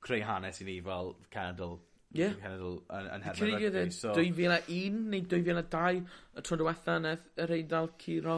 creu 0.04 0.26
hanes 0.26 0.58
i 0.62 0.68
ni 0.68 0.78
fel 0.84 1.14
Cenedl 1.34 1.78
Yeah. 2.14 2.34
Cenedl 2.38 2.76
yn, 2.94 3.06
yn 3.10 3.24
herfyn 3.26 3.48
rygbi. 3.50 3.80
E 3.80 3.94
so... 3.94 4.12
2001 4.14 4.98
neu 5.10 5.24
2002 5.32 5.96
y 6.38 6.44
tro 6.46 6.58
diwetha 6.60 6.94
neth 7.02 7.24
yr 7.42 7.54
Eidal 7.56 7.88
Ciro 7.98 8.36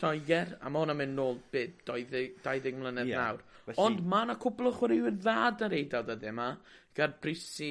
Lloegr, 0.00 0.56
a 0.58 0.72
mae 0.72 0.82
hwnna'n 0.82 0.98
mynd 0.98 1.14
nôl 1.14 1.38
byd 1.54 1.76
20, 1.86 2.40
20 2.42 2.80
mlynedd 2.80 3.12
yeah. 3.12 3.28
nawr. 3.28 3.44
Felly... 3.68 3.78
Ond 3.84 4.02
mae 4.10 4.26
yna 4.26 4.34
cwbl 4.42 4.70
o 4.70 4.74
chwaraewyr 4.74 5.14
dda 5.20 5.36
ar 5.52 5.76
Eidal 5.78 6.08
dydw 6.08 6.30
yma, 6.32 6.48
e, 6.56 6.80
gyda 6.98 7.22
Brisi, 7.22 7.70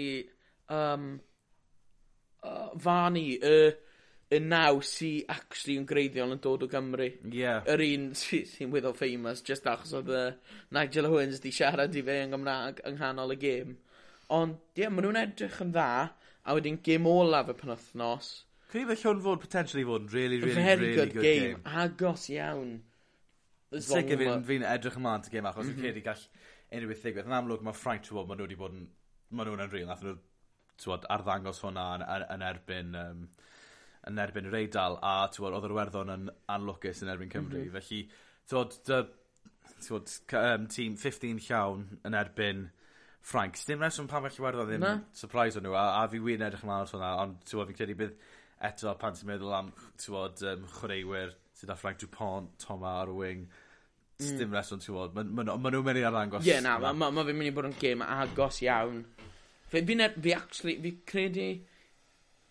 um, 0.71 1.09
fan 2.84 3.17
i, 3.19 3.25
y, 3.38 3.58
y 4.34 4.39
naw 4.43 4.82
sy 4.86 5.12
actually 5.32 5.77
yn 5.79 5.88
greiddiol 5.89 6.34
yn 6.36 6.41
dod 6.43 6.65
o 6.65 6.69
Gymru. 6.71 7.10
Yeah. 7.32 7.63
Yr 7.69 7.84
un 7.86 8.10
sy'n 8.17 8.47
sy 8.49 8.67
wyth 8.71 8.89
famous, 8.99 9.43
just 9.45 9.67
achos 9.69 9.93
oedd 9.99 10.12
uh, 10.13 10.29
Nigel 10.75 11.10
Owens 11.10 11.43
di 11.43 11.53
siarad 11.56 11.95
i 11.95 12.06
fe 12.06 12.19
yng 12.23 12.34
Nghymraeg 12.34 12.82
yng 12.88 12.98
nghanol 13.00 13.35
y 13.35 13.39
gêm. 13.44 13.75
Ond, 14.33 14.58
ie, 14.73 14.83
yeah, 14.83 14.94
maen 14.94 15.08
nhw'n 15.08 15.21
edrych 15.25 15.62
yn 15.63 15.75
dda, 15.75 15.91
a 16.44 16.56
wedyn 16.58 16.79
gêm 16.83 17.08
olaf 17.10 17.52
y 17.54 17.58
penwthnos. 17.60 18.31
Cyn 18.73 18.89
fe 18.89 18.98
llwn 19.04 19.21
fod 19.23 19.44
potentially 19.44 19.85
fod 19.85 20.08
yn 20.08 20.15
really, 20.15 20.41
really, 20.41 20.58
Very 20.58 20.81
really 20.81 20.98
good, 20.98 21.13
good 21.13 21.27
game. 21.27 21.44
game. 21.54 21.77
Agos 21.83 22.25
iawn. 22.33 22.73
Sicr 23.73 24.19
fi'n 24.19 24.44
fi 24.48 24.60
edrych 24.69 24.98
ymlaen 24.98 25.21
at 25.21 25.29
y 25.29 25.35
gêm 25.35 25.50
achos 25.50 25.67
mm 25.67 25.69
-hmm. 25.69 25.77
fi'n 25.77 25.83
mhm. 25.83 25.94
credu 25.94 26.06
gall 26.08 26.25
unrhyw 26.73 26.89
beth 26.94 27.06
ddigwydd. 27.06 27.29
Yn 27.29 27.37
amlwg 27.37 27.65
mae 27.65 27.77
Frank 27.77 28.08
ti'n 28.08 28.17
bod 28.17 28.29
maen 28.29 28.41
nhw 28.41 28.48
wedi 28.48 28.60
bod 28.60 28.73
yn... 28.73 28.87
Maen 29.33 29.50
nhw'n 29.50 29.62
yn 29.62 29.67
unreal. 29.67 29.89
Nath 29.89 30.04
nhw 30.06 30.17
tywod, 30.84 31.08
arddangos 31.15 31.63
hwnna 31.63 31.88
yn, 31.98 32.06
yn, 32.15 32.27
yn 32.36 32.46
erbyn 32.50 33.00
um, 33.00 33.25
yn 34.10 34.19
erbyn 34.19 34.48
yr 34.50 34.60
Eidal 34.60 34.98
a 35.06 35.15
tywod, 35.31 35.56
oedd 35.58 35.67
yr 35.69 35.75
Werddon 35.77 36.12
yn 36.13 36.29
anlwcus 36.52 37.04
yn 37.06 37.12
erbyn 37.13 37.31
Cymru. 37.31 37.62
Mm 37.62 37.69
-hmm. 37.69 37.79
Felly, 37.79 38.00
tywod, 38.52 38.77
dy, 38.90 39.02
tywod, 39.88 40.15
um, 40.40 40.69
tîm 40.71 40.98
15 41.00 41.44
llawn 41.48 41.86
yn 42.04 42.17
erbyn 42.19 42.65
Ffrainc. 43.23 43.60
Dim 43.67 43.84
reswm 43.84 44.10
pan 44.12 44.25
felly 44.25 44.44
Werddon 44.44 44.67
ddim 44.67 44.84
Na. 44.84 44.94
surprise 45.15 45.60
o 45.60 45.63
nhw, 45.63 45.75
a, 45.79 45.86
a 46.02 46.08
fi 46.12 46.19
wir 46.19 46.42
yn 46.42 46.48
edrych 46.50 46.65
ymlaen 46.65 46.84
at 46.84 46.92
hwnna, 46.92 47.12
ond 47.23 47.38
tywod, 47.48 47.69
fi'n 47.69 47.79
credu 47.79 47.96
bydd 48.02 48.17
eto 48.67 48.96
pan 49.00 49.15
ti'n 49.15 49.29
meddwl 49.31 49.56
am 49.56 49.69
tywod, 50.04 50.44
um, 50.52 50.65
chwaraewyr 50.79 51.31
sydd 51.56 51.71
â 51.71 51.77
Frank 51.79 52.02
Dupont, 52.04 52.52
Toma 52.60 52.98
ar 53.00 53.12
y 53.13 53.15
wing, 53.21 53.46
mm. 54.19 54.42
dim 54.42 54.58
reswm 54.58 54.84
ti'n. 54.84 55.15
Maen 55.15 55.31
ma, 55.31 55.56
ma 55.56 55.71
nhw'n 55.71 55.88
mynd 55.88 56.02
i 56.02 56.08
arddangos. 56.10 56.44
Ie, 56.44 56.58
yeah, 56.58 56.65
na, 56.65 56.75
mae 56.84 56.92
ma, 56.92 57.08
ma, 57.08 57.21
ma 57.21 57.27
fi'n 57.29 57.40
mynd 57.40 57.54
i 57.54 57.56
bod 57.56 57.69
yn 57.71 57.77
gêm 57.79 58.04
agos 58.04 58.60
iawn 58.67 59.06
Fe, 59.74 59.82
fi'n 59.90 60.04
fi 60.21 60.34
actually, 60.38 60.76
fi 60.84 60.92
credu, 61.10 61.48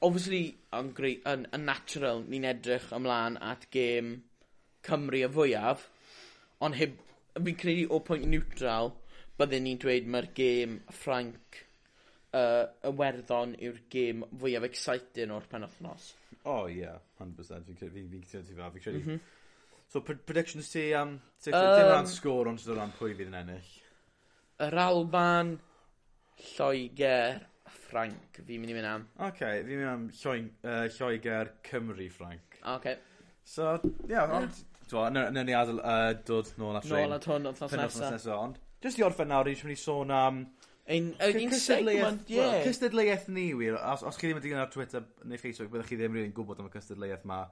obviously, 0.02 0.42
yn, 0.74 0.88
greu, 0.96 1.20
yn, 1.30 1.44
yn 1.54 1.66
natural, 1.68 2.24
ni'n 2.26 2.48
edrych 2.50 2.88
ymlaen 2.96 3.38
at 3.38 3.68
gêm 3.74 4.16
Cymru 4.82 5.20
y 5.22 5.28
fwyaf, 5.30 5.84
ond 6.66 6.74
heb, 6.80 6.96
fi'n 7.36 7.60
credu 7.60 7.86
o 7.94 8.00
pwynt 8.02 8.26
neutral, 8.26 8.90
byddwn 9.38 9.68
ni'n 9.68 9.78
dweud 9.84 10.10
mae'r 10.10 10.28
gêm 10.34 10.80
Ffranc 10.90 11.62
uh, 12.34 12.66
y 12.90 12.94
werddon 12.98 13.54
yw'r 13.62 13.78
gêm 13.94 14.26
fwyaf 14.42 14.66
exciting 14.66 15.30
o'r 15.36 15.46
penwthnos. 15.54 16.10
O, 16.42 16.56
oh, 16.56 16.66
ie, 16.66 16.80
yeah, 16.82 16.98
100%. 17.22 17.68
Fi'n 17.70 17.78
credu, 17.78 18.02
fi'n 18.10 18.26
credu, 18.26 18.58
fi'n 18.58 18.82
credu. 18.82 18.98
Mm 18.98 19.06
-hmm. 19.12 19.22
So, 19.92 20.00
predictions 20.02 20.70
ti 20.72 20.88
am, 20.96 21.20
um, 21.20 21.54
um, 21.54 21.74
dim 21.76 21.88
ran 21.92 22.08
sgôr 22.08 22.48
ond 22.50 22.58
sydd 22.58 22.74
o 22.74 22.80
ran 22.80 22.94
pwy 22.98 23.14
fydd 23.14 23.30
yn 23.30 23.42
ennill? 23.44 23.74
Yr 24.66 24.78
Alban, 24.88 25.60
Lloegr 26.40 27.40
Ffranc, 27.72 28.40
fi'n 28.46 28.60
mynd 28.62 28.72
i 28.72 28.76
mynd 28.76 28.88
am. 28.88 29.06
Oce, 29.18 29.28
okay, 29.28 29.62
fi'n 29.66 29.80
mynd 29.80 29.92
am 29.92 30.04
Lloen, 30.16 30.50
uh, 30.64 30.84
Lloegr 30.96 31.52
Cymru 31.68 32.08
Ffranc. 32.08 32.58
Oce. 32.62 32.76
Okay. 32.76 32.96
So, 33.44 33.76
ie, 33.84 34.12
yeah, 34.14 34.36
ond... 34.38 34.62
Nw'n 34.92 35.38
ni 35.48 35.54
adael 35.56 35.78
uh, 35.80 36.10
dod 36.26 36.50
nôl 36.60 36.76
at. 36.76 36.84
Nôl 36.90 37.14
at 37.16 37.24
hwn, 37.28 37.48
othnos 37.48 37.72
nesaf. 37.72 37.94
Othnos 37.96 38.16
nesaf, 38.16 38.36
ond... 38.36 38.58
jyst 38.84 38.98
i 39.00 39.06
orffen 39.06 39.30
nawr, 39.32 39.48
ni'n 39.48 39.64
mynd 39.64 39.76
i 39.76 39.80
sôn 39.80 40.12
am... 40.16 40.42
Ein, 40.92 41.12
ein 41.22 41.52
segment, 41.54 42.26
ie. 42.26 42.40
Yeah. 42.40 42.56
Cystadleuaeth 42.66 43.28
ni, 43.32 43.52
wir. 43.56 43.76
Os, 43.78 44.02
os 44.04 44.18
chi 44.18 44.28
ddim 44.28 44.40
yn 44.40 44.44
digon 44.44 44.60
ar 44.64 44.72
Twitter 44.72 45.04
neu 45.30 45.38
Facebook, 45.38 45.70
byddwch 45.72 45.92
chi 45.92 45.98
ddim 46.00 46.16
rili'n 46.18 46.34
gwybod 46.34 46.60
am 46.60 46.68
y 46.68 46.72
cystadleuaeth 46.74 47.22
ma. 47.30 47.44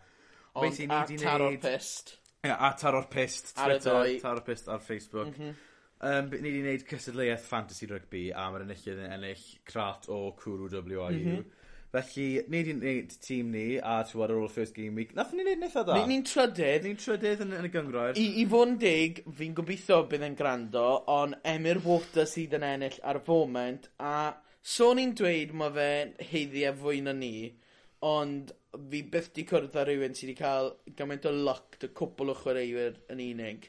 Ond, 0.59 0.81
a 0.91 1.05
taro'r 1.15 1.59
pist. 1.63 2.17
Ie, 2.43 2.51
a 2.51 2.73
taro'r 2.81 3.07
pist. 3.13 3.53
Twitter, 3.55 4.11
taro'r 4.25 4.43
pist 4.49 4.69
ar 4.69 4.83
Facebook. 4.83 5.31
Mm 5.31 5.47
-hmm. 5.47 5.70
Um, 6.01 6.31
ni 6.33 6.49
wedi 6.49 6.61
gwneud 6.63 6.85
cystadleuaeth 6.89 7.43
fantasy 7.45 7.85
rygbi 7.91 8.31
a 8.33 8.47
mae'r 8.49 8.63
enillydd 8.65 9.03
yn 9.05 9.11
ennill 9.19 9.43
crat 9.69 10.07
o 10.09 10.31
cwrw 10.39 10.71
WIU. 10.73 11.09
Mm 11.11 11.27
-hmm. 11.27 11.43
Felly, 11.91 12.27
ni 12.47 12.63
wedi 12.63 12.75
gwneud 12.79 13.13
tîm 13.21 13.51
ni, 13.53 13.65
a 13.77 13.99
tywod 14.09 14.31
ar 14.31 14.39
ôl 14.41 14.49
first 14.55 14.77
game 14.79 14.97
week, 14.97 15.13
nath 15.19 15.35
ni'n 15.35 15.45
gwneud 15.45 15.61
nitha 15.65 15.83
dda. 15.85 15.99
Ni'n 15.99 16.09
ni 16.13 16.19
trydydd. 16.31 16.87
Ni'n 16.87 17.01
trydydd 17.03 17.45
yn, 17.45 17.53
yn, 17.59 17.69
y 17.69 17.73
gyngroer. 17.75 18.17
I, 18.17 18.25
i 18.41 18.47
fod 18.49 18.71
yn 18.71 18.79
dig, 18.81 19.21
fi'n 19.41 19.59
gobeithio 19.59 20.01
bydd 20.09 20.25
yn 20.31 20.39
gwrando, 20.39 20.87
ond 21.13 21.37
Emyr 21.53 21.83
Water 21.85 22.31
sydd 22.31 22.57
yn 22.57 22.69
ennill 22.71 22.97
ar 23.11 23.21
y 23.21 23.25
foment, 23.27 23.91
a 23.99 24.15
so 24.63 24.93
ni'n 24.97 25.13
dweud 25.21 25.53
mae 25.59 25.77
fe 25.77 25.91
heiddiau 26.31 26.73
e 26.73 26.81
fwy 26.81 27.05
na 27.05 27.17
ni, 27.21 27.35
ond 28.09 28.55
fi 28.79 29.05
byth 29.13 29.33
di 29.37 29.45
cwrdd 29.53 29.77
â 29.77 29.85
rhywun 29.85 30.17
sydd 30.17 30.31
wedi 30.31 30.41
cael 30.41 30.73
gymaint 30.97 31.29
o 31.29 31.37
luck 31.37 31.77
dy 31.83 31.93
cwpl 32.01 32.33
o 32.33 32.41
chwaraewyr 32.41 33.03
yn 33.13 33.25
unig. 33.27 33.67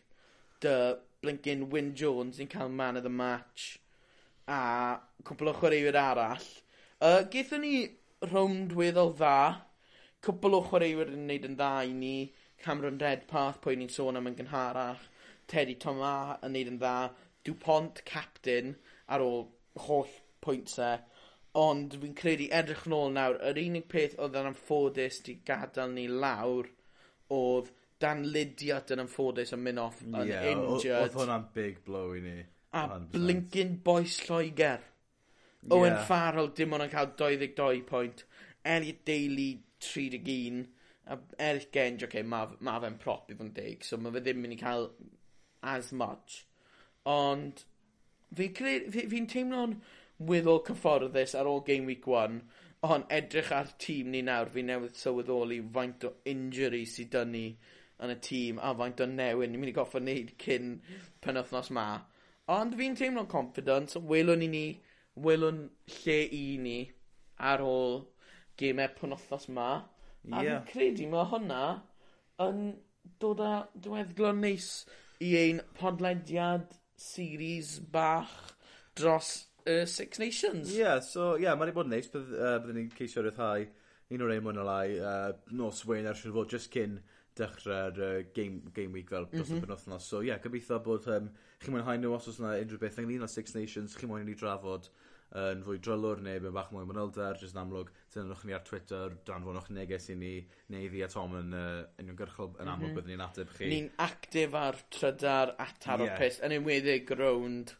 Dy 0.61 0.77
blincin 1.21 1.67
Wyn 1.69 1.93
Jones 1.93 2.39
yn 2.41 2.49
cael 2.49 2.71
man 2.73 2.97
of 2.97 3.03
the 3.03 3.09
match. 3.09 3.77
A 4.49 4.97
cwpl 5.27 5.51
o 5.51 5.53
chwaraewyr 5.53 5.97
arall. 6.01 6.47
Uh, 6.97 7.21
Gaethon 7.33 7.61
ni 7.61 7.75
rownd 8.31 8.73
weddol 8.77 9.13
dda, 9.19 9.35
cwpl 10.25 10.57
o 10.57 10.61
chwaraewyr 10.65 11.11
yn 11.13 11.27
neud 11.29 11.45
yn 11.45 11.57
dda 11.59 11.69
i 11.85 11.93
ni, 11.97 12.15
Cameron 12.63 12.97
Redpath, 13.01 13.59
pwy 13.61 13.77
ni'n 13.77 13.93
sôn 13.93 14.17
am 14.17 14.29
yn 14.31 14.37
gynharach, 14.39 15.03
Teddy 15.51 15.77
Thomas 15.83 16.41
yn 16.45 16.55
neud 16.57 16.71
yn 16.73 16.81
dda, 16.81 16.95
Dupont, 17.45 18.01
captain, 18.05 18.75
ar 19.09 19.21
ôl 19.25 19.45
holl 19.85 20.17
pwyntsau. 20.45 21.01
Ond 21.61 21.99
fi'n 22.01 22.17
credu 22.17 22.49
edrych 22.57 22.87
yn 22.89 22.97
ôl 22.97 23.13
nawr, 23.13 23.37
yr 23.51 23.61
unig 23.61 23.85
peth 23.93 24.17
oedd 24.17 24.37
yn 24.41 24.49
amffodus 24.55 25.21
di 25.25 25.37
gadael 25.45 25.93
ni 25.93 26.07
lawr 26.09 26.69
oedd 27.37 27.69
Dan 28.01 28.23
Lydiat 28.33 28.93
yn 28.95 29.03
anffodus 29.03 29.53
yn 29.55 29.61
mynd 29.65 29.81
off 29.81 30.01
yn 30.05 30.17
yeah, 30.25 30.47
injured. 30.51 30.97
Oedd 31.05 31.17
hwnna'n 31.19 31.47
big 31.55 31.83
blow 31.85 32.15
i 32.17 32.23
ni. 32.23 32.37
100%. 32.73 32.95
A 32.95 32.99
blinkin 33.13 33.75
boes 33.83 34.17
Lloegr. 34.27 34.87
Owen. 35.69 35.97
Farrell 36.07 36.53
dim 36.57 36.73
ond 36.73 36.87
yn 36.87 36.93
cael 36.93 37.11
22 37.19 37.83
pwynt. 37.89 38.23
Elliot 38.65 39.03
Daly 39.05 39.49
31. 39.81 40.63
A 41.11 41.17
Eric 41.39 41.71
Genge, 41.73 42.05
oce, 42.05 42.09
okay, 42.09 42.23
mae 42.23 42.55
ma 42.63 42.77
fe'n 42.79 42.97
prop 43.01 43.29
i 43.29 43.35
fod 43.35 43.49
yn 43.49 43.55
deg, 43.55 43.83
so 43.83 43.97
mae 43.97 44.13
fe 44.15 44.21
ddim 44.23 44.41
mynd 44.41 44.55
i 44.55 44.59
cael 44.61 44.87
as 45.73 45.91
much. 45.91 46.43
Ond 47.09 47.63
fi'n 48.37 48.53
fi, 48.55 48.75
fi, 48.93 49.07
fi 49.11 49.21
teimlo'n 49.33 49.75
weddol 50.29 50.61
cyfforddus 50.67 51.33
ar 51.37 51.49
ôl 51.49 51.63
Game 51.67 51.89
Week 51.89 52.05
1, 52.07 52.37
ond 52.87 53.13
edrych 53.13 53.51
ar 53.57 53.73
tîm 53.81 54.13
ni 54.13 54.21
nawr, 54.25 54.49
fi 54.53 54.63
newydd 54.65 54.97
sylweddoli 54.97 55.59
faint 55.75 56.07
o 56.07 56.13
injury 56.31 56.85
sydd 56.89 57.11
dyn 57.17 57.35
ni 57.35 57.45
yn 58.01 58.13
y 58.13 58.17
tîm 58.25 58.61
a 58.61 58.71
faint 58.77 59.03
o 59.03 59.07
newyn 59.09 59.51
ni'n 59.53 59.61
mynd 59.61 59.71
i 59.71 59.75
goffa 59.75 60.01
wneud 60.01 60.33
cyn 60.41 60.73
penwthnos 61.23 61.69
ma. 61.77 61.87
Ond 62.51 62.75
fi'n 62.79 62.97
teimlo'n 62.97 63.29
confident, 63.31 63.93
welwn 64.09 64.41
ni 64.41 64.49
ni, 64.51 64.65
welwn 65.25 65.63
lle 65.99 66.17
i 66.37 66.45
ni 66.61 66.79
ar 67.51 67.63
ôl 67.65 68.01
gemau 68.59 68.93
penwthnos 68.97 69.47
ma. 69.53 69.69
A 70.31 70.41
yeah. 70.43 70.61
fi'n 70.61 70.67
credu 70.71 71.09
mae 71.11 71.29
hwnna 71.31 71.61
yn 72.47 72.65
dod 73.21 73.41
â 73.45 73.53
diweddglo 73.77 74.33
neis 74.37 74.71
i 75.21 75.35
ein 75.37 75.61
podlediad 75.77 76.73
series 76.97 77.77
bach 77.93 78.33
dros 78.97 79.31
uh, 79.67 79.85
Six 79.85 80.19
Nations. 80.19 80.73
Ie, 80.73 80.81
yeah, 80.81 80.99
so 81.05 81.35
ie, 81.35 81.45
yeah, 81.45 81.57
mae'n 81.57 81.73
bod 81.75 81.89
yn 81.89 81.97
neis, 81.97 82.09
bydd, 82.13 82.33
uh, 82.37 82.57
byddwn 82.61 82.81
ni'n 82.81 82.91
ceisio 82.97 83.25
rhyddhau 83.25 83.65
un 84.11 84.25
o'r 84.25 84.33
ein 84.35 84.43
mwyn 84.45 84.61
o 84.61 84.67
lai, 84.67 84.85
uh, 84.99 85.31
nos 85.55 85.85
wein 85.87 86.09
ar 86.09 86.17
siwr 86.19 86.35
fod, 86.35 86.51
just 86.51 86.71
cyn 86.73 86.99
dechrau'r 87.39 88.01
uh, 88.01 88.23
game, 88.35 88.61
game 88.75 88.91
week 88.93 89.09
fel 89.09 89.25
dros 89.25 89.47
mm 89.49 89.53
-hmm. 89.53 89.57
y 89.57 89.61
mhm. 89.61 89.67
penwthnos. 89.67 90.07
So 90.07 90.21
ie, 90.21 90.27
yeah, 90.31 90.41
gobeithio 90.43 90.79
bod 90.83 91.07
um, 91.07 91.29
chi'n 91.61 91.75
mwynhau 91.75 91.99
nhw 91.99 92.15
os 92.17 92.27
oes 92.27 92.41
yna 92.41 92.57
unrhyw 92.59 92.81
beth 92.81 92.99
ynglyn 93.01 93.25
â 93.25 93.29
Six 93.31 93.55
Nations, 93.55 93.95
chi'n 93.97 94.11
mwyn 94.11 94.25
i 94.25 94.29
ni 94.31 94.35
drafod 94.39 94.89
uh, 94.89 95.51
yn 95.53 95.63
fwy 95.65 95.79
drylwr 95.83 96.23
neu 96.25 96.41
mewn 96.43 96.55
bach 96.57 96.71
mwy 96.73 96.87
mynylder, 96.89 97.39
jyst 97.39 97.55
yn 97.55 97.61
amlwg, 97.63 97.91
tynnwch 98.13 98.43
ni 98.47 98.57
ar 98.57 98.65
Twitter, 98.67 99.15
danfonwch 99.27 99.69
neges 99.77 100.09
i 100.11 100.17
ni, 100.19 100.33
neu 100.73 100.89
ddi 100.91 101.05
a 101.05 101.11
Tom 101.11 101.37
yn 101.39 101.55
uh, 101.55 101.85
uniongyrchol 102.03 102.51
yn 102.57 102.67
amlwg 102.67 102.81
mm 102.81 102.89
-hmm. 102.89 102.97
byddwn 102.99 103.13
ni'n 103.15 103.25
ateb 103.27 103.55
chi. 103.55 103.69
Ni'n 103.71 103.91
actif 104.07 104.57
ar 104.65 104.81
trydar 104.97 105.55
a 105.55 105.69
taro 105.79 106.09
yeah. 106.09 106.19
pist, 106.19 106.43
yn 106.43 106.57
enwedig 106.59 107.15
rownd 107.15 107.75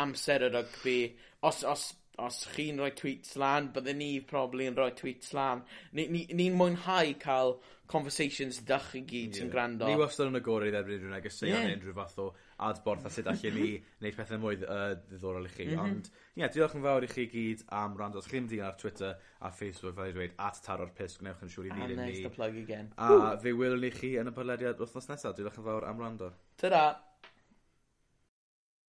amser 0.00 0.46
y 0.48 0.52
rygbi. 0.52 1.00
Os, 1.48 1.64
os 1.64 1.90
os 2.20 2.42
chi'n 2.52 2.80
rhoi 2.80 2.90
tweets 2.96 3.36
lan, 3.40 3.70
byddwn 3.74 3.96
ni 4.00 4.10
probably 4.32 4.66
yn 4.68 4.76
rhoi 4.76 4.90
tweets 4.98 5.32
lan. 5.36 5.62
Ni'n 5.96 6.10
ni, 6.12 6.24
ni, 6.28 6.36
ni 6.36 6.48
mwynhau 6.52 7.14
cael 7.22 7.54
conversations 7.90 8.60
dych 8.68 8.88
i 8.98 9.02
gyd 9.02 9.34
yeah. 9.34 9.38
sy'n 9.40 9.50
gwrando. 9.52 9.88
Ni 9.88 9.98
wastad 9.98 10.30
yn 10.30 10.38
agored 10.38 10.76
erbyn 10.78 11.00
rhywun 11.00 11.16
ag 11.16 11.26
ysau 11.30 11.50
yeah. 11.50 11.66
ar 11.66 11.74
unrhyw 11.74 11.96
fath 11.96 12.20
o 12.22 12.28
adborth 12.68 13.08
a 13.08 13.12
sut 13.12 13.30
allan 13.32 13.58
ni 13.58 13.72
wneud 14.00 14.18
pethau 14.18 14.40
mwy 14.44 14.60
uh, 14.62 14.94
ddiddorol 15.08 15.48
i 15.48 15.52
chi. 15.56 15.66
Mm 15.66 15.74
-hmm. 15.74 15.84
Ond, 15.84 16.10
ie, 16.12 16.42
yeah, 16.44 16.54
diolch 16.54 16.78
yn 16.78 16.86
fawr 16.86 17.06
i 17.06 17.10
chi 17.10 17.26
gyd 17.34 17.66
am 17.82 17.98
rand 17.98 18.18
Os 18.20 18.30
chi'n 18.30 18.48
digon 18.50 18.70
ar 18.70 18.78
Twitter 18.80 19.14
a 19.40 19.52
Facebook, 19.60 19.96
fel 19.98 20.12
i 20.12 20.16
dweud, 20.16 20.34
at 20.48 20.62
taro'r 20.66 20.94
pus, 20.96 21.18
gwnewch 21.20 21.44
yn 21.46 21.54
siŵr 21.56 21.70
i 21.70 21.74
ah, 21.74 21.82
ni. 21.82 21.92
A 21.92 22.00
nice 22.04 22.24
to 22.26 22.34
plug 22.38 22.58
again. 22.64 22.92
A 22.96 23.12
Woo. 23.12 23.36
fe 23.44 23.54
wylwn 23.62 23.86
i 23.90 23.94
chi 24.00 24.16
yn 24.22 24.30
y 24.30 24.36
podlediad 24.36 24.82
wythnos 24.82 25.10
nesaf. 25.10 25.38
Diolch 25.38 25.58
yn 25.58 25.70
fawr 25.70 25.88
am 25.90 26.04
rando. 26.06 26.34
Ta-da! 26.60 27.09